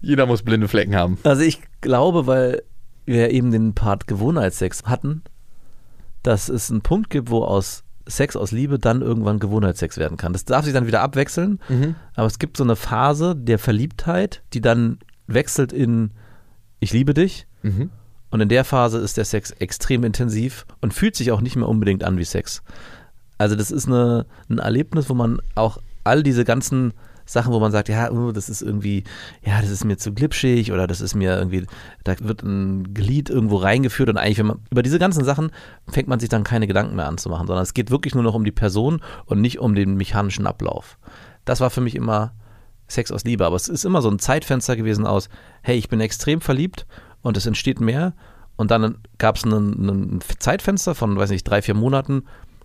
Jeder 0.00 0.26
muss 0.26 0.42
blinde 0.42 0.68
Flecken 0.68 0.94
haben. 0.94 1.18
Also 1.24 1.42
ich 1.42 1.60
glaube, 1.80 2.26
weil 2.26 2.62
wir 3.06 3.30
eben 3.30 3.50
den 3.50 3.74
Part 3.74 4.06
Gewohnheitssex 4.06 4.84
hatten, 4.84 5.22
dass 6.22 6.48
es 6.48 6.70
einen 6.70 6.82
Punkt 6.82 7.10
gibt, 7.10 7.30
wo 7.30 7.44
aus 7.44 7.82
Sex 8.06 8.36
aus 8.36 8.50
Liebe 8.50 8.78
dann 8.78 9.02
irgendwann 9.02 9.38
Gewohnheitssex 9.38 9.96
werden 9.98 10.16
kann. 10.16 10.32
Das 10.32 10.44
darf 10.44 10.64
sich 10.64 10.74
dann 10.74 10.86
wieder 10.86 11.00
abwechseln, 11.02 11.60
aber 12.14 12.26
es 12.26 12.38
gibt 12.38 12.56
so 12.56 12.64
eine 12.64 12.76
Phase 12.76 13.36
der 13.36 13.58
Verliebtheit, 13.58 14.42
die 14.52 14.60
dann 14.60 14.98
wechselt 15.26 15.72
in 15.72 16.10
ich 16.80 16.92
liebe 16.92 17.12
dich 17.14 17.46
Mhm. 17.62 17.90
und 18.30 18.40
in 18.40 18.48
der 18.48 18.64
Phase 18.64 18.98
ist 18.98 19.18
der 19.18 19.26
Sex 19.26 19.50
extrem 19.50 20.02
intensiv 20.02 20.64
und 20.80 20.94
fühlt 20.94 21.14
sich 21.14 21.30
auch 21.30 21.42
nicht 21.42 21.56
mehr 21.56 21.68
unbedingt 21.68 22.04
an 22.04 22.16
wie 22.16 22.24
Sex. 22.24 22.62
Also 23.40 23.56
das 23.56 23.70
ist 23.70 23.86
eine, 23.86 24.26
ein 24.50 24.58
Erlebnis, 24.58 25.08
wo 25.08 25.14
man 25.14 25.40
auch 25.54 25.78
all 26.04 26.22
diese 26.22 26.44
ganzen 26.44 26.92
Sachen, 27.24 27.54
wo 27.54 27.58
man 27.58 27.72
sagt, 27.72 27.88
ja, 27.88 28.10
oh, 28.10 28.32
das 28.32 28.50
ist 28.50 28.60
irgendwie, 28.60 29.02
ja, 29.42 29.62
das 29.62 29.70
ist 29.70 29.82
mir 29.82 29.96
zu 29.96 30.12
glitschig 30.12 30.72
oder 30.72 30.86
das 30.86 31.00
ist 31.00 31.14
mir 31.14 31.38
irgendwie, 31.38 31.64
da 32.04 32.16
wird 32.20 32.42
ein 32.42 32.92
Glied 32.92 33.30
irgendwo 33.30 33.56
reingeführt 33.56 34.10
und 34.10 34.18
eigentlich, 34.18 34.36
wenn 34.36 34.48
man, 34.48 34.58
über 34.70 34.82
diese 34.82 34.98
ganzen 34.98 35.24
Sachen 35.24 35.52
fängt 35.88 36.06
man 36.06 36.20
sich 36.20 36.28
dann 36.28 36.44
keine 36.44 36.66
Gedanken 36.66 36.96
mehr 36.96 37.08
anzumachen, 37.08 37.46
sondern 37.46 37.62
es 37.62 37.72
geht 37.72 37.90
wirklich 37.90 38.14
nur 38.14 38.24
noch 38.24 38.34
um 38.34 38.44
die 38.44 38.52
Person 38.52 39.00
und 39.24 39.40
nicht 39.40 39.58
um 39.58 39.74
den 39.74 39.94
mechanischen 39.94 40.46
Ablauf. 40.46 40.98
Das 41.46 41.60
war 41.60 41.70
für 41.70 41.80
mich 41.80 41.94
immer 41.94 42.34
Sex 42.88 43.10
aus 43.10 43.24
Liebe, 43.24 43.46
aber 43.46 43.56
es 43.56 43.68
ist 43.68 43.86
immer 43.86 44.02
so 44.02 44.10
ein 44.10 44.18
Zeitfenster 44.18 44.76
gewesen 44.76 45.06
aus, 45.06 45.30
hey, 45.62 45.78
ich 45.78 45.88
bin 45.88 46.02
extrem 46.02 46.42
verliebt 46.42 46.86
und 47.22 47.38
es 47.38 47.46
entsteht 47.46 47.80
mehr 47.80 48.12
und 48.56 48.70
dann 48.70 48.98
gab 49.16 49.36
es 49.36 49.46
ein 49.46 50.20
Zeitfenster 50.38 50.94
von, 50.94 51.16
weiß 51.16 51.30
nicht, 51.30 51.44
drei, 51.44 51.62
vier 51.62 51.74
Monaten 51.74 52.24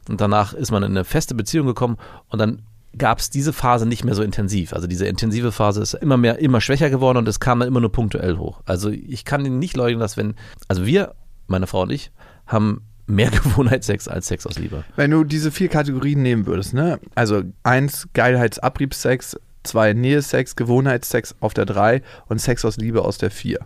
und 0.10 0.22
danach 0.22 0.54
ist 0.54 0.72
man 0.72 0.84
in 0.84 0.92
eine 0.92 1.04
feste 1.04 1.36
Beziehung 1.36 1.68
gekommen 1.68 1.98
und 2.30 2.40
dann 2.40 2.62
gab 2.98 3.20
es 3.20 3.30
diese 3.30 3.54
Phase 3.54 3.86
nicht 3.86 4.04
mehr 4.04 4.16
so 4.16 4.24
intensiv. 4.24 4.74
Also 4.74 4.88
diese 4.88 5.06
intensive 5.06 5.52
Phase 5.52 5.82
ist 5.82 5.94
immer 5.96 6.18
mehr, 6.18 6.40
immer 6.40 6.62
schwächer 6.62 6.90
geworden 6.90 7.18
und 7.18 7.28
es 7.28 7.40
kam 7.40 7.60
dann 7.60 7.68
immer 7.68 7.82
nur 7.82 7.92
punktuell 7.92 8.38
hoch. 8.38 8.62
Also 8.66 8.90
ich 8.90 9.26
kann 9.26 9.46
Ihnen 9.46 9.60
nicht 9.60 9.76
leugnen, 9.76 10.00
dass 10.00 10.18
wenn, 10.18 10.36
also 10.68 10.86
wir, 10.86 11.16
meine 11.48 11.68
Frau 11.68 11.82
und 11.82 11.92
ich, 11.92 12.12
haben 12.48 12.82
mehr 13.08 13.30
Gewohnheitssex 13.32 14.08
als 14.08 14.28
Sex 14.28 14.48
aus 14.48 14.58
Liebe. 14.58 14.84
Wenn 14.96 15.12
du 15.12 15.24
diese 15.24 15.52
vier 15.52 15.68
Kategorien 15.68 16.22
nehmen 16.22 16.46
würdest, 16.46 16.74
ne? 16.74 17.00
Also 17.16 17.44
eins 17.64 18.08
Geilheitsabriebsex, 18.14 19.38
zwei 19.64 19.94
Nähesex, 19.94 20.56
Gewohnheitssex 20.56 21.36
auf 21.40 21.54
der 21.54 21.66
drei 21.66 22.02
und 22.28 22.40
Sex 22.40 22.66
aus 22.66 22.78
Liebe 22.78 23.04
aus 23.04 23.18
der 23.18 23.32
vier. 23.32 23.60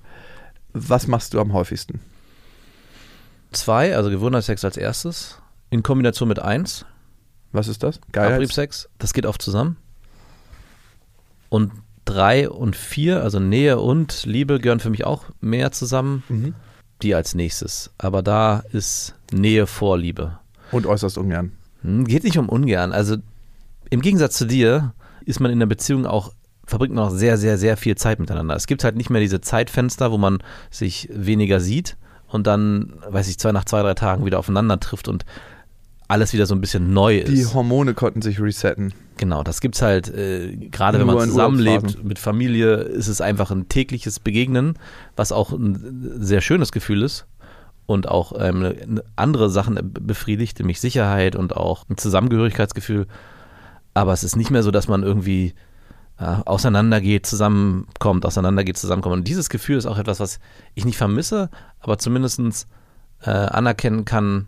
Was 0.74 1.08
machst 1.08 1.34
du 1.34 1.40
am 1.40 1.54
häufigsten? 1.54 2.00
Zwei, 3.52 3.96
also 3.96 4.10
Gewohnheitssex 4.10 4.64
als 4.64 4.78
erstes, 4.78 5.42
in 5.70 5.84
Kombination 5.84 6.28
mit 6.28 6.40
eins, 6.40 6.86
Was 7.52 7.68
ist 7.68 7.84
das? 7.84 8.00
Geilheits 8.12 8.36
Abriebsex, 8.36 8.90
das 8.98 9.14
geht 9.14 9.26
oft 9.26 9.42
zusammen. 9.42 9.78
Und 11.50 11.72
drei 12.06 12.50
und 12.50 12.76
vier, 12.76 13.24
also 13.24 13.40
Nähe 13.40 13.80
und 13.80 14.26
Liebe, 14.26 14.60
gehören 14.60 14.80
für 14.80 14.90
mich 14.90 15.06
auch 15.06 15.26
mehr 15.42 15.72
zusammen. 15.72 16.24
Mhm. 16.30 16.56
Die 17.02 17.16
als 17.16 17.34
nächstes. 17.34 17.92
Aber 17.98 18.22
da 18.22 18.64
ist 18.74 19.16
Nähe 19.32 19.68
vor 19.68 19.98
Liebe. 19.98 20.38
Und 20.72 20.86
äußerst 20.86 21.18
ungern. 21.18 21.54
Hm, 21.82 22.06
Geht 22.06 22.24
nicht 22.24 22.38
um 22.38 22.50
ungern. 22.50 22.92
Also 22.92 23.16
im 23.90 24.02
Gegensatz 24.02 24.38
zu 24.38 24.46
dir 24.46 24.94
ist 25.26 25.40
man 25.40 25.52
in 25.52 25.60
der 25.60 25.66
Beziehung 25.66 26.06
auch, 26.06 26.34
verbringt 26.66 26.94
man 26.94 27.06
auch 27.06 27.12
sehr, 27.12 27.38
sehr, 27.38 27.58
sehr 27.58 27.78
viel 27.78 27.96
Zeit 27.96 28.20
miteinander. 28.20 28.56
Es 28.56 28.68
gibt 28.68 28.84
halt 28.84 28.96
nicht 28.96 29.10
mehr 29.10 29.22
diese 29.22 29.42
Zeitfenster, 29.42 30.12
wo 30.12 30.18
man 30.18 30.40
sich 30.70 31.10
weniger 31.12 31.60
sieht 31.60 31.96
und 32.28 32.48
dann, 32.48 32.94
weiß 33.08 33.28
ich, 33.30 33.40
zwei 33.40 33.52
nach 33.52 33.66
zwei, 33.66 33.82
drei 33.82 33.94
Tagen 33.94 34.26
wieder 34.26 34.40
aufeinander 34.40 34.80
trifft 34.80 35.08
und 35.08 35.26
alles 36.10 36.34
wieder 36.34 36.46
so 36.48 36.56
ein 36.56 36.60
bisschen 36.62 36.92
neu 36.92 37.20
ist. 37.20 37.30
Die 37.32 37.46
Hormone 37.46 37.94
konnten 37.94 38.22
sich 38.22 38.42
resetten. 38.42 38.94
Genau, 39.18 39.44
das 39.44 39.62
gibt's 39.62 39.82
halt, 39.82 40.10
äh, 40.14 40.56
gerade 40.58 41.00
wenn 41.00 41.06
man 41.08 41.20
zusammenlebt 41.30 42.04
mit 42.04 42.20
Familie, 42.20 42.76
ist 42.78 43.08
es 43.08 43.22
einfach 43.22 43.52
ein 43.52 43.70
tägliches 43.70 44.20
Begegnen, 44.20 44.74
was 45.16 45.32
auch 45.32 45.52
ein 45.52 46.18
sehr 46.20 46.42
schönes 46.42 46.72
Gefühl 46.72 47.04
ist 47.04 47.26
und 47.86 48.08
auch 48.08 48.34
ähm, 48.40 48.64
eine- 48.64 49.04
andere 49.16 49.50
Sachen 49.50 49.78
befriedigt, 49.94 50.58
nämlich 50.60 50.82
Sicherheit 50.82 51.36
und 51.36 51.56
auch 51.56 51.86
ein 51.90 51.98
Zusammengehörigkeitsgefühl. 51.98 53.06
Aber 53.94 54.12
es 54.14 54.24
ist 54.24 54.36
nicht 54.36 54.50
mehr 54.52 54.64
so, 54.64 54.72
dass 54.72 54.88
man 54.88 55.04
irgendwie 55.04 55.54
ja, 56.20 56.42
auseinandergeht, 56.46 57.26
zusammenkommt, 57.28 58.26
auseinandergeht, 58.26 58.78
zusammenkommt. 58.78 59.14
Und 59.16 59.28
dieses 59.28 59.50
Gefühl 59.50 59.78
ist 59.78 59.86
auch 59.86 59.98
etwas, 60.00 60.20
was 60.20 60.40
ich 60.74 60.86
nicht 60.86 60.98
vermisse, 60.98 61.50
aber 61.80 61.98
zumindest 62.00 62.68
äh, 63.22 63.30
anerkennen 63.30 64.06
kann, 64.06 64.48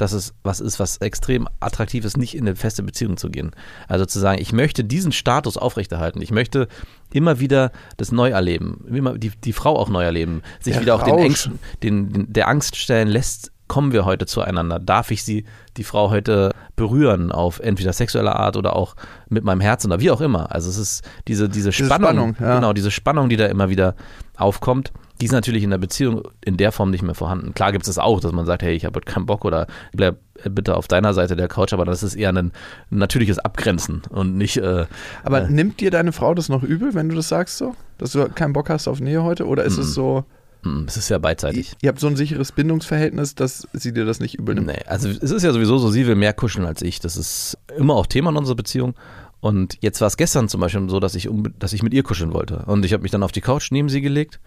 dass 0.00 0.12
es 0.12 0.34
was 0.42 0.60
ist, 0.60 0.80
was 0.80 0.96
extrem 0.98 1.46
attraktiv 1.60 2.04
ist, 2.04 2.16
nicht 2.16 2.34
in 2.34 2.46
eine 2.46 2.56
feste 2.56 2.82
Beziehung 2.82 3.16
zu 3.16 3.28
gehen. 3.28 3.50
Also 3.86 4.06
zu 4.06 4.18
sagen, 4.18 4.40
ich 4.40 4.52
möchte 4.52 4.82
diesen 4.82 5.12
Status 5.12 5.56
aufrechterhalten. 5.56 6.22
Ich 6.22 6.30
möchte 6.30 6.68
immer 7.12 7.38
wieder 7.40 7.70
das 7.98 8.10
neu 8.10 8.30
erleben, 8.30 8.84
immer 8.88 9.18
die, 9.18 9.30
die 9.30 9.52
Frau 9.52 9.76
auch 9.76 9.90
neu 9.90 10.02
erleben, 10.02 10.42
sich 10.60 10.74
Der 10.74 10.82
wieder 10.82 10.94
auch 10.94 11.02
den 11.02 11.14
Rausch. 11.14 11.24
Ängsten, 11.24 11.58
den, 11.82 12.12
den, 12.12 12.32
der 12.32 12.48
Angst 12.48 12.76
stellen 12.76 13.08
lässt, 13.08 13.52
kommen 13.68 13.92
wir 13.92 14.04
heute 14.04 14.26
zueinander? 14.26 14.78
Darf 14.78 15.10
ich 15.10 15.22
sie, 15.22 15.44
die 15.76 15.84
Frau 15.84 16.10
heute 16.10 16.52
berühren 16.76 17.30
auf 17.30 17.60
entweder 17.60 17.92
sexuelle 17.92 18.34
Art 18.34 18.56
oder 18.56 18.74
auch 18.74 18.96
mit 19.28 19.44
meinem 19.44 19.60
Herzen 19.60 19.88
oder 19.92 20.00
wie 20.00 20.10
auch 20.10 20.20
immer? 20.20 20.50
Also 20.50 20.70
es 20.70 20.78
ist 20.78 21.08
diese, 21.28 21.48
diese 21.48 21.72
Spannung, 21.72 22.34
Spannung, 22.34 22.36
ja. 22.40 22.56
genau, 22.56 22.72
diese 22.72 22.90
Spannung, 22.90 23.28
die 23.28 23.36
da 23.36 23.46
immer 23.46 23.68
wieder 23.68 23.94
aufkommt, 24.36 24.92
die 25.20 25.26
ist 25.26 25.32
natürlich 25.32 25.62
in 25.62 25.70
der 25.70 25.78
Beziehung 25.78 26.22
in 26.44 26.56
der 26.56 26.72
Form 26.72 26.90
nicht 26.90 27.02
mehr 27.02 27.14
vorhanden. 27.14 27.52
Klar 27.54 27.72
gibt 27.72 27.82
es 27.84 27.94
das 27.94 27.98
auch, 27.98 28.20
dass 28.20 28.32
man 28.32 28.46
sagt, 28.46 28.62
hey, 28.62 28.74
ich 28.74 28.84
habe 28.84 28.96
heute 28.96 29.12
keinen 29.12 29.26
Bock 29.26 29.44
oder 29.44 29.66
bleib 29.92 30.18
bitte 30.44 30.76
auf 30.76 30.88
deiner 30.88 31.12
Seite 31.12 31.36
der 31.36 31.48
Couch, 31.48 31.72
aber 31.72 31.84
das 31.84 32.02
ist 32.02 32.14
eher 32.14 32.32
ein 32.32 32.52
natürliches 32.88 33.38
Abgrenzen 33.38 34.02
und 34.08 34.36
nicht, 34.36 34.56
äh, 34.56 34.86
Aber 35.22 35.42
äh, 35.42 35.50
nimmt 35.50 35.80
dir 35.80 35.90
deine 35.90 36.12
Frau 36.12 36.34
das 36.34 36.48
noch 36.48 36.62
übel, 36.62 36.94
wenn 36.94 37.08
du 37.08 37.16
das 37.16 37.28
sagst 37.28 37.58
so? 37.58 37.74
Dass 37.98 38.12
du 38.12 38.28
keinen 38.30 38.54
Bock 38.54 38.70
hast 38.70 38.88
auf 38.88 39.00
Nähe 39.00 39.22
heute? 39.22 39.46
Oder 39.46 39.64
ist 39.64 39.76
es 39.76 39.92
so, 39.92 40.24
mm, 40.62 40.84
es 40.86 40.96
ist 40.96 41.10
ja 41.10 41.18
beidseitig. 41.18 41.74
ihr 41.82 41.88
habt 41.88 42.00
so 42.00 42.06
ein 42.06 42.16
sicheres 42.16 42.52
Bindungsverhältnis, 42.52 43.34
dass 43.34 43.68
sie 43.74 43.92
dir 43.92 44.06
das 44.06 44.20
nicht 44.20 44.38
übel 44.38 44.54
nimmt? 44.54 44.68
Nee, 44.68 44.82
also 44.86 45.08
es 45.08 45.30
ist 45.30 45.42
ja 45.42 45.52
sowieso 45.52 45.76
so, 45.76 45.90
sie 45.90 46.06
will 46.06 46.16
mehr 46.16 46.32
kuscheln 46.32 46.64
als 46.64 46.80
ich. 46.80 47.00
Das 47.00 47.18
ist 47.18 47.58
immer 47.76 47.94
auch 47.94 48.06
Thema 48.06 48.30
in 48.30 48.36
unserer 48.38 48.56
Beziehung. 48.56 48.94
Und 49.40 49.78
jetzt 49.80 50.00
war 50.00 50.08
es 50.08 50.16
gestern 50.16 50.48
zum 50.48 50.60
Beispiel 50.60 50.88
so, 50.90 51.00
dass 51.00 51.14
ich, 51.14 51.28
unbe- 51.28 51.52
dass 51.58 51.72
ich 51.72 51.82
mit 51.82 51.94
ihr 51.94 52.02
kuscheln 52.02 52.32
wollte. 52.34 52.64
Und 52.66 52.84
ich 52.84 52.92
habe 52.92 53.02
mich 53.02 53.10
dann 53.10 53.22
auf 53.22 53.32
die 53.32 53.40
Couch 53.40 53.70
neben 53.70 53.88
sie 53.88 54.00
gelegt 54.02 54.38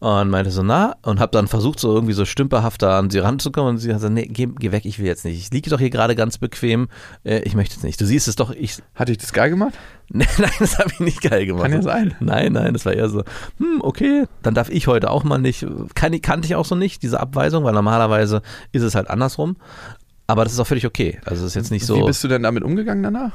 und 0.00 0.30
meinte 0.30 0.50
so, 0.52 0.62
na, 0.62 0.94
und 1.02 1.18
habe 1.20 1.32
dann 1.32 1.48
versucht, 1.48 1.80
so 1.80 1.92
irgendwie 1.92 2.12
so 2.14 2.24
stümperhaft 2.24 2.80
da 2.82 2.98
an 2.98 3.10
sie 3.10 3.18
ranzukommen. 3.18 3.70
Und 3.74 3.78
sie 3.78 3.88
hat 3.90 3.96
gesagt, 3.96 4.14
nee, 4.14 4.26
geh, 4.26 4.46
geh 4.46 4.70
weg, 4.72 4.86
ich 4.86 4.98
will 5.00 5.06
jetzt 5.06 5.24
nicht. 5.24 5.38
Ich 5.38 5.50
liege 5.50 5.68
doch 5.68 5.80
hier 5.80 5.90
gerade 5.90 6.14
ganz 6.14 6.38
bequem. 6.38 6.88
Äh, 7.24 7.40
ich 7.40 7.54
möchte 7.56 7.74
jetzt 7.74 7.84
nicht. 7.84 8.00
Du 8.00 8.06
siehst 8.06 8.26
es 8.28 8.36
doch, 8.36 8.50
ich. 8.50 8.78
Hatte 8.94 9.12
ich 9.12 9.18
das 9.18 9.32
geil 9.32 9.50
gemacht? 9.50 9.74
Nein, 10.08 10.26
das 10.60 10.78
habe 10.78 10.90
ich 10.92 11.00
nicht 11.00 11.20
geil 11.20 11.44
gemacht. 11.44 11.64
Kann 11.64 11.72
ja 11.72 11.82
sein. 11.82 12.14
Nein, 12.20 12.52
nein, 12.54 12.72
das 12.72 12.86
war 12.86 12.94
eher 12.94 13.10
so, 13.10 13.24
hm, 13.58 13.80
okay, 13.82 14.24
dann 14.42 14.54
darf 14.54 14.70
ich 14.70 14.86
heute 14.86 15.10
auch 15.10 15.24
mal 15.24 15.36
nicht. 15.38 15.66
Kann, 15.94 16.18
kannte 16.22 16.46
ich 16.46 16.54
auch 16.54 16.64
so 16.64 16.74
nicht, 16.74 17.02
diese 17.02 17.20
Abweisung, 17.20 17.64
weil 17.64 17.74
normalerweise 17.74 18.40
ist 18.72 18.82
es 18.82 18.94
halt 18.94 19.10
andersrum. 19.10 19.56
Aber 20.26 20.44
das 20.44 20.54
ist 20.54 20.60
auch 20.60 20.66
völlig 20.66 20.86
okay. 20.86 21.20
Also 21.26 21.42
es 21.44 21.48
ist 21.48 21.54
jetzt 21.56 21.70
nicht 21.70 21.84
so. 21.84 21.96
Wie 21.96 22.04
bist 22.06 22.24
du 22.24 22.28
denn 22.28 22.42
damit 22.44 22.62
umgegangen 22.62 23.02
danach? 23.02 23.32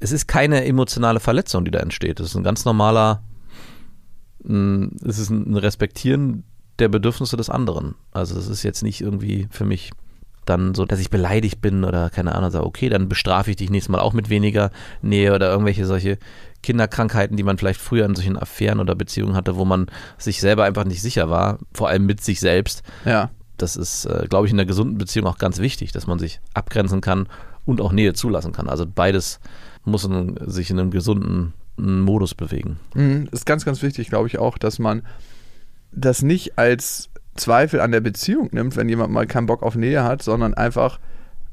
Es 0.00 0.12
ist 0.12 0.28
keine 0.28 0.64
emotionale 0.64 1.20
Verletzung, 1.20 1.64
die 1.64 1.70
da 1.70 1.80
entsteht. 1.80 2.20
Es 2.20 2.28
ist 2.28 2.36
ein 2.36 2.44
ganz 2.44 2.64
normaler, 2.64 3.22
es 4.44 5.18
ist 5.18 5.30
ein 5.30 5.56
Respektieren 5.56 6.44
der 6.78 6.88
Bedürfnisse 6.88 7.36
des 7.36 7.50
anderen. 7.50 7.96
Also 8.12 8.34
das 8.34 8.48
ist 8.48 8.62
jetzt 8.62 8.82
nicht 8.82 9.00
irgendwie 9.00 9.48
für 9.50 9.64
mich 9.64 9.90
dann 10.44 10.74
so, 10.74 10.84
dass 10.84 11.00
ich 11.00 11.10
beleidigt 11.10 11.60
bin 11.60 11.84
oder 11.84 12.10
keine 12.10 12.34
Ahnung, 12.34 12.50
sage, 12.50 12.64
okay, 12.64 12.88
dann 12.88 13.08
bestrafe 13.08 13.50
ich 13.50 13.56
dich 13.56 13.70
nächstes 13.70 13.90
Mal 13.90 14.00
auch 14.00 14.12
mit 14.12 14.30
weniger 14.30 14.70
Nähe 15.02 15.34
oder 15.34 15.50
irgendwelche 15.50 15.84
solche 15.84 16.18
Kinderkrankheiten, 16.62 17.36
die 17.36 17.42
man 17.42 17.58
vielleicht 17.58 17.80
früher 17.80 18.06
in 18.06 18.14
solchen 18.14 18.38
Affären 18.38 18.80
oder 18.80 18.94
Beziehungen 18.94 19.34
hatte, 19.34 19.56
wo 19.56 19.64
man 19.64 19.86
sich 20.16 20.40
selber 20.40 20.64
einfach 20.64 20.84
nicht 20.84 21.02
sicher 21.02 21.28
war, 21.28 21.58
vor 21.72 21.88
allem 21.88 22.06
mit 22.06 22.22
sich 22.22 22.40
selbst. 22.40 22.82
Ja. 23.04 23.30
Das 23.58 23.76
ist, 23.76 24.06
äh, 24.06 24.26
glaube 24.28 24.46
ich, 24.46 24.52
in 24.52 24.58
einer 24.58 24.66
gesunden 24.66 24.98
Beziehung 24.98 25.26
auch 25.26 25.38
ganz 25.38 25.58
wichtig, 25.58 25.92
dass 25.92 26.06
man 26.06 26.18
sich 26.18 26.40
abgrenzen 26.54 27.00
kann 27.00 27.28
und 27.66 27.80
auch 27.80 27.92
Nähe 27.92 28.14
zulassen 28.14 28.52
kann. 28.52 28.68
Also 28.68 28.86
beides 28.86 29.40
muss 29.84 30.04
in, 30.04 30.38
sich 30.46 30.70
in 30.70 30.78
einem 30.78 30.90
gesunden 30.90 31.54
Modus 31.76 32.34
bewegen. 32.34 32.78
Mhm, 32.94 33.28
ist 33.30 33.46
ganz, 33.46 33.64
ganz 33.64 33.82
wichtig, 33.82 34.08
glaube 34.08 34.28
ich 34.28 34.38
auch, 34.38 34.58
dass 34.58 34.78
man 34.78 35.02
das 35.92 36.22
nicht 36.22 36.58
als 36.58 37.08
Zweifel 37.36 37.80
an 37.80 37.92
der 37.92 38.00
Beziehung 38.00 38.48
nimmt, 38.52 38.76
wenn 38.76 38.88
jemand 38.88 39.12
mal 39.12 39.26
keinen 39.26 39.46
Bock 39.46 39.62
auf 39.62 39.76
Nähe 39.76 40.02
hat, 40.02 40.22
sondern 40.22 40.54
einfach 40.54 40.98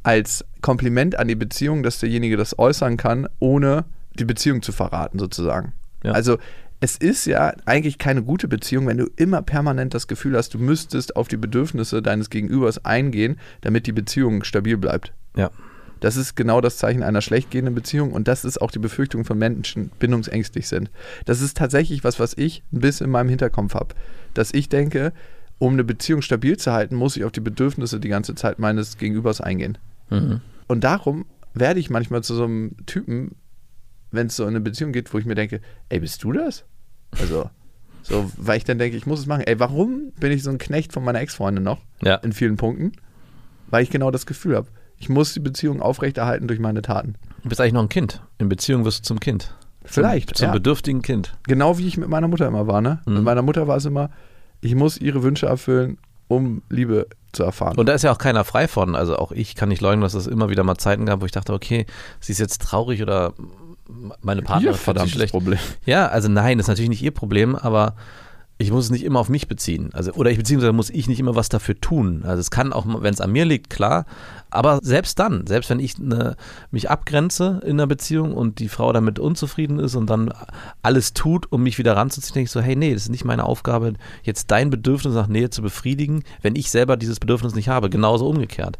als 0.03 0.45
Kompliment 0.61 1.17
an 1.17 1.27
die 1.27 1.35
Beziehung, 1.35 1.83
dass 1.83 1.99
derjenige 1.99 2.37
das 2.37 2.57
äußern 2.57 2.97
kann, 2.97 3.27
ohne 3.39 3.85
die 4.17 4.25
Beziehung 4.25 4.61
zu 4.61 4.71
verraten, 4.71 5.19
sozusagen. 5.19 5.73
Ja. 6.03 6.11
Also 6.11 6.37
es 6.79 6.97
ist 6.97 7.25
ja 7.25 7.53
eigentlich 7.65 7.97
keine 7.97 8.21
gute 8.23 8.47
Beziehung, 8.47 8.87
wenn 8.87 8.97
du 8.97 9.07
immer 9.15 9.41
permanent 9.41 9.93
das 9.93 10.07
Gefühl 10.07 10.35
hast, 10.35 10.53
du 10.53 10.59
müsstest 10.59 11.15
auf 11.15 11.27
die 11.27 11.37
Bedürfnisse 11.37 12.01
deines 12.01 12.29
Gegenübers 12.29 12.83
eingehen, 12.83 13.37
damit 13.61 13.87
die 13.87 13.91
Beziehung 13.91 14.43
stabil 14.43 14.77
bleibt. 14.77 15.13
Ja. 15.35 15.49
Das 16.05 16.17
ist 16.17 16.35
genau 16.35 16.61
das 16.61 16.77
Zeichen 16.77 17.01
einer 17.01 17.23
schlecht 17.23 17.49
gehenden 17.49 17.73
Beziehung 17.73 18.13
und 18.13 18.27
das 18.27 18.45
ist 18.45 18.61
auch 18.61 18.69
die 18.69 18.77
Befürchtung 18.77 19.25
von 19.25 19.39
Menschen, 19.39 19.85
die 19.85 19.97
bindungsängstlich 19.97 20.67
sind. 20.67 20.91
Das 21.25 21.41
ist 21.41 21.57
tatsächlich 21.57 22.03
was, 22.03 22.19
was 22.19 22.37
ich 22.37 22.61
ein 22.71 22.81
bisschen 22.81 23.05
in 23.05 23.11
meinem 23.11 23.29
Hinterkopf 23.29 23.73
habe. 23.73 23.95
Dass 24.35 24.53
ich 24.53 24.69
denke, 24.69 25.13
um 25.57 25.73
eine 25.73 25.83
Beziehung 25.83 26.21
stabil 26.21 26.57
zu 26.57 26.71
halten, 26.71 26.95
muss 26.95 27.17
ich 27.17 27.23
auf 27.23 27.31
die 27.31 27.39
Bedürfnisse 27.39 27.99
die 27.99 28.09
ganze 28.09 28.35
Zeit 28.35 28.59
meines 28.59 28.99
Gegenübers 28.99 29.41
eingehen. 29.41 29.79
Mhm. 30.11 30.41
Und 30.67 30.83
darum 30.83 31.25
werde 31.55 31.79
ich 31.79 31.89
manchmal 31.89 32.23
zu 32.23 32.35
so 32.35 32.43
einem 32.43 32.75
Typen, 32.85 33.31
wenn 34.11 34.27
es 34.27 34.35
so 34.35 34.43
in 34.43 34.49
eine 34.49 34.61
Beziehung 34.61 34.91
geht, 34.91 35.11
wo 35.11 35.17
ich 35.17 35.25
mir 35.25 35.33
denke, 35.33 35.59
ey, 35.89 36.01
bist 36.01 36.23
du 36.23 36.33
das? 36.33 36.65
Also, 37.19 37.49
so, 38.03 38.31
weil 38.37 38.57
ich 38.57 38.63
dann 38.63 38.77
denke, 38.77 38.95
ich 38.95 39.07
muss 39.07 39.21
es 39.21 39.25
machen. 39.25 39.41
Ey, 39.47 39.59
warum 39.59 40.11
bin 40.19 40.31
ich 40.31 40.43
so 40.43 40.51
ein 40.51 40.59
Knecht 40.59 40.93
von 40.93 41.03
meiner 41.03 41.21
Ex-Freundin 41.21 41.63
noch? 41.63 41.81
Ja. 42.03 42.17
In 42.17 42.31
vielen 42.31 42.57
Punkten. 42.57 42.91
Weil 43.71 43.81
ich 43.81 43.89
genau 43.89 44.11
das 44.11 44.27
Gefühl 44.27 44.55
habe. 44.55 44.67
Ich 44.97 45.09
muss 45.09 45.33
die 45.33 45.39
Beziehung 45.39 45.81
aufrechterhalten 45.81 46.47
durch 46.47 46.59
meine 46.59 46.81
Taten. 46.81 47.15
Du 47.43 47.49
bist 47.49 47.61
eigentlich 47.61 47.73
noch 47.73 47.83
ein 47.83 47.89
Kind. 47.89 48.21
In 48.37 48.49
Beziehung 48.49 48.85
wirst 48.85 48.99
du 48.99 49.03
zum 49.03 49.19
Kind. 49.19 49.53
Vielleicht, 49.83 50.29
Zum, 50.29 50.35
zum 50.35 50.47
ja. 50.47 50.53
bedürftigen 50.53 51.01
Kind. 51.01 51.37
Genau 51.43 51.77
wie 51.77 51.87
ich 51.87 51.97
mit 51.97 52.09
meiner 52.09 52.27
Mutter 52.27 52.47
immer 52.47 52.65
war, 52.67 52.81
ne? 52.81 53.01
Mhm. 53.05 53.13
Mit 53.15 53.23
meiner 53.23 53.41
Mutter 53.43 53.67
war 53.67 53.77
es 53.77 53.85
immer, 53.85 54.09
ich 54.61 54.73
muss 54.73 54.97
ihre 54.97 55.21
Wünsche 55.21 55.45
erfüllen, 55.45 55.97
um 56.27 56.63
Liebe 56.69 57.07
zu 57.33 57.43
erfahren. 57.43 57.77
Und 57.77 57.87
da 57.87 57.93
ist 57.93 58.03
ja 58.03 58.11
auch 58.11 58.17
keiner 58.17 58.43
frei 58.43 58.67
von. 58.67 58.95
Also 58.95 59.17
auch 59.17 59.31
ich 59.31 59.55
kann 59.55 59.69
nicht 59.69 59.81
leugnen, 59.81 60.01
dass 60.01 60.15
es 60.15 60.25
immer 60.25 60.49
wieder 60.49 60.63
mal 60.63 60.77
Zeiten 60.77 61.05
gab, 61.05 61.21
wo 61.21 61.25
ich 61.25 61.31
dachte, 61.31 61.53
okay, 61.53 61.85
sie 62.19 62.31
ist 62.31 62.39
jetzt 62.39 62.61
traurig 62.61 63.03
oder 63.03 63.33
meine 64.21 64.41
Partnerin 64.41 64.77
verdammtes 64.77 65.13
schlecht. 65.13 65.31
Problem. 65.31 65.59
Ja, 65.85 66.07
also 66.07 66.29
nein, 66.29 66.57
das 66.57 66.65
ist 66.65 66.69
natürlich 66.69 66.89
nicht 66.89 67.03
ihr 67.03 67.11
Problem, 67.11 67.55
aber 67.55 67.95
ich 68.57 68.71
muss 68.71 68.85
es 68.85 68.91
nicht 68.91 69.03
immer 69.03 69.19
auf 69.19 69.27
mich 69.27 69.49
beziehen. 69.49 69.89
Also, 69.91 70.13
oder 70.13 70.31
ich 70.31 70.37
beziehungsweise 70.37 70.71
muss 70.71 70.89
ich 70.89 71.09
nicht 71.09 71.19
immer 71.19 71.35
was 71.35 71.49
dafür 71.49 71.79
tun. 71.79 72.23
Also 72.23 72.39
es 72.39 72.51
kann 72.51 72.71
auch, 72.71 72.85
wenn 72.87 73.13
es 73.13 73.19
an 73.19 73.33
mir 73.33 73.43
liegt, 73.43 73.69
klar. 73.69 74.05
Aber 74.49 74.79
selbst 74.81 75.19
dann, 75.19 75.45
selbst 75.45 75.69
wenn 75.69 75.81
ich 75.81 75.97
ne, 75.97 76.37
mich 76.71 76.89
abgrenze 76.89 77.59
in 77.65 77.71
einer 77.71 77.87
Beziehung 77.87 78.33
und 78.33 78.59
die 78.59 78.69
Frau 78.69 78.93
damit 78.93 79.19
unzufrieden 79.19 79.79
ist 79.79 79.95
und 79.95 80.09
dann 80.09 80.33
alles 80.81 81.13
tut, 81.13 81.51
um 81.51 81.63
mich 81.63 81.77
wieder 81.77 81.97
ranzuziehen, 81.97 82.35
denke 82.35 82.45
ich 82.45 82.51
so, 82.51 82.61
hey, 82.61 82.77
nee, 82.77 82.93
das 82.93 83.03
ist 83.03 83.09
nicht 83.09 83.25
meine 83.25 83.43
Aufgabe, 83.43 83.93
jetzt 84.23 84.51
dein 84.51 84.69
Bedürfnis 84.69 85.15
nach 85.15 85.27
Nähe 85.27 85.49
zu 85.49 85.61
befriedigen, 85.61 86.23
wenn 86.41 86.55
ich 86.55 86.71
selber 86.71 86.95
dieses 86.95 87.19
Bedürfnis 87.19 87.55
nicht 87.55 87.67
habe. 87.67 87.89
Genauso 87.89 88.29
umgekehrt. 88.29 88.77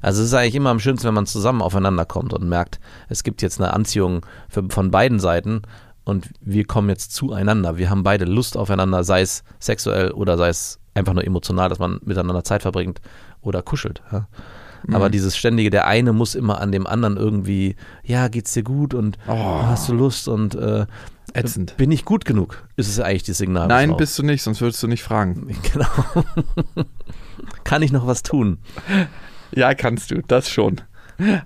Also 0.00 0.22
es 0.22 0.28
ist 0.28 0.34
eigentlich 0.34 0.54
immer 0.54 0.70
am 0.70 0.80
schönsten, 0.80 1.06
wenn 1.06 1.14
man 1.14 1.26
zusammen 1.26 1.60
aufeinander 1.60 2.06
kommt 2.06 2.32
und 2.32 2.48
merkt, 2.48 2.80
es 3.10 3.24
gibt 3.24 3.42
jetzt 3.42 3.60
eine 3.60 3.74
Anziehung 3.74 4.24
für, 4.48 4.64
von 4.70 4.90
beiden 4.90 5.20
Seiten 5.20 5.60
und 6.08 6.30
wir 6.40 6.64
kommen 6.64 6.88
jetzt 6.88 7.12
zueinander. 7.14 7.76
Wir 7.76 7.90
haben 7.90 8.02
beide 8.02 8.24
Lust 8.24 8.56
aufeinander, 8.56 9.04
sei 9.04 9.20
es 9.20 9.44
sexuell 9.60 10.10
oder 10.12 10.36
sei 10.38 10.48
es 10.48 10.78
einfach 10.94 11.12
nur 11.14 11.24
emotional, 11.24 11.68
dass 11.68 11.78
man 11.78 12.00
miteinander 12.04 12.44
Zeit 12.44 12.62
verbringt 12.62 13.00
oder 13.42 13.62
kuschelt. 13.62 14.02
Ja. 14.10 14.26
Aber 14.92 15.10
dieses 15.10 15.36
ständige, 15.36 15.70
der 15.70 15.86
eine 15.86 16.12
muss 16.12 16.34
immer 16.34 16.60
an 16.60 16.72
dem 16.72 16.86
anderen 16.86 17.16
irgendwie, 17.16 17.76
ja, 18.04 18.28
geht's 18.28 18.52
dir 18.54 18.62
gut 18.62 18.94
und 18.94 19.18
Oh. 19.26 19.62
hast 19.64 19.88
du 19.88 19.92
Lust 19.92 20.28
und 20.28 20.54
äh, 20.54 20.86
Ätzend. 21.34 21.76
bin 21.76 21.90
ich 21.92 22.04
gut 22.04 22.24
genug, 22.24 22.66
ist 22.76 22.88
es 22.88 23.00
eigentlich 23.00 23.24
das 23.24 23.38
Signal. 23.38 23.66
Nein, 23.68 23.96
bist 23.96 24.18
du 24.18 24.22
nicht, 24.22 24.42
sonst 24.42 24.60
würdest 24.60 24.82
du 24.82 24.86
nicht 24.88 25.02
fragen. 25.02 25.54
Genau. 25.72 26.24
Kann 27.64 27.82
ich 27.82 27.92
noch 27.92 28.06
was 28.06 28.22
tun? 28.22 28.58
Ja, 29.52 29.74
kannst 29.74 30.10
du, 30.10 30.22
das 30.26 30.48
schon. 30.48 30.80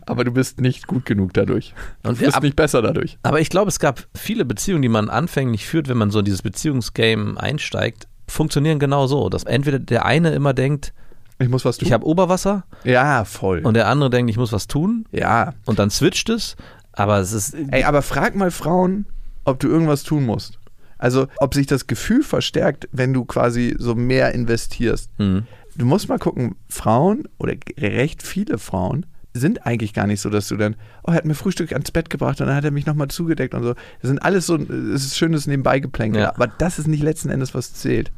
Aber 0.06 0.24
du 0.24 0.32
bist 0.32 0.60
nicht 0.60 0.86
gut 0.86 1.06
genug 1.06 1.32
dadurch. 1.34 1.74
Du 2.02 2.10
Und 2.10 2.20
wir 2.20 2.26
bist 2.26 2.36
ab- 2.36 2.42
nicht 2.42 2.56
besser 2.56 2.82
dadurch. 2.82 3.18
Aber 3.22 3.40
ich 3.40 3.48
glaube, 3.48 3.68
es 3.68 3.78
gab 3.78 4.06
viele 4.14 4.44
Beziehungen, 4.44 4.82
die 4.82 4.88
man 4.88 5.08
anfänglich 5.08 5.66
führt, 5.66 5.88
wenn 5.88 5.96
man 5.98 6.10
so 6.10 6.18
in 6.18 6.24
dieses 6.24 6.42
Beziehungsgame 6.42 7.40
einsteigt, 7.40 8.06
funktionieren 8.28 8.78
genau 8.78 9.06
so, 9.06 9.28
dass 9.28 9.44
entweder 9.44 9.78
der 9.78 10.04
eine 10.04 10.32
immer 10.32 10.52
denkt, 10.54 10.92
Ich 11.38 11.48
muss 11.48 11.64
was 11.64 11.78
tun. 11.78 11.86
ich 11.86 11.92
habe 11.92 12.06
Oberwasser 12.06 12.64
ja, 12.84 13.24
voll. 13.24 13.60
und 13.64 13.74
der 13.74 13.88
andere 13.88 14.10
denkt, 14.10 14.30
ich 14.30 14.36
muss 14.36 14.52
was 14.52 14.66
tun 14.68 15.06
ja. 15.10 15.54
und 15.64 15.78
dann 15.78 15.90
switcht 15.90 16.28
es. 16.30 16.56
Aber 16.94 17.18
es 17.20 17.32
ist. 17.32 17.54
Ey, 17.70 17.84
aber 17.84 18.02
frag 18.02 18.34
mal 18.34 18.50
Frauen, 18.50 19.06
ob 19.44 19.58
du 19.60 19.68
irgendwas 19.68 20.02
tun 20.02 20.26
musst. 20.26 20.58
Also, 20.98 21.26
ob 21.38 21.54
sich 21.54 21.66
das 21.66 21.86
Gefühl 21.86 22.22
verstärkt, 22.22 22.86
wenn 22.92 23.12
du 23.14 23.24
quasi 23.24 23.74
so 23.78 23.94
mehr 23.94 24.32
investierst. 24.34 25.10
Hm. 25.18 25.44
Du 25.74 25.86
musst 25.86 26.08
mal 26.10 26.18
gucken, 26.18 26.54
Frauen 26.68 27.24
oder 27.38 27.54
recht 27.78 28.22
viele 28.22 28.58
Frauen 28.58 29.06
sind 29.34 29.66
eigentlich 29.66 29.94
gar 29.94 30.06
nicht 30.06 30.20
so, 30.20 30.28
dass 30.30 30.48
du 30.48 30.56
dann, 30.56 30.76
oh, 31.04 31.10
er 31.10 31.14
hat 31.14 31.24
mir 31.24 31.34
Frühstück 31.34 31.72
ans 31.72 31.90
Bett 31.90 32.10
gebracht 32.10 32.40
und 32.40 32.46
dann 32.48 32.56
hat 32.56 32.64
er 32.64 32.70
mich 32.70 32.86
nochmal 32.86 33.08
zugedeckt 33.08 33.54
und 33.54 33.62
so. 33.62 33.74
Das 34.00 34.08
sind 34.08 34.18
alles 34.18 34.46
so, 34.46 34.56
es 34.56 35.04
ist 35.04 35.16
schönes 35.16 35.46
Nebenbeigeplänkel. 35.46 36.20
Ja. 36.22 36.34
Aber 36.34 36.46
das 36.46 36.78
ist 36.78 36.86
nicht 36.86 37.02
letzten 37.02 37.30
Endes, 37.30 37.54
was 37.54 37.72
zählt. 37.72 38.12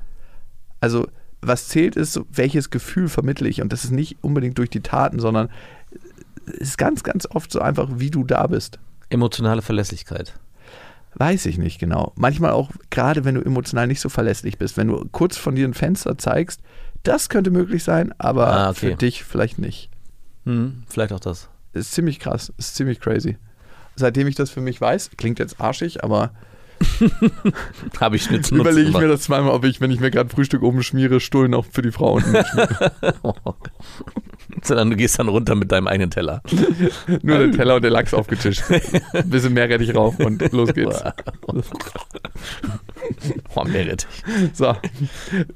Also, 0.80 1.06
was 1.40 1.68
zählt 1.68 1.94
ist, 1.96 2.20
welches 2.32 2.70
Gefühl 2.70 3.08
vermittle 3.08 3.48
ich. 3.48 3.62
Und 3.62 3.72
das 3.72 3.84
ist 3.84 3.90
nicht 3.90 4.16
unbedingt 4.22 4.58
durch 4.58 4.70
die 4.70 4.80
Taten, 4.80 5.20
sondern 5.20 5.50
es 6.46 6.70
ist 6.70 6.78
ganz, 6.78 7.02
ganz 7.02 7.26
oft 7.30 7.52
so 7.52 7.60
einfach, 7.60 7.88
wie 7.96 8.10
du 8.10 8.24
da 8.24 8.46
bist. 8.46 8.78
Emotionale 9.10 9.62
Verlässlichkeit. 9.62 10.34
Weiß 11.14 11.46
ich 11.46 11.58
nicht 11.58 11.78
genau. 11.78 12.12
Manchmal 12.16 12.50
auch, 12.50 12.70
gerade 12.90 13.24
wenn 13.24 13.36
du 13.36 13.40
emotional 13.42 13.86
nicht 13.86 14.00
so 14.00 14.08
verlässlich 14.08 14.58
bist, 14.58 14.76
wenn 14.76 14.88
du 14.88 15.06
kurz 15.12 15.36
von 15.36 15.54
dir 15.54 15.68
ein 15.68 15.74
Fenster 15.74 16.18
zeigst, 16.18 16.60
das 17.04 17.28
könnte 17.28 17.50
möglich 17.50 17.84
sein, 17.84 18.12
aber 18.18 18.48
Ah, 18.48 18.70
okay. 18.70 18.90
für 18.90 18.94
dich 18.96 19.22
vielleicht 19.22 19.58
nicht. 19.58 19.90
Hm, 20.44 20.84
vielleicht 20.88 21.12
auch 21.12 21.20
das. 21.20 21.48
Ist 21.72 21.92
ziemlich 21.92 22.20
krass, 22.20 22.52
ist 22.58 22.76
ziemlich 22.76 23.00
crazy. 23.00 23.36
Seitdem 23.96 24.26
ich 24.26 24.34
das 24.34 24.50
für 24.50 24.60
mich 24.60 24.80
weiß, 24.80 25.10
klingt 25.16 25.38
jetzt 25.38 25.60
arschig, 25.60 26.02
aber 26.04 26.32
Habe 28.00 28.16
ich 28.16 28.24
Schnitzen 28.24 28.58
überlege 28.58 28.88
ich 28.88 28.96
mir 28.96 29.08
das 29.08 29.22
zweimal, 29.22 29.52
ob 29.52 29.64
ich, 29.64 29.80
wenn 29.80 29.90
ich 29.90 30.00
mir 30.00 30.10
gerade 30.10 30.28
Frühstück 30.28 30.62
oben 30.62 30.82
schmiere, 30.82 31.20
Stullen 31.20 31.54
auch 31.54 31.66
für 31.70 31.82
die 31.82 31.92
Frau 31.92 32.14
unten. 32.14 32.34
Sondern 34.62 34.90
du 34.90 34.96
gehst 34.96 35.18
dann 35.18 35.28
runter 35.28 35.54
mit 35.54 35.72
deinem 35.72 35.86
eigenen 35.86 36.10
Teller. 36.10 36.42
Nur 37.22 37.38
der 37.38 37.52
Teller 37.52 37.76
und 37.76 37.82
der 37.82 37.90
Lachs 37.90 38.14
aufgetischt. 38.14 38.62
Ein 39.12 39.30
bisschen 39.30 39.52
mehr 39.52 39.68
Rettich 39.68 39.94
rauf 39.94 40.18
und 40.18 40.52
los 40.52 40.72
geht's. 40.72 41.02
Oh, 43.56 43.64
Merit. 43.64 44.06
So, 44.52 44.74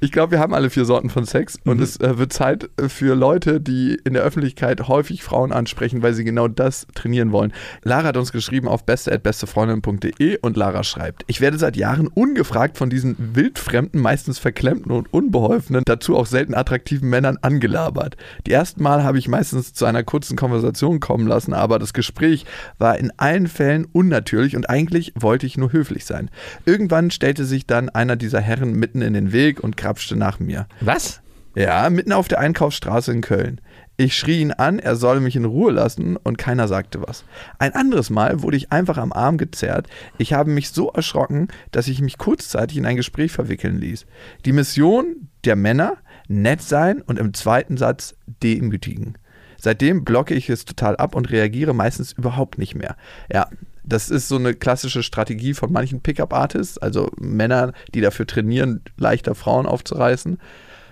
ich 0.01 0.13
glaube, 0.13 0.33
wir 0.33 0.39
haben 0.39 0.55
alle 0.55 0.71
vier 0.71 0.85
Sorten 0.85 1.11
von 1.11 1.25
Sex 1.25 1.59
und 1.65 1.81
es 1.81 1.99
äh, 2.01 2.19
wird 2.19 2.33
Zeit 2.33 2.71
äh, 2.77 2.89
für 2.89 3.15
Leute, 3.15 3.61
die 3.61 3.99
in 4.05 4.15
der 4.15 4.23
Öffentlichkeit 4.23 4.87
häufig 4.87 5.23
Frauen 5.25 5.53
ansprechen, 5.53 6.03
weil 6.03 6.15
sie 6.15 6.25
genau 6.25 6.49
das 6.49 6.87
trainieren 6.95 7.33
wollen. 7.33 7.53
Lara 7.83 8.09
hat 8.09 8.17
uns 8.17 8.33
geschrieben 8.33 8.69
auf 8.69 8.85
beste.bestefreundin.de 8.85 10.39
und 10.41 10.57
Lara 10.57 10.85
schreibt, 10.85 11.25
ich 11.27 11.41
werde 11.41 11.59
seit 11.59 11.77
Jahren 11.77 12.07
ungefragt 12.07 12.79
von 12.79 12.91
diesen 12.91 13.35
wildfremden, 13.35 14.01
meistens 14.01 14.39
verklemmten 14.39 14.93
und 14.93 15.13
unbeholfenen, 15.13 15.83
dazu 15.85 16.17
auch 16.17 16.27
selten 16.27 16.55
attraktiven 16.55 17.09
Männern 17.09 17.39
angelabert. 17.43 18.17
Die 18.47 18.53
ersten 18.53 18.83
Mal 18.83 19.03
habe 19.03 19.19
ich 19.19 19.29
meistens 19.29 19.73
zu 19.73 19.87
einer 19.87 20.05
kurzen 20.05 20.37
Konversation 20.37 21.01
kommen 21.01 21.27
lassen, 21.27 21.53
aber 21.53 21.79
das 21.79 21.93
Gespräch 21.93 22.45
war 22.79 22.99
in 22.99 23.13
allen 23.17 23.49
Fällen 23.49 23.87
unnatürlich 23.93 24.57
und 24.57 24.71
eigentlich 24.71 25.13
wollte 25.17 25.47
ich 25.47 25.57
nur 25.57 25.73
höflich 25.73 26.05
sein. 26.05 26.31
Irgendwann 26.65 27.11
stellte 27.11 27.45
sich 27.45 27.58
dann 27.67 27.89
einer 27.89 28.17
dieser 28.17 28.41
Herren 28.41 28.73
mitten 28.73 29.03
in 29.03 29.15
den 29.15 29.33
Weg 29.33 29.61
und 29.61 29.77
krapschte 29.77 30.17
nach 30.17 30.39
mir. 30.41 30.67
Was? 30.81 31.21
Ja, 31.55 31.91
mitten 31.91 32.13
auf 32.13 32.29
der 32.29 32.39
Einkaufsstraße 32.39 33.13
in 33.13 33.21
Köln. 33.21 33.61
Ich 33.97 34.17
schrie 34.17 34.41
ihn 34.41 34.53
an, 34.53 34.79
er 34.79 34.95
solle 34.95 35.19
mich 35.19 35.35
in 35.35 35.45
Ruhe 35.45 35.73
lassen 35.73 36.17
und 36.17 36.39
keiner 36.39 36.69
sagte 36.69 37.03
was. 37.03 37.25
Ein 37.59 37.75
anderes 37.75 38.11
Mal 38.11 38.43
wurde 38.43 38.57
ich 38.57 38.71
einfach 38.71 38.97
am 38.97 39.13
Arm 39.13 39.39
gezerrt. 39.39 39.89
Ich 40.19 40.33
habe 40.33 40.53
mich 40.53 40.71
so 40.71 40.89
erschrocken, 40.91 41.49
dass 41.73 41.89
ich 41.89 42.01
mich 42.01 42.17
kurzzeitig 42.17 42.79
in 42.79 42.87
ein 42.87 42.95
Gespräch 42.95 43.33
verwickeln 43.33 43.79
ließ. 43.79 44.07
Die 44.45 44.53
Mission 44.53 45.29
der 45.45 45.57
Männer, 45.57 45.97
nett 46.29 46.63
sein 46.63 47.03
und 47.03 47.19
im 47.19 47.35
zweiten 47.35 47.77
Satz 47.77 48.15
demütigen. 48.43 49.19
Seitdem 49.57 50.05
blocke 50.05 50.35
ich 50.35 50.49
es 50.49 50.65
total 50.65 50.97
ab 50.97 51.17
und 51.17 51.31
reagiere 51.31 51.75
meistens 51.75 52.13
überhaupt 52.13 52.59
nicht 52.59 52.77
mehr. 52.77 52.97
Ja, 53.33 53.49
das 53.89 54.11
ist 54.11 54.29
so 54.29 54.37
eine 54.37 54.55
klassische 54.55 55.03
Strategie 55.03 55.55
von 55.55 55.73
manchen 55.73 56.01
Pickup-Artists, 56.01 56.79
also 56.79 57.11
Männer, 57.19 57.73
die 57.95 58.01
dafür 58.01 58.27
trainieren, 58.27 58.83
leichter 58.97 59.35
Frauen 59.35 59.67
aufzureißen. 59.67 60.39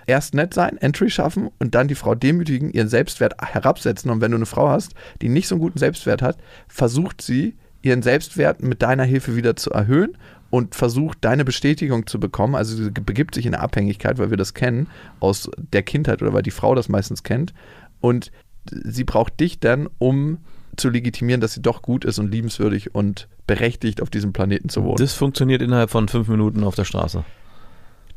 erst 0.07 0.33
nett 0.33 0.53
sein, 0.53 0.77
Entry 0.77 1.09
schaffen 1.09 1.49
und 1.59 1.75
dann 1.75 1.89
die 1.89 1.95
Frau 1.95 2.15
demütigen, 2.15 2.71
ihren 2.71 2.87
Selbstwert 2.87 3.35
herabsetzen. 3.41 4.09
Und 4.09 4.21
wenn 4.21 4.31
du 4.31 4.37
eine 4.37 4.45
Frau 4.45 4.69
hast, 4.69 4.93
die 5.21 5.27
nicht 5.27 5.49
so 5.49 5.55
einen 5.55 5.61
guten 5.61 5.79
Selbstwert 5.79 6.21
hat, 6.21 6.37
versucht 6.69 7.21
sie, 7.21 7.57
ihren 7.81 8.01
Selbstwert 8.01 8.63
mit 8.63 8.81
deiner 8.81 9.03
Hilfe 9.03 9.35
wieder 9.35 9.55
zu 9.57 9.71
erhöhen 9.71 10.17
und 10.49 10.75
versucht, 10.75 11.19
deine 11.21 11.43
Bestätigung 11.43 12.07
zu 12.07 12.19
bekommen. 12.19 12.55
Also 12.55 12.75
sie 12.75 12.89
begibt 12.89 13.35
sich 13.35 13.45
in 13.45 13.53
eine 13.53 13.63
Abhängigkeit, 13.63 14.17
weil 14.17 14.29
wir 14.29 14.37
das 14.37 14.53
kennen 14.53 14.87
aus 15.19 15.51
der 15.57 15.83
Kindheit 15.83 16.21
oder 16.21 16.33
weil 16.33 16.43
die 16.43 16.51
Frau 16.51 16.73
das 16.73 16.87
meistens 16.87 17.23
kennt. 17.23 17.53
Und 17.99 18.31
sie 18.69 19.03
braucht 19.03 19.39
dich 19.39 19.59
dann, 19.59 19.89
um 19.97 20.39
zu 20.77 20.89
legitimieren, 20.89 21.41
dass 21.41 21.53
sie 21.53 21.61
doch 21.61 21.81
gut 21.81 22.05
ist 22.05 22.19
und 22.19 22.31
liebenswürdig 22.31 22.95
und 22.95 23.27
berechtigt, 23.45 24.01
auf 24.01 24.09
diesem 24.09 24.33
Planeten 24.33 24.69
zu 24.69 24.83
wohnen. 24.83 24.97
Das 24.97 25.13
funktioniert 25.13 25.61
innerhalb 25.61 25.89
von 25.89 26.07
fünf 26.07 26.27
Minuten 26.27 26.63
auf 26.63 26.75
der 26.75 26.85
Straße. 26.85 27.23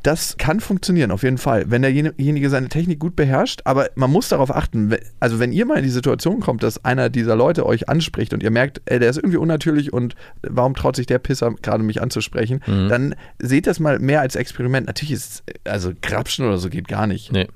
Das 0.03 0.39
kann 0.39 0.61
funktionieren, 0.61 1.11
auf 1.11 1.23
jeden 1.23 1.37
Fall, 1.37 1.71
wenn 1.71 1.83
derjenige 1.83 2.49
seine 2.49 2.69
Technik 2.69 3.01
gut 3.01 3.17
beherrscht. 3.17 3.61
Aber 3.65 3.91
man 3.97 4.11
muss 4.11 4.31
darauf 4.31 4.55
achten, 4.55 4.97
also 5.21 5.39
wenn 5.39 5.53
ihr 5.53 5.67
mal 5.67 5.77
in 5.77 5.85
die 5.85 5.91
Situation 5.91 6.41
kommt, 6.41 6.63
dass 6.63 6.85
einer 6.87 7.11
dieser 7.11 7.37
Leute 7.37 7.67
euch 7.67 7.89
anspricht 7.91 8.33
und 8.33 8.43
ihr 8.43 8.51
merkt, 8.51 8.81
ey, 8.87 8.99
der 8.99 9.11
ist 9.11 9.19
irgendwie 9.19 9.37
unnatürlich 9.37 9.93
und 9.93 10.15
warum 10.43 10.75
traut 10.75 10.97
sich 10.97 11.07
der 11.07 11.19
Pisser 11.19 11.53
gerade 11.61 11.83
mich 11.83 12.01
anzusprechen, 12.01 12.63
mhm. 12.67 12.89
dann 12.89 13.15
seht 13.39 13.67
das 13.67 13.79
mal 13.79 13.99
mehr 13.99 14.23
als 14.23 14.37
Experiment. 14.37 14.87
Natürlich 14.87 15.13
ist, 15.13 15.43
also 15.65 15.93
Grapschen 16.01 16.47
oder 16.47 16.57
so 16.57 16.71
geht 16.71 16.89
gar 16.89 17.07
nicht. 17.07 17.31
Nee. 17.31 17.49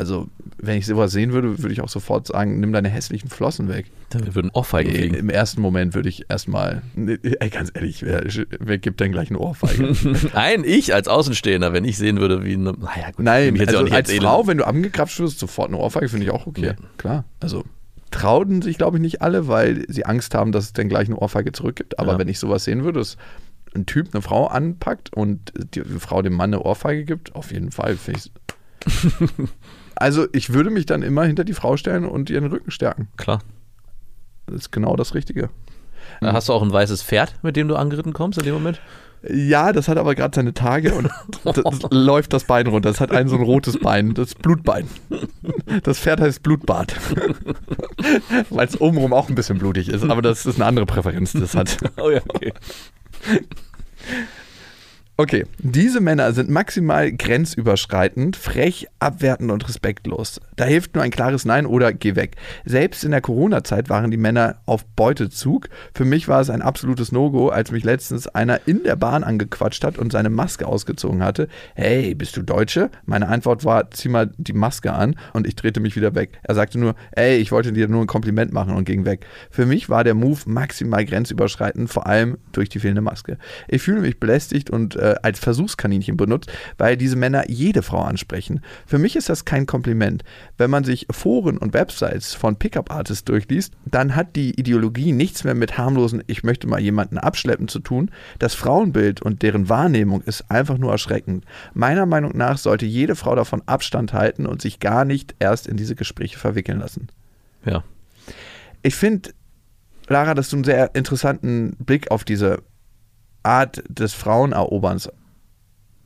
Also, 0.00 0.28
wenn 0.56 0.78
ich 0.78 0.86
sowas 0.86 1.12
sehen 1.12 1.34
würde, 1.34 1.58
würde 1.58 1.74
ich 1.74 1.82
auch 1.82 1.90
sofort 1.90 2.26
sagen, 2.26 2.58
nimm 2.58 2.72
deine 2.72 2.88
hässlichen 2.88 3.28
Flossen 3.28 3.68
weg. 3.68 3.90
Da 4.08 4.34
würden 4.34 4.50
Ohrfeigen 4.54 4.94
fliegen. 4.94 5.14
Im 5.14 5.28
ersten 5.28 5.60
Moment 5.60 5.92
würde 5.92 6.08
ich 6.08 6.24
erstmal, 6.30 6.80
ey, 6.96 7.50
ganz 7.50 7.70
ehrlich, 7.74 8.02
wer, 8.02 8.24
wer 8.60 8.78
gibt 8.78 9.00
denn 9.00 9.12
gleich 9.12 9.28
eine 9.28 9.38
Ohrfeige? 9.38 9.92
Nein, 10.32 10.62
ich 10.64 10.94
als 10.94 11.06
Außenstehender, 11.06 11.74
wenn 11.74 11.84
ich 11.84 11.98
sehen 11.98 12.18
würde, 12.18 12.46
wie 12.46 12.54
eine, 12.54 12.72
naja, 12.72 13.10
gut. 13.14 13.26
Nein, 13.26 13.60
also 13.60 13.84
als 13.84 14.10
Frau, 14.10 14.46
wenn 14.46 14.56
du 14.56 14.66
angekrapscht 14.66 15.20
wirst, 15.20 15.38
sofort 15.38 15.68
eine 15.68 15.76
Ohrfeige, 15.76 16.08
finde 16.08 16.24
ich 16.24 16.32
auch 16.32 16.46
okay. 16.46 16.68
Ja. 16.68 16.74
Klar, 16.96 17.26
also 17.40 17.64
trauten 18.10 18.62
sich, 18.62 18.78
glaube 18.78 18.96
ich, 18.96 19.02
nicht 19.02 19.20
alle, 19.20 19.48
weil 19.48 19.84
sie 19.88 20.06
Angst 20.06 20.34
haben, 20.34 20.50
dass 20.50 20.64
es 20.64 20.72
dann 20.72 20.88
gleich 20.88 21.08
eine 21.08 21.18
Ohrfeige 21.18 21.52
zurückgibt. 21.52 21.98
Aber 21.98 22.12
ja. 22.12 22.18
wenn 22.18 22.28
ich 22.28 22.38
sowas 22.38 22.64
sehen 22.64 22.84
würde, 22.84 23.00
dass 23.00 23.18
ein 23.74 23.84
Typ 23.84 24.14
eine 24.14 24.22
Frau 24.22 24.46
anpackt 24.46 25.12
und 25.12 25.52
die 25.74 25.82
Frau 25.82 26.22
dem 26.22 26.32
Mann 26.32 26.54
eine 26.54 26.62
Ohrfeige 26.62 27.04
gibt, 27.04 27.34
auf 27.34 27.52
jeden 27.52 27.70
Fall 27.70 27.96
finde 27.96 28.20
ich 28.20 28.32
Also 30.00 30.26
ich 30.32 30.52
würde 30.52 30.70
mich 30.70 30.86
dann 30.86 31.02
immer 31.02 31.24
hinter 31.24 31.44
die 31.44 31.52
Frau 31.52 31.76
stellen 31.76 32.06
und 32.06 32.30
ihren 32.30 32.46
Rücken 32.46 32.70
stärken. 32.70 33.08
Klar. 33.18 33.40
Das 34.46 34.56
ist 34.56 34.72
genau 34.72 34.96
das 34.96 35.14
Richtige. 35.14 35.50
Hast 36.22 36.48
du 36.48 36.54
auch 36.54 36.62
ein 36.62 36.72
weißes 36.72 37.02
Pferd, 37.02 37.34
mit 37.42 37.54
dem 37.54 37.68
du 37.68 37.76
angeritten 37.76 38.14
kommst 38.14 38.38
in 38.38 38.44
dem 38.46 38.54
Moment? 38.54 38.80
Ja, 39.28 39.72
das 39.72 39.88
hat 39.88 39.98
aber 39.98 40.14
gerade 40.14 40.34
seine 40.34 40.54
Tage 40.54 40.94
und 40.94 41.10
das 41.44 41.60
läuft 41.90 42.32
das 42.32 42.44
Bein 42.44 42.66
runter. 42.66 42.88
Das 42.88 43.00
hat 43.00 43.12
ein 43.12 43.28
so 43.28 43.36
ein 43.36 43.42
rotes 43.42 43.78
Bein, 43.78 44.14
das 44.14 44.34
Blutbein. 44.34 44.88
Das 45.82 45.98
Pferd 45.98 46.22
heißt 46.22 46.42
Blutbad. 46.42 46.96
Weil 48.50 48.66
es 48.66 48.80
obenrum 48.80 49.12
auch 49.12 49.28
ein 49.28 49.34
bisschen 49.34 49.58
blutig 49.58 49.90
ist, 49.90 50.02
aber 50.08 50.22
das 50.22 50.46
ist 50.46 50.56
eine 50.56 50.64
andere 50.64 50.86
Präferenz, 50.86 51.32
das 51.32 51.54
hat. 51.54 51.76
Oh 51.98 52.10
ja, 52.10 52.20
okay. 52.28 52.54
Okay, 55.20 55.44
diese 55.58 56.00
Männer 56.00 56.32
sind 56.32 56.48
maximal 56.48 57.12
grenzüberschreitend, 57.12 58.36
frech, 58.36 58.86
abwertend 59.00 59.50
und 59.50 59.68
respektlos. 59.68 60.40
Da 60.56 60.64
hilft 60.64 60.94
nur 60.94 61.04
ein 61.04 61.10
klares 61.10 61.44
Nein 61.44 61.66
oder 61.66 61.92
geh 61.92 62.16
weg. 62.16 62.36
Selbst 62.64 63.04
in 63.04 63.10
der 63.10 63.20
Corona-Zeit 63.20 63.90
waren 63.90 64.10
die 64.10 64.16
Männer 64.16 64.62
auf 64.64 64.86
Beutezug. 64.86 65.68
Für 65.94 66.06
mich 66.06 66.26
war 66.28 66.40
es 66.40 66.48
ein 66.48 66.62
absolutes 66.62 67.12
No-Go, 67.12 67.50
als 67.50 67.70
mich 67.70 67.84
letztens 67.84 68.28
einer 68.28 68.66
in 68.66 68.82
der 68.82 68.96
Bahn 68.96 69.22
angequatscht 69.22 69.84
hat 69.84 69.98
und 69.98 70.10
seine 70.10 70.30
Maske 70.30 70.66
ausgezogen 70.66 71.22
hatte. 71.22 71.48
Hey, 71.74 72.14
bist 72.14 72.38
du 72.38 72.42
Deutsche? 72.42 72.90
Meine 73.04 73.28
Antwort 73.28 73.66
war, 73.66 73.90
zieh 73.90 74.08
mal 74.08 74.32
die 74.38 74.54
Maske 74.54 74.94
an 74.94 75.16
und 75.34 75.46
ich 75.46 75.54
drehte 75.54 75.80
mich 75.80 75.96
wieder 75.96 76.14
weg. 76.14 76.38
Er 76.44 76.54
sagte 76.54 76.78
nur, 76.78 76.94
ey, 77.12 77.36
ich 77.36 77.52
wollte 77.52 77.74
dir 77.74 77.88
nur 77.88 78.00
ein 78.00 78.06
Kompliment 78.06 78.54
machen 78.54 78.74
und 78.74 78.86
ging 78.86 79.04
weg. 79.04 79.26
Für 79.50 79.66
mich 79.66 79.90
war 79.90 80.02
der 80.02 80.14
Move 80.14 80.40
maximal 80.46 81.04
grenzüberschreitend, 81.04 81.90
vor 81.90 82.06
allem 82.06 82.38
durch 82.52 82.70
die 82.70 82.78
fehlende 82.78 83.02
Maske. 83.02 83.36
Ich 83.68 83.82
fühle 83.82 84.00
mich 84.00 84.18
belästigt 84.18 84.70
und 84.70 84.96
äh, 84.96 85.09
als 85.22 85.38
Versuchskaninchen 85.38 86.16
benutzt, 86.16 86.50
weil 86.78 86.96
diese 86.96 87.16
Männer 87.16 87.48
jede 87.48 87.82
Frau 87.82 88.02
ansprechen. 88.02 88.60
Für 88.86 88.98
mich 88.98 89.16
ist 89.16 89.28
das 89.28 89.44
kein 89.44 89.66
Kompliment. 89.66 90.22
Wenn 90.58 90.70
man 90.70 90.84
sich 90.84 91.06
Foren 91.10 91.58
und 91.58 91.74
Websites 91.74 92.34
von 92.34 92.56
Pickup-Artists 92.56 93.24
durchliest, 93.24 93.74
dann 93.84 94.16
hat 94.16 94.36
die 94.36 94.58
Ideologie 94.58 95.12
nichts 95.12 95.44
mehr 95.44 95.54
mit 95.54 95.78
harmlosen, 95.78 96.22
ich 96.26 96.42
möchte 96.42 96.66
mal 96.66 96.80
jemanden 96.80 97.18
abschleppen 97.18 97.68
zu 97.68 97.80
tun. 97.80 98.10
Das 98.38 98.54
Frauenbild 98.54 99.22
und 99.22 99.42
deren 99.42 99.68
Wahrnehmung 99.68 100.22
ist 100.22 100.50
einfach 100.50 100.78
nur 100.78 100.92
erschreckend. 100.92 101.44
Meiner 101.74 102.06
Meinung 102.06 102.36
nach 102.36 102.58
sollte 102.58 102.86
jede 102.86 103.16
Frau 103.16 103.34
davon 103.34 103.62
Abstand 103.66 104.12
halten 104.12 104.46
und 104.46 104.62
sich 104.62 104.80
gar 104.80 105.04
nicht 105.04 105.34
erst 105.38 105.66
in 105.66 105.76
diese 105.76 105.94
Gespräche 105.94 106.38
verwickeln 106.38 106.80
lassen. 106.80 107.08
Ja. 107.64 107.84
Ich 108.82 108.94
finde, 108.94 109.30
Lara, 110.08 110.34
dass 110.34 110.50
du 110.50 110.56
einen 110.56 110.64
sehr 110.64 110.94
interessanten 110.94 111.76
Blick 111.78 112.10
auf 112.10 112.24
diese 112.24 112.62
Art 113.42 113.82
des 113.88 114.14
Fraueneroberns 114.14 115.10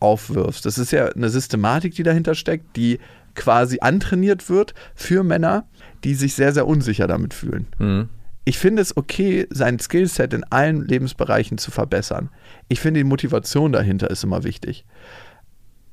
aufwirfst. 0.01 0.66
Das 0.66 0.78
ist 0.78 0.93
ja 0.93 1.07
eine 1.07 1.30
Systematik, 1.30 1.95
die 1.95 2.03
dahinter 2.03 2.35
steckt, 2.35 2.76
die 2.76 2.99
quasi 3.35 3.78
antrainiert 3.80 4.49
wird 4.49 4.74
für 4.95 5.24
Männer, 5.24 5.66
die 6.05 6.14
sich 6.14 6.35
sehr, 6.35 6.53
sehr 6.53 6.66
unsicher 6.66 7.07
damit 7.07 7.35
fühlen. 7.35 7.66
Mhm. 7.78 8.09
Ich 8.45 8.59
finde 8.59 8.82
es 8.82 8.97
okay, 8.97 9.47
sein 9.51 9.78
Skillset 9.78 10.35
in 10.35 10.45
allen 10.45 10.87
Lebensbereichen 10.87 11.57
zu 11.57 11.70
verbessern. 11.70 12.28
Ich 12.68 12.80
finde, 12.80 13.01
die 13.01 13.05
Motivation 13.05 13.72
dahinter 13.72 14.11
ist 14.11 14.22
immer 14.22 14.45
wichtig. 14.45 14.85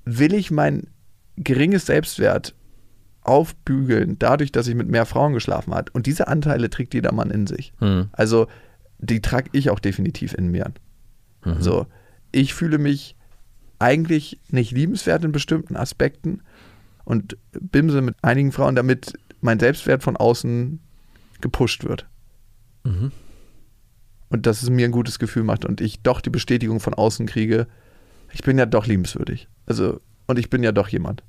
Will 0.04 0.34
ich 0.34 0.52
mein 0.52 0.88
geringes 1.38 1.86
Selbstwert 1.86 2.54
aufbügeln, 3.22 4.18
dadurch, 4.20 4.52
dass 4.52 4.68
ich 4.68 4.76
mit 4.76 4.90
mehr 4.90 5.06
Frauen 5.06 5.34
geschlafen 5.34 5.74
habe? 5.74 5.92
Und 5.94 6.08
diese 6.08 6.28
Anteile 6.28 6.70
trägt 6.70 6.94
jeder 6.94 7.14
Mann 7.14 7.32
in 7.32 7.48
sich. 7.48 7.72
Mhm. 7.80 8.10
Also, 8.12 8.48
die 9.00 9.22
trage 9.22 9.50
ich 9.54 9.70
auch 9.70 9.80
definitiv 9.80 10.34
in 10.34 10.52
mir. 10.52 10.72
Mhm. 11.44 11.62
So, 11.62 11.88
ich 12.32 12.54
fühle 12.54 12.78
mich 12.78 13.16
eigentlich 13.80 14.40
nicht 14.50 14.72
liebenswert 14.72 15.24
in 15.24 15.32
bestimmten 15.32 15.76
Aspekten 15.76 16.42
und 17.04 17.38
bimse 17.60 18.02
mit 18.02 18.16
einigen 18.22 18.52
Frauen, 18.52 18.76
damit 18.76 19.14
mein 19.42 19.60
Selbstwert 19.60 20.04
von 20.04 20.16
außen 20.16 20.80
gepusht 21.42 21.84
wird. 21.84 22.08
Mhm. 22.84 23.12
Und 24.30 24.46
dass 24.46 24.64
es 24.64 24.70
mir 24.70 24.86
ein 24.86 24.92
gutes 24.92 25.20
Gefühl 25.20 25.44
macht 25.44 25.66
und 25.66 25.82
ich 25.82 26.02
doch 26.02 26.22
die 26.22 26.30
Bestätigung 26.30 26.80
von 26.80 26.94
außen 26.94 27.26
kriege, 27.26 27.68
ich 28.32 28.44
bin 28.44 28.58
ja 28.58 28.66
doch 28.66 28.86
liebenswürdig. 28.86 29.50
Also, 29.66 30.00
und 30.28 30.40
ich 30.40 30.50
bin 30.50 30.64
ja 30.64 30.72
doch 30.72 30.88
jemand. 30.88 31.24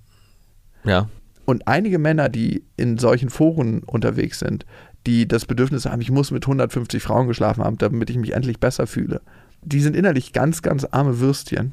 Ja. 0.84 1.08
Und 1.44 1.66
einige 1.66 1.98
Männer, 1.98 2.28
die 2.28 2.64
in 2.76 2.98
solchen 2.98 3.28
Foren 3.28 3.82
unterwegs 3.82 4.38
sind, 4.38 4.64
die 5.06 5.26
das 5.26 5.46
Bedürfnis 5.46 5.86
haben, 5.86 6.00
ich 6.00 6.12
muss 6.12 6.30
mit 6.30 6.44
150 6.44 7.02
Frauen 7.02 7.26
geschlafen 7.26 7.64
haben, 7.64 7.78
damit 7.78 8.10
ich 8.10 8.16
mich 8.16 8.34
endlich 8.34 8.60
besser 8.60 8.86
fühle, 8.86 9.20
die 9.62 9.80
sind 9.80 9.96
innerlich 9.96 10.32
ganz, 10.32 10.62
ganz 10.62 10.84
arme 10.84 11.20
Würstchen. 11.20 11.72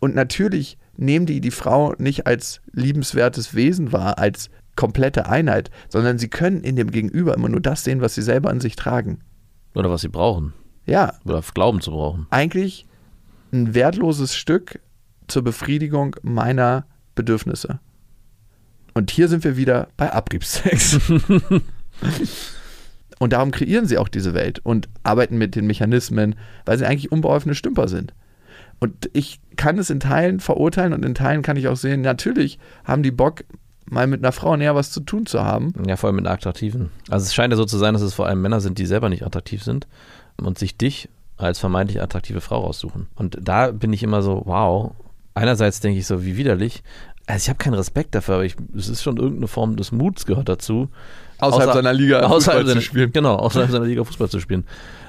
Und 0.00 0.14
natürlich 0.14 0.78
nehmen 0.96 1.26
die 1.26 1.40
die 1.40 1.50
Frau 1.50 1.94
nicht 1.98 2.26
als 2.26 2.60
liebenswertes 2.72 3.54
Wesen 3.54 3.92
wahr, 3.92 4.18
als 4.18 4.50
komplette 4.76 5.28
Einheit, 5.28 5.70
sondern 5.88 6.18
sie 6.18 6.28
können 6.28 6.62
in 6.62 6.76
dem 6.76 6.90
Gegenüber 6.90 7.34
immer 7.34 7.48
nur 7.48 7.60
das 7.60 7.84
sehen, 7.84 8.00
was 8.00 8.14
sie 8.14 8.22
selber 8.22 8.50
an 8.50 8.60
sich 8.60 8.76
tragen. 8.76 9.20
Oder 9.74 9.90
was 9.90 10.02
sie 10.02 10.08
brauchen. 10.08 10.54
Ja. 10.86 11.14
Oder 11.24 11.42
glauben 11.54 11.80
zu 11.80 11.90
brauchen. 11.90 12.26
Eigentlich 12.30 12.86
ein 13.52 13.74
wertloses 13.74 14.34
Stück 14.34 14.80
zur 15.26 15.42
Befriedigung 15.42 16.16
meiner 16.22 16.86
Bedürfnisse. 17.14 17.80
Und 18.94 19.10
hier 19.10 19.28
sind 19.28 19.44
wir 19.44 19.56
wieder 19.56 19.88
bei 19.96 20.12
Abriebsex. 20.12 20.98
und 23.18 23.32
darum 23.32 23.50
kreieren 23.50 23.86
sie 23.86 23.98
auch 23.98 24.08
diese 24.08 24.34
Welt 24.34 24.60
und 24.62 24.88
arbeiten 25.02 25.38
mit 25.38 25.54
den 25.54 25.66
Mechanismen, 25.66 26.36
weil 26.64 26.78
sie 26.78 26.86
eigentlich 26.86 27.12
unbeholfene 27.12 27.54
Stümper 27.54 27.88
sind. 27.88 28.14
Und 28.80 29.10
ich 29.12 29.40
kann 29.56 29.78
es 29.78 29.90
in 29.90 30.00
Teilen 30.00 30.40
verurteilen 30.40 30.92
und 30.92 31.04
in 31.04 31.14
Teilen 31.14 31.42
kann 31.42 31.56
ich 31.56 31.68
auch 31.68 31.76
sehen, 31.76 32.00
natürlich 32.00 32.58
haben 32.84 33.02
die 33.02 33.10
Bock, 33.10 33.44
mal 33.90 34.06
mit 34.06 34.22
einer 34.22 34.32
Frau 34.32 34.56
näher 34.56 34.74
was 34.74 34.92
zu 34.92 35.00
tun 35.00 35.26
zu 35.26 35.42
haben. 35.42 35.72
Ja, 35.86 35.96
vor 35.96 36.08
allem 36.08 36.16
mit 36.16 36.26
einer 36.26 36.34
attraktiven. 36.34 36.90
Also 37.08 37.24
es 37.24 37.34
scheint 37.34 37.52
ja 37.52 37.56
so 37.56 37.64
zu 37.64 37.78
sein, 37.78 37.94
dass 37.94 38.02
es 38.02 38.14
vor 38.14 38.26
allem 38.26 38.42
Männer 38.42 38.60
sind, 38.60 38.78
die 38.78 38.86
selber 38.86 39.08
nicht 39.08 39.24
attraktiv 39.24 39.62
sind 39.62 39.86
und 40.36 40.58
sich 40.58 40.76
dich 40.76 41.08
als 41.36 41.58
vermeintlich 41.58 42.02
attraktive 42.02 42.40
Frau 42.40 42.60
raussuchen. 42.60 43.06
Und 43.14 43.38
da 43.40 43.70
bin 43.70 43.92
ich 43.92 44.02
immer 44.02 44.22
so, 44.22 44.42
wow. 44.44 44.92
Einerseits 45.34 45.80
denke 45.80 45.98
ich 45.98 46.06
so, 46.06 46.24
wie 46.24 46.36
widerlich. 46.36 46.82
Also 47.26 47.44
ich 47.44 47.48
habe 47.48 47.58
keinen 47.58 47.74
Respekt 47.74 48.14
dafür, 48.14 48.36
aber 48.36 48.44
ich, 48.44 48.56
es 48.76 48.88
ist 48.88 49.02
schon 49.02 49.16
irgendeine 49.18 49.48
Form 49.48 49.76
des 49.76 49.92
Muts 49.92 50.26
gehört 50.26 50.48
dazu. 50.48 50.88
Außerhalb 51.38 51.70
Außer, 51.70 51.78
seiner 51.78 51.92
Liga 51.92 52.20
außerhalb 52.20 52.34
Fußball 52.34 52.66
seiner, 52.66 52.80
zu 52.80 52.86
spielen. 52.86 53.12
Genau, 53.12 53.36
außerhalb 53.36 53.70
seiner 53.70 53.84
Liga 53.84 54.04
Fußball 54.04 54.28
zu 54.28 54.40
spielen. 54.40 54.64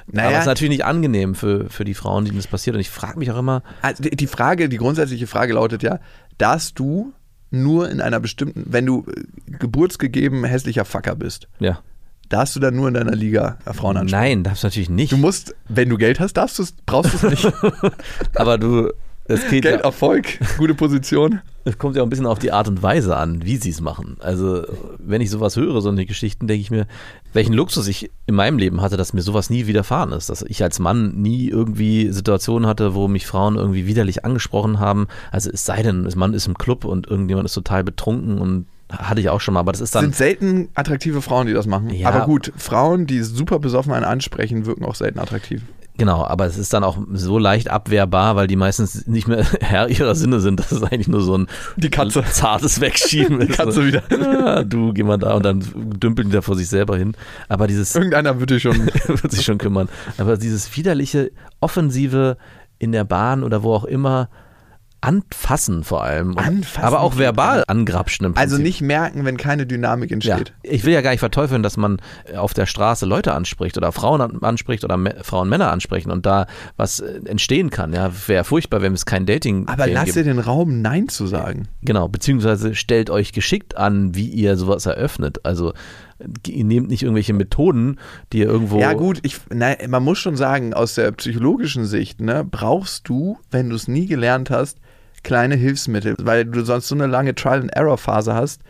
Naja. 0.06 0.28
Aber 0.28 0.36
es 0.36 0.42
ist 0.42 0.46
natürlich 0.46 0.70
nicht 0.70 0.84
angenehm 0.84 1.34
für, 1.34 1.68
für 1.68 1.84
die 1.84 1.94
Frauen, 1.94 2.24
denen 2.24 2.36
das 2.36 2.46
passiert. 2.46 2.74
Und 2.74 2.80
ich 2.80 2.90
frage 2.90 3.18
mich 3.18 3.30
auch 3.30 3.38
immer. 3.38 3.62
Also 3.82 4.02
die 4.02 4.26
Frage, 4.26 4.68
die 4.68 4.76
grundsätzliche 4.76 5.26
Frage 5.26 5.54
lautet 5.54 5.82
ja, 5.82 5.98
dass 6.38 6.74
du 6.74 7.12
nur 7.50 7.90
in 7.90 8.00
einer 8.00 8.20
bestimmten, 8.20 8.64
wenn 8.66 8.86
du 8.86 9.04
äh, 9.08 9.56
geburtsgegeben 9.58 10.44
hässlicher 10.44 10.84
Fucker 10.84 11.16
bist. 11.16 11.48
Ja. 11.58 11.80
Darfst 12.28 12.54
du 12.54 12.60
dann 12.60 12.76
nur 12.76 12.86
in 12.86 12.94
deiner 12.94 13.16
Liga 13.16 13.58
Frauen 13.72 13.96
ansprechen? 13.96 14.22
Nein, 14.22 14.44
darfst 14.44 14.62
du 14.62 14.68
natürlich 14.68 14.88
nicht. 14.88 15.10
Du 15.10 15.16
musst, 15.16 15.56
wenn 15.68 15.88
du 15.88 15.96
Geld 15.96 16.20
hast, 16.20 16.34
darfst 16.34 16.60
du 16.60 16.64
brauchst 16.86 17.12
du 17.12 17.26
es 17.26 17.44
nicht. 17.44 17.52
Aber 18.36 18.56
du 18.56 18.92
Das 19.30 19.48
geht 19.48 19.62
Geld, 19.62 19.80
ja, 19.80 19.84
Erfolg, 19.84 20.38
gute 20.58 20.74
Position. 20.74 21.40
es 21.64 21.78
kommt 21.78 21.94
ja 21.94 22.02
auch 22.02 22.06
ein 22.06 22.10
bisschen 22.10 22.26
auf 22.26 22.40
die 22.40 22.52
Art 22.52 22.66
und 22.66 22.82
Weise 22.82 23.16
an, 23.16 23.44
wie 23.44 23.56
sie 23.56 23.70
es 23.70 23.80
machen. 23.80 24.16
Also, 24.20 24.64
wenn 24.98 25.20
ich 25.20 25.30
sowas 25.30 25.56
höre, 25.56 25.80
so 25.80 25.88
eine 25.88 26.04
Geschichten, 26.04 26.48
denke 26.48 26.60
ich 26.60 26.70
mir, 26.70 26.86
welchen 27.32 27.52
Luxus 27.52 27.86
ich 27.86 28.10
in 28.26 28.34
meinem 28.34 28.58
Leben 28.58 28.80
hatte, 28.80 28.96
dass 28.96 29.12
mir 29.12 29.22
sowas 29.22 29.48
nie 29.48 29.66
widerfahren 29.66 30.12
ist. 30.12 30.30
Dass 30.30 30.42
ich 30.42 30.62
als 30.62 30.80
Mann 30.80 31.20
nie 31.20 31.48
irgendwie 31.48 32.10
Situationen 32.10 32.68
hatte, 32.68 32.94
wo 32.94 33.06
mich 33.06 33.26
Frauen 33.26 33.54
irgendwie 33.54 33.86
widerlich 33.86 34.24
angesprochen 34.24 34.80
haben. 34.80 35.06
Also, 35.30 35.50
es 35.50 35.64
sei 35.64 35.82
denn, 35.82 36.08
man 36.16 36.34
ist 36.34 36.46
im 36.46 36.58
Club 36.58 36.84
und 36.84 37.06
irgendjemand 37.06 37.46
ist 37.46 37.54
total 37.54 37.84
betrunken 37.84 38.38
und 38.38 38.66
hatte 38.90 39.20
ich 39.20 39.28
auch 39.28 39.40
schon 39.40 39.54
mal, 39.54 39.60
aber 39.60 39.70
das 39.70 39.80
ist 39.80 39.94
dann. 39.94 40.06
sind 40.06 40.16
selten 40.16 40.68
attraktive 40.74 41.22
Frauen, 41.22 41.46
die 41.46 41.52
das 41.52 41.66
machen. 41.66 41.90
Ja. 41.90 42.08
Aber 42.08 42.26
gut, 42.26 42.52
Frauen, 42.56 43.06
die 43.06 43.22
super 43.22 43.60
besoffen 43.60 43.92
einen 43.92 44.04
ansprechen, 44.04 44.66
wirken 44.66 44.84
auch 44.84 44.96
selten 44.96 45.20
attraktiv. 45.20 45.62
Genau, 45.96 46.24
aber 46.24 46.46
es 46.46 46.56
ist 46.56 46.72
dann 46.72 46.82
auch 46.82 46.96
so 47.12 47.38
leicht 47.38 47.70
abwehrbar, 47.70 48.34
weil 48.34 48.46
die 48.46 48.56
meistens 48.56 49.06
nicht 49.06 49.28
mehr 49.28 49.44
Herr 49.60 49.88
ihrer 49.88 50.14
Sinne 50.14 50.40
sind. 50.40 50.58
Das 50.58 50.72
ist 50.72 50.82
eigentlich 50.82 51.08
nur 51.08 51.20
so 51.20 51.36
ein, 51.36 51.46
Die 51.76 51.90
Katze. 51.90 52.22
zartes 52.24 52.80
Wegschieben. 52.80 53.40
Die 53.40 53.46
Katze 53.48 53.86
wieder. 53.86 54.02
Ja, 54.10 54.62
du, 54.64 54.92
geh 54.94 55.02
mal 55.02 55.18
da 55.18 55.34
und 55.34 55.44
dann 55.44 55.62
dümpeln 55.74 56.28
die 56.30 56.34
da 56.34 56.40
vor 56.40 56.56
sich 56.56 56.68
selber 56.68 56.96
hin. 56.96 57.14
Aber 57.48 57.66
dieses 57.66 57.94
Irgendeiner 57.94 58.38
würde 58.38 58.58
schon. 58.60 58.78
wird 59.06 59.30
sich 59.30 59.44
schon 59.44 59.58
kümmern. 59.58 59.88
Aber 60.16 60.36
dieses 60.38 60.74
widerliche, 60.76 61.32
offensive 61.60 62.38
in 62.78 62.92
der 62.92 63.04
Bahn 63.04 63.42
oder 63.42 63.62
wo 63.62 63.74
auch 63.74 63.84
immer, 63.84 64.30
anfassen 65.02 65.82
vor 65.84 66.04
allem. 66.04 66.36
Anfassen 66.36 66.84
Aber 66.86 67.00
auch 67.00 67.16
verbal 67.16 67.64
angrapschen 67.66 68.26
im 68.26 68.34
Prinzip. 68.34 68.50
Also 68.52 68.62
nicht 68.62 68.82
merken, 68.82 69.24
wenn 69.24 69.36
keine 69.36 69.66
Dynamik 69.66 70.10
Ja, 70.10 70.14
entsteht. 70.36 70.52
ich 70.62 70.84
will 70.84 70.92
ja 70.92 71.00
gar 71.00 71.10
nicht 71.10 71.20
verteufeln, 71.20 71.62
dass 71.62 71.76
man 71.76 72.00
auf 72.36 72.52
der 72.54 72.66
Straße 72.66 73.06
Leute 73.06 73.32
anspricht 73.34 73.76
oder 73.78 73.92
Frauen 73.92 74.20
an- 74.20 74.42
anspricht 74.42 74.84
oder 74.84 74.98
Frauen 75.22 75.48
Männer 75.48 75.70
ansprechen 75.70 76.10
und 76.10 76.26
da 76.26 76.46
was 76.76 77.00
äh, 77.00 77.20
entstehen 77.24 77.70
kann. 77.70 77.92
Ja, 77.92 78.10
wäre 78.26 78.44
furchtbar, 78.44 78.82
wenn 78.82 78.92
es 78.92 79.06
kein 79.06 79.26
Dating 79.26 79.66
Aber 79.68 79.86
lass 79.86 80.04
gibt. 80.06 80.16
dir 80.18 80.24
den 80.24 80.38
Raum, 80.38 80.82
Nein 80.82 81.08
zu 81.08 81.26
sagen. 81.26 81.68
Genau, 81.82 82.08
beziehungsweise 82.08 82.74
stellt 82.74 83.10
euch 83.10 83.32
geschickt 83.32 83.76
an, 83.76 84.14
wie 84.14 84.26
ihr 84.28 84.56
sowas 84.56 84.86
eröffnet. 84.86 85.44
Also 85.44 85.72
ihr 86.46 86.64
nehmt 86.64 86.88
nicht 86.90 87.02
irgendwelche 87.02 87.32
Methoden, 87.32 87.98
die 88.34 88.40
ihr 88.40 88.46
irgendwo. 88.46 88.78
Ja 88.78 88.92
gut, 88.92 89.20
ich, 89.22 89.38
na, 89.50 89.74
man 89.88 90.02
muss 90.04 90.18
schon 90.18 90.36
sagen, 90.36 90.74
aus 90.74 90.94
der 90.94 91.12
psychologischen 91.12 91.86
Sicht, 91.86 92.20
ne, 92.20 92.44
brauchst 92.44 93.08
du, 93.08 93.38
wenn 93.50 93.70
du 93.70 93.76
es 93.76 93.88
nie 93.88 94.04
gelernt 94.06 94.50
hast, 94.50 94.78
kleine 95.22 95.54
Hilfsmittel, 95.56 96.16
weil 96.20 96.44
du 96.44 96.64
sonst 96.64 96.88
so 96.88 96.94
eine 96.94 97.06
lange 97.06 97.34
Trial-and-Error-Phase 97.34 98.34
hast, 98.34 98.62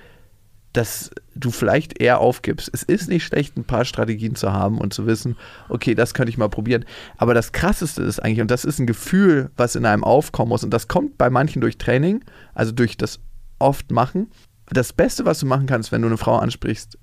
dass 0.72 1.10
du 1.34 1.50
vielleicht 1.50 2.00
eher 2.00 2.20
aufgibst. 2.20 2.70
Es 2.72 2.82
ist 2.84 3.08
nicht 3.08 3.24
schlecht, 3.24 3.56
ein 3.56 3.64
paar 3.64 3.84
Strategien 3.84 4.36
zu 4.36 4.52
haben 4.52 4.78
und 4.78 4.94
zu 4.94 5.04
wissen, 5.06 5.36
okay, 5.68 5.94
das 5.96 6.14
könnte 6.14 6.30
ich 6.30 6.38
mal 6.38 6.48
probieren. 6.48 6.84
Aber 7.16 7.34
das 7.34 7.50
Krasseste 7.52 8.02
ist 8.02 8.20
eigentlich, 8.20 8.40
und 8.40 8.50
das 8.52 8.64
ist 8.64 8.78
ein 8.78 8.86
Gefühl, 8.86 9.50
was 9.56 9.74
in 9.74 9.84
einem 9.84 10.04
aufkommen 10.04 10.50
muss, 10.50 10.62
und 10.62 10.70
das 10.70 10.86
kommt 10.86 11.18
bei 11.18 11.28
manchen 11.28 11.60
durch 11.60 11.76
Training, 11.78 12.24
also 12.54 12.70
durch 12.70 12.96
das 12.96 13.18
oft 13.58 13.90
machen. 13.90 14.28
Das 14.68 14.92
Beste, 14.92 15.24
was 15.24 15.40
du 15.40 15.46
machen 15.46 15.66
kannst, 15.66 15.90
wenn 15.90 16.02
du 16.02 16.08
eine 16.08 16.18
Frau 16.18 16.36
ansprichst, 16.38 16.96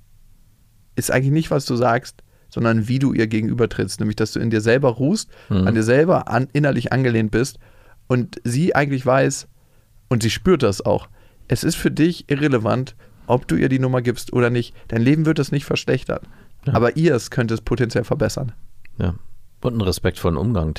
ist 0.96 1.12
eigentlich 1.12 1.32
nicht, 1.34 1.52
was 1.52 1.66
du 1.66 1.76
sagst, 1.76 2.24
sondern 2.50 2.88
wie 2.88 3.00
du 3.00 3.12
ihr 3.12 3.28
gegenüber 3.28 3.68
trittst. 3.68 4.00
Nämlich, 4.00 4.16
dass 4.16 4.32
du 4.32 4.40
in 4.40 4.50
dir 4.50 4.62
selber 4.62 4.92
ruhst, 4.92 5.30
Mhm. 5.50 5.68
an 5.68 5.76
dir 5.76 5.84
selber 5.84 6.30
an, 6.30 6.48
innerlich 6.54 6.94
angelehnt 6.94 7.32
bist 7.32 7.60
und 8.08 8.42
sie 8.44 8.76
eigentlich 8.76 9.06
weiß 9.06 9.48
und 10.10 10.24
sie 10.24 10.30
spürt 10.30 10.64
das 10.64 10.86
auch. 10.86 11.08
Es 11.48 11.64
ist 11.64 11.76
für 11.76 11.92
dich 11.92 12.30
irrelevant, 12.30 12.96
ob 13.26 13.48
du 13.48 13.56
ihr 13.56 13.70
die 13.70 13.80
Nummer 13.80 14.02
gibst 14.02 14.34
oder 14.34 14.50
nicht. 14.50 14.76
Dein 14.88 15.02
Leben 15.02 15.26
wird 15.26 15.40
es 15.40 15.52
nicht 15.52 15.66
verschlechtern. 15.66 16.22
Ja. 16.66 16.74
Aber 16.74 16.98
ihr 16.98 17.16
es 17.16 17.32
könnte 17.32 17.54
es 17.54 17.62
potenziell 17.62 18.04
verbessern. 18.04 18.54
Ja. 18.98 19.16
Und 19.62 19.74
einen 19.74 19.82
respektvollen 19.82 20.38
Umgang. 20.38 20.76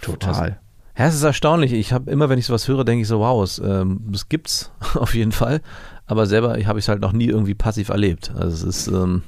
Total. 0.00 0.60
Ja, 0.96 1.06
es 1.06 1.14
ist 1.14 1.22
erstaunlich. 1.22 1.72
Ich 1.72 1.92
habe 1.92 2.10
immer, 2.10 2.28
wenn 2.28 2.38
ich 2.38 2.46
sowas 2.46 2.68
höre, 2.68 2.84
denke 2.84 3.02
ich 3.02 3.08
so, 3.08 3.20
wow, 3.20 3.42
es, 3.42 3.58
ähm, 3.58 4.00
das 4.08 4.28
gibt's 4.28 4.72
auf 4.94 5.14
jeden 5.14 5.32
Fall. 5.32 5.60
Aber 6.06 6.26
selber 6.26 6.58
habe 6.64 6.78
ich 6.78 6.84
es 6.84 6.88
halt 6.88 7.00
noch 7.00 7.12
nie 7.12 7.26
irgendwie 7.26 7.54
passiv 7.54 7.88
erlebt. 7.88 8.32
Also 8.34 8.68
es 8.68 8.86
ist 8.86 8.88
ähm, 8.88 9.22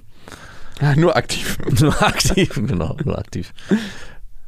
Nur 0.96 1.16
aktiv. 1.16 1.58
nur 1.80 2.02
aktiv, 2.02 2.54
genau, 2.54 2.96
nur 3.04 3.18
aktiv. 3.18 3.52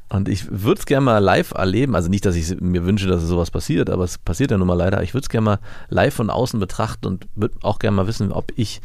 Und 0.09 0.29
ich 0.29 0.49
würde 0.51 0.79
es 0.79 0.87
gerne 0.87 1.05
mal 1.05 1.19
live 1.19 1.53
erleben. 1.53 1.95
Also 1.95 2.09
nicht, 2.09 2.25
dass 2.27 2.37
ich 2.37 2.61
mir 2.61 2.85
wünsche, 2.85 3.07
dass 3.07 3.23
sowas 3.23 3.51
passiert, 3.51 3.91
aber 3.91 4.05
es 4.05 4.19
passiert 4.19 4.51
ja 4.51 4.59
nun 4.59 4.69
mal 4.69 4.75
leider. 4.75 5.03
Ich 5.03 5.15
würde 5.15 5.25
es 5.25 5.29
gerne 5.29 5.45
mal 5.45 5.59
live 5.89 6.15
von 6.15 6.31
außen 6.31 6.61
betrachten 6.61 7.07
und 7.07 7.27
würde 7.35 7.57
auch 7.63 7.79
gerne 7.79 7.97
mal 7.97 8.07
wissen, 8.07 8.31
ob 8.31 8.53
ich, 8.57 8.81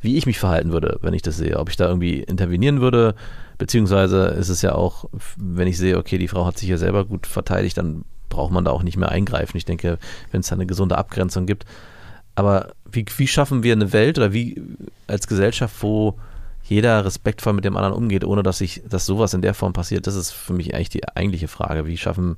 wie 0.00 0.16
ich 0.16 0.26
mich 0.26 0.38
verhalten 0.38 0.72
würde, 0.72 0.98
wenn 1.02 1.14
ich 1.14 1.22
das 1.22 1.36
sehe. 1.36 1.58
Ob 1.58 1.68
ich 1.68 1.76
da 1.76 1.88
irgendwie 1.88 2.20
intervenieren 2.20 2.80
würde, 2.80 3.14
beziehungsweise 3.58 4.24
ist 4.28 4.48
es 4.48 4.62
ja 4.62 4.74
auch, 4.74 5.08
wenn 5.36 5.68
ich 5.68 5.78
sehe, 5.78 5.98
okay, 5.98 6.18
die 6.18 6.28
Frau 6.28 6.46
hat 6.46 6.58
sich 6.58 6.68
ja 6.68 6.78
selber 6.78 7.04
gut 7.04 7.26
verteidigt, 7.26 7.76
dann 7.76 8.04
braucht 8.28 8.52
man 8.52 8.64
da 8.64 8.70
auch 8.70 8.82
nicht 8.82 8.96
mehr 8.96 9.10
eingreifen. 9.10 9.58
Ich 9.58 9.66
denke, 9.66 9.98
wenn 10.30 10.40
es 10.40 10.48
da 10.48 10.54
eine 10.54 10.66
gesunde 10.66 10.96
Abgrenzung 10.98 11.46
gibt. 11.46 11.66
Aber 12.34 12.72
wie, 12.90 13.04
wie 13.18 13.28
schaffen 13.28 13.62
wir 13.62 13.74
eine 13.74 13.92
Welt 13.92 14.18
oder 14.18 14.32
wie 14.32 14.60
als 15.06 15.28
Gesellschaft, 15.28 15.76
wo 15.80 16.18
jeder 16.72 17.04
respektvoll 17.04 17.52
mit 17.52 17.64
dem 17.64 17.76
anderen 17.76 17.94
umgeht, 17.94 18.24
ohne 18.24 18.42
dass 18.42 18.58
sich, 18.58 18.82
dass 18.88 19.06
sowas 19.06 19.34
in 19.34 19.42
der 19.42 19.54
Form 19.54 19.72
passiert, 19.72 20.06
das 20.06 20.14
ist 20.16 20.30
für 20.32 20.52
mich 20.54 20.74
eigentlich 20.74 20.88
die 20.88 21.06
eigentliche 21.08 21.48
Frage. 21.48 21.86
Wie 21.86 21.96
schaffen, 21.96 22.36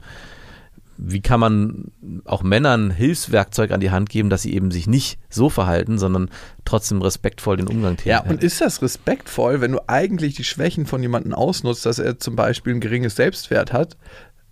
wie 0.97 1.21
kann 1.21 1.41
man 1.41 1.91
auch 2.25 2.43
Männern 2.43 2.91
Hilfswerkzeug 2.91 3.73
an 3.73 3.81
die 3.81 3.91
Hand 3.91 4.11
geben, 4.11 4.31
dass 4.31 4.43
sie 4.43 4.55
eben 4.55 4.71
sich 4.71 4.87
nicht 4.87 5.19
so 5.29 5.51
verhalten, 5.51 5.99
sondern 5.99 6.31
trotzdem 6.65 7.03
respektvoll 7.03 7.57
den 7.57 7.67
Umgang 7.67 7.97
Ja, 8.05 8.19
tätigen? 8.21 8.35
und 8.37 8.45
ist 8.45 8.61
das 8.61 8.81
respektvoll, 8.81 9.61
wenn 9.61 9.73
du 9.73 9.81
eigentlich 9.89 10.35
die 10.35 10.45
Schwächen 10.45 10.87
von 10.87 11.03
jemandem 11.03 11.35
ausnutzt, 11.35 11.85
dass 11.85 11.99
er 11.99 12.19
zum 12.21 12.37
Beispiel 12.37 12.75
ein 12.75 12.81
geringes 12.81 13.17
Selbstwert 13.17 13.73
hat, 13.73 13.97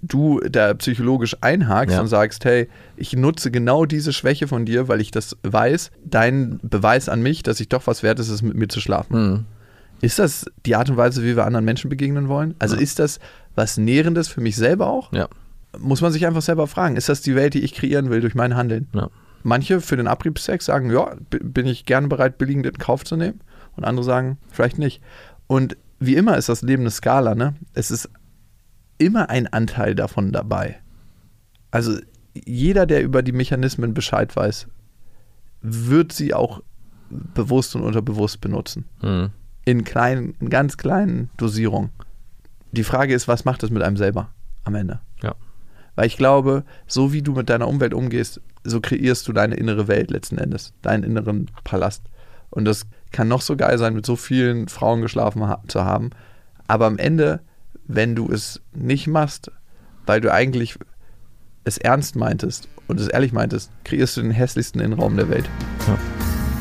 du 0.04 0.40
da 0.40 0.74
psychologisch 0.74 1.36
einhakst 1.42 1.94
Ja. 1.94 2.00
und 2.00 2.08
sagst, 2.08 2.44
hey, 2.44 2.68
ich 2.96 3.12
nutze 3.14 3.52
genau 3.52 3.84
diese 3.86 4.12
Schwäche 4.12 4.48
von 4.48 4.64
dir, 4.66 4.88
weil 4.88 5.00
ich 5.00 5.12
das 5.12 5.36
weiß, 5.44 5.92
dein 6.04 6.58
Beweis 6.64 7.08
an 7.08 7.22
mich, 7.22 7.44
dass 7.44 7.60
ich 7.60 7.68
doch 7.68 7.86
was 7.86 8.02
wert 8.02 8.18
ist, 8.18 8.28
ist 8.28 8.42
mit 8.42 8.56
mir 8.56 8.66
zu 8.66 8.80
schlafen. 8.80 9.14
Hm. 9.16 9.44
Ist 10.02 10.18
das 10.18 10.44
die 10.66 10.76
Art 10.76 10.90
und 10.90 10.96
Weise, 10.98 11.22
wie 11.22 11.36
wir 11.36 11.46
anderen 11.46 11.64
Menschen 11.64 11.88
begegnen 11.88 12.28
wollen? 12.28 12.54
Also 12.58 12.76
ist 12.76 12.98
das 12.98 13.20
was 13.54 13.78
Nährendes 13.78 14.28
für 14.28 14.40
mich 14.40 14.56
selber 14.56 14.88
auch? 14.88 15.12
Ja, 15.12 15.28
Muss 15.78 16.00
man 16.00 16.12
sich 16.12 16.26
einfach 16.26 16.42
selber 16.42 16.66
fragen, 16.66 16.96
ist 16.96 17.08
das 17.08 17.22
die 17.22 17.34
Welt, 17.34 17.54
die 17.54 17.60
ich 17.60 17.72
kreieren 17.72 18.10
will 18.10 18.20
durch 18.20 18.34
mein 18.34 18.56
Handeln? 18.56 18.88
ja. 18.94 19.08
Manche 19.44 19.80
für 19.80 19.96
den 19.96 20.06
Abriebsex 20.06 20.66
sagen, 20.66 20.92
ja, 20.92 21.16
bin 21.30 21.66
ich 21.66 21.84
gerne 21.84 22.06
bereit, 22.06 22.38
billigend 22.38 22.64
in 22.64 22.78
Kauf 22.78 23.04
zu 23.04 23.16
nehmen. 23.16 23.40
Und 23.74 23.84
andere 23.84 24.04
sagen, 24.04 24.38
vielleicht 24.52 24.78
nicht. 24.78 25.02
Und 25.48 25.76
wie 25.98 26.14
immer 26.14 26.36
ist 26.36 26.48
das 26.48 26.62
Leben 26.62 26.84
eine 26.84 26.92
Skala, 26.92 27.34
ne? 27.34 27.54
Es 27.74 27.90
ist 27.90 28.08
immer 28.98 29.30
ein 29.30 29.48
Anteil 29.48 29.96
davon 29.96 30.30
dabei. 30.30 30.80
Also 31.72 31.98
jeder, 32.34 32.86
der 32.86 33.02
über 33.02 33.22
die 33.22 33.32
Mechanismen 33.32 33.94
Bescheid 33.94 34.34
weiß, 34.36 34.68
wird 35.60 36.12
sie 36.12 36.34
auch 36.34 36.62
bewusst 37.10 37.74
und 37.74 37.82
unterbewusst 37.82 38.40
benutzen. 38.40 38.84
Hm. 39.00 39.30
In 39.64 39.84
kleinen, 39.84 40.34
in 40.40 40.50
ganz 40.50 40.76
kleinen 40.76 41.30
Dosierungen. 41.36 41.90
Die 42.72 42.84
Frage 42.84 43.14
ist, 43.14 43.28
was 43.28 43.44
macht 43.44 43.62
das 43.62 43.70
mit 43.70 43.82
einem 43.82 43.96
selber 43.96 44.30
am 44.64 44.74
Ende? 44.74 45.00
Ja. 45.22 45.34
Weil 45.94 46.06
ich 46.06 46.16
glaube, 46.16 46.64
so 46.86 47.12
wie 47.12 47.22
du 47.22 47.32
mit 47.32 47.50
deiner 47.50 47.68
Umwelt 47.68 47.94
umgehst, 47.94 48.40
so 48.64 48.80
kreierst 48.80 49.28
du 49.28 49.32
deine 49.32 49.56
innere 49.56 49.88
Welt 49.88 50.10
letzten 50.10 50.38
Endes, 50.38 50.72
deinen 50.82 51.04
inneren 51.04 51.50
Palast. 51.64 52.04
Und 52.50 52.64
das 52.64 52.86
kann 53.12 53.28
noch 53.28 53.42
so 53.42 53.56
geil 53.56 53.78
sein, 53.78 53.94
mit 53.94 54.06
so 54.06 54.16
vielen 54.16 54.68
Frauen 54.68 55.02
geschlafen 55.02 55.46
ha 55.46 55.62
zu 55.68 55.84
haben. 55.84 56.10
Aber 56.66 56.86
am 56.86 56.98
Ende, 56.98 57.40
wenn 57.86 58.14
du 58.14 58.30
es 58.30 58.60
nicht 58.72 59.06
machst, 59.06 59.50
weil 60.06 60.20
du 60.20 60.32
eigentlich 60.32 60.78
es 61.64 61.78
ernst 61.78 62.16
meintest 62.16 62.68
und 62.88 62.98
es 62.98 63.08
ehrlich 63.08 63.32
meintest, 63.32 63.70
kreierst 63.84 64.16
du 64.16 64.22
den 64.22 64.30
hässlichsten 64.30 64.80
Innenraum 64.80 65.16
der 65.16 65.28
Welt. 65.28 65.48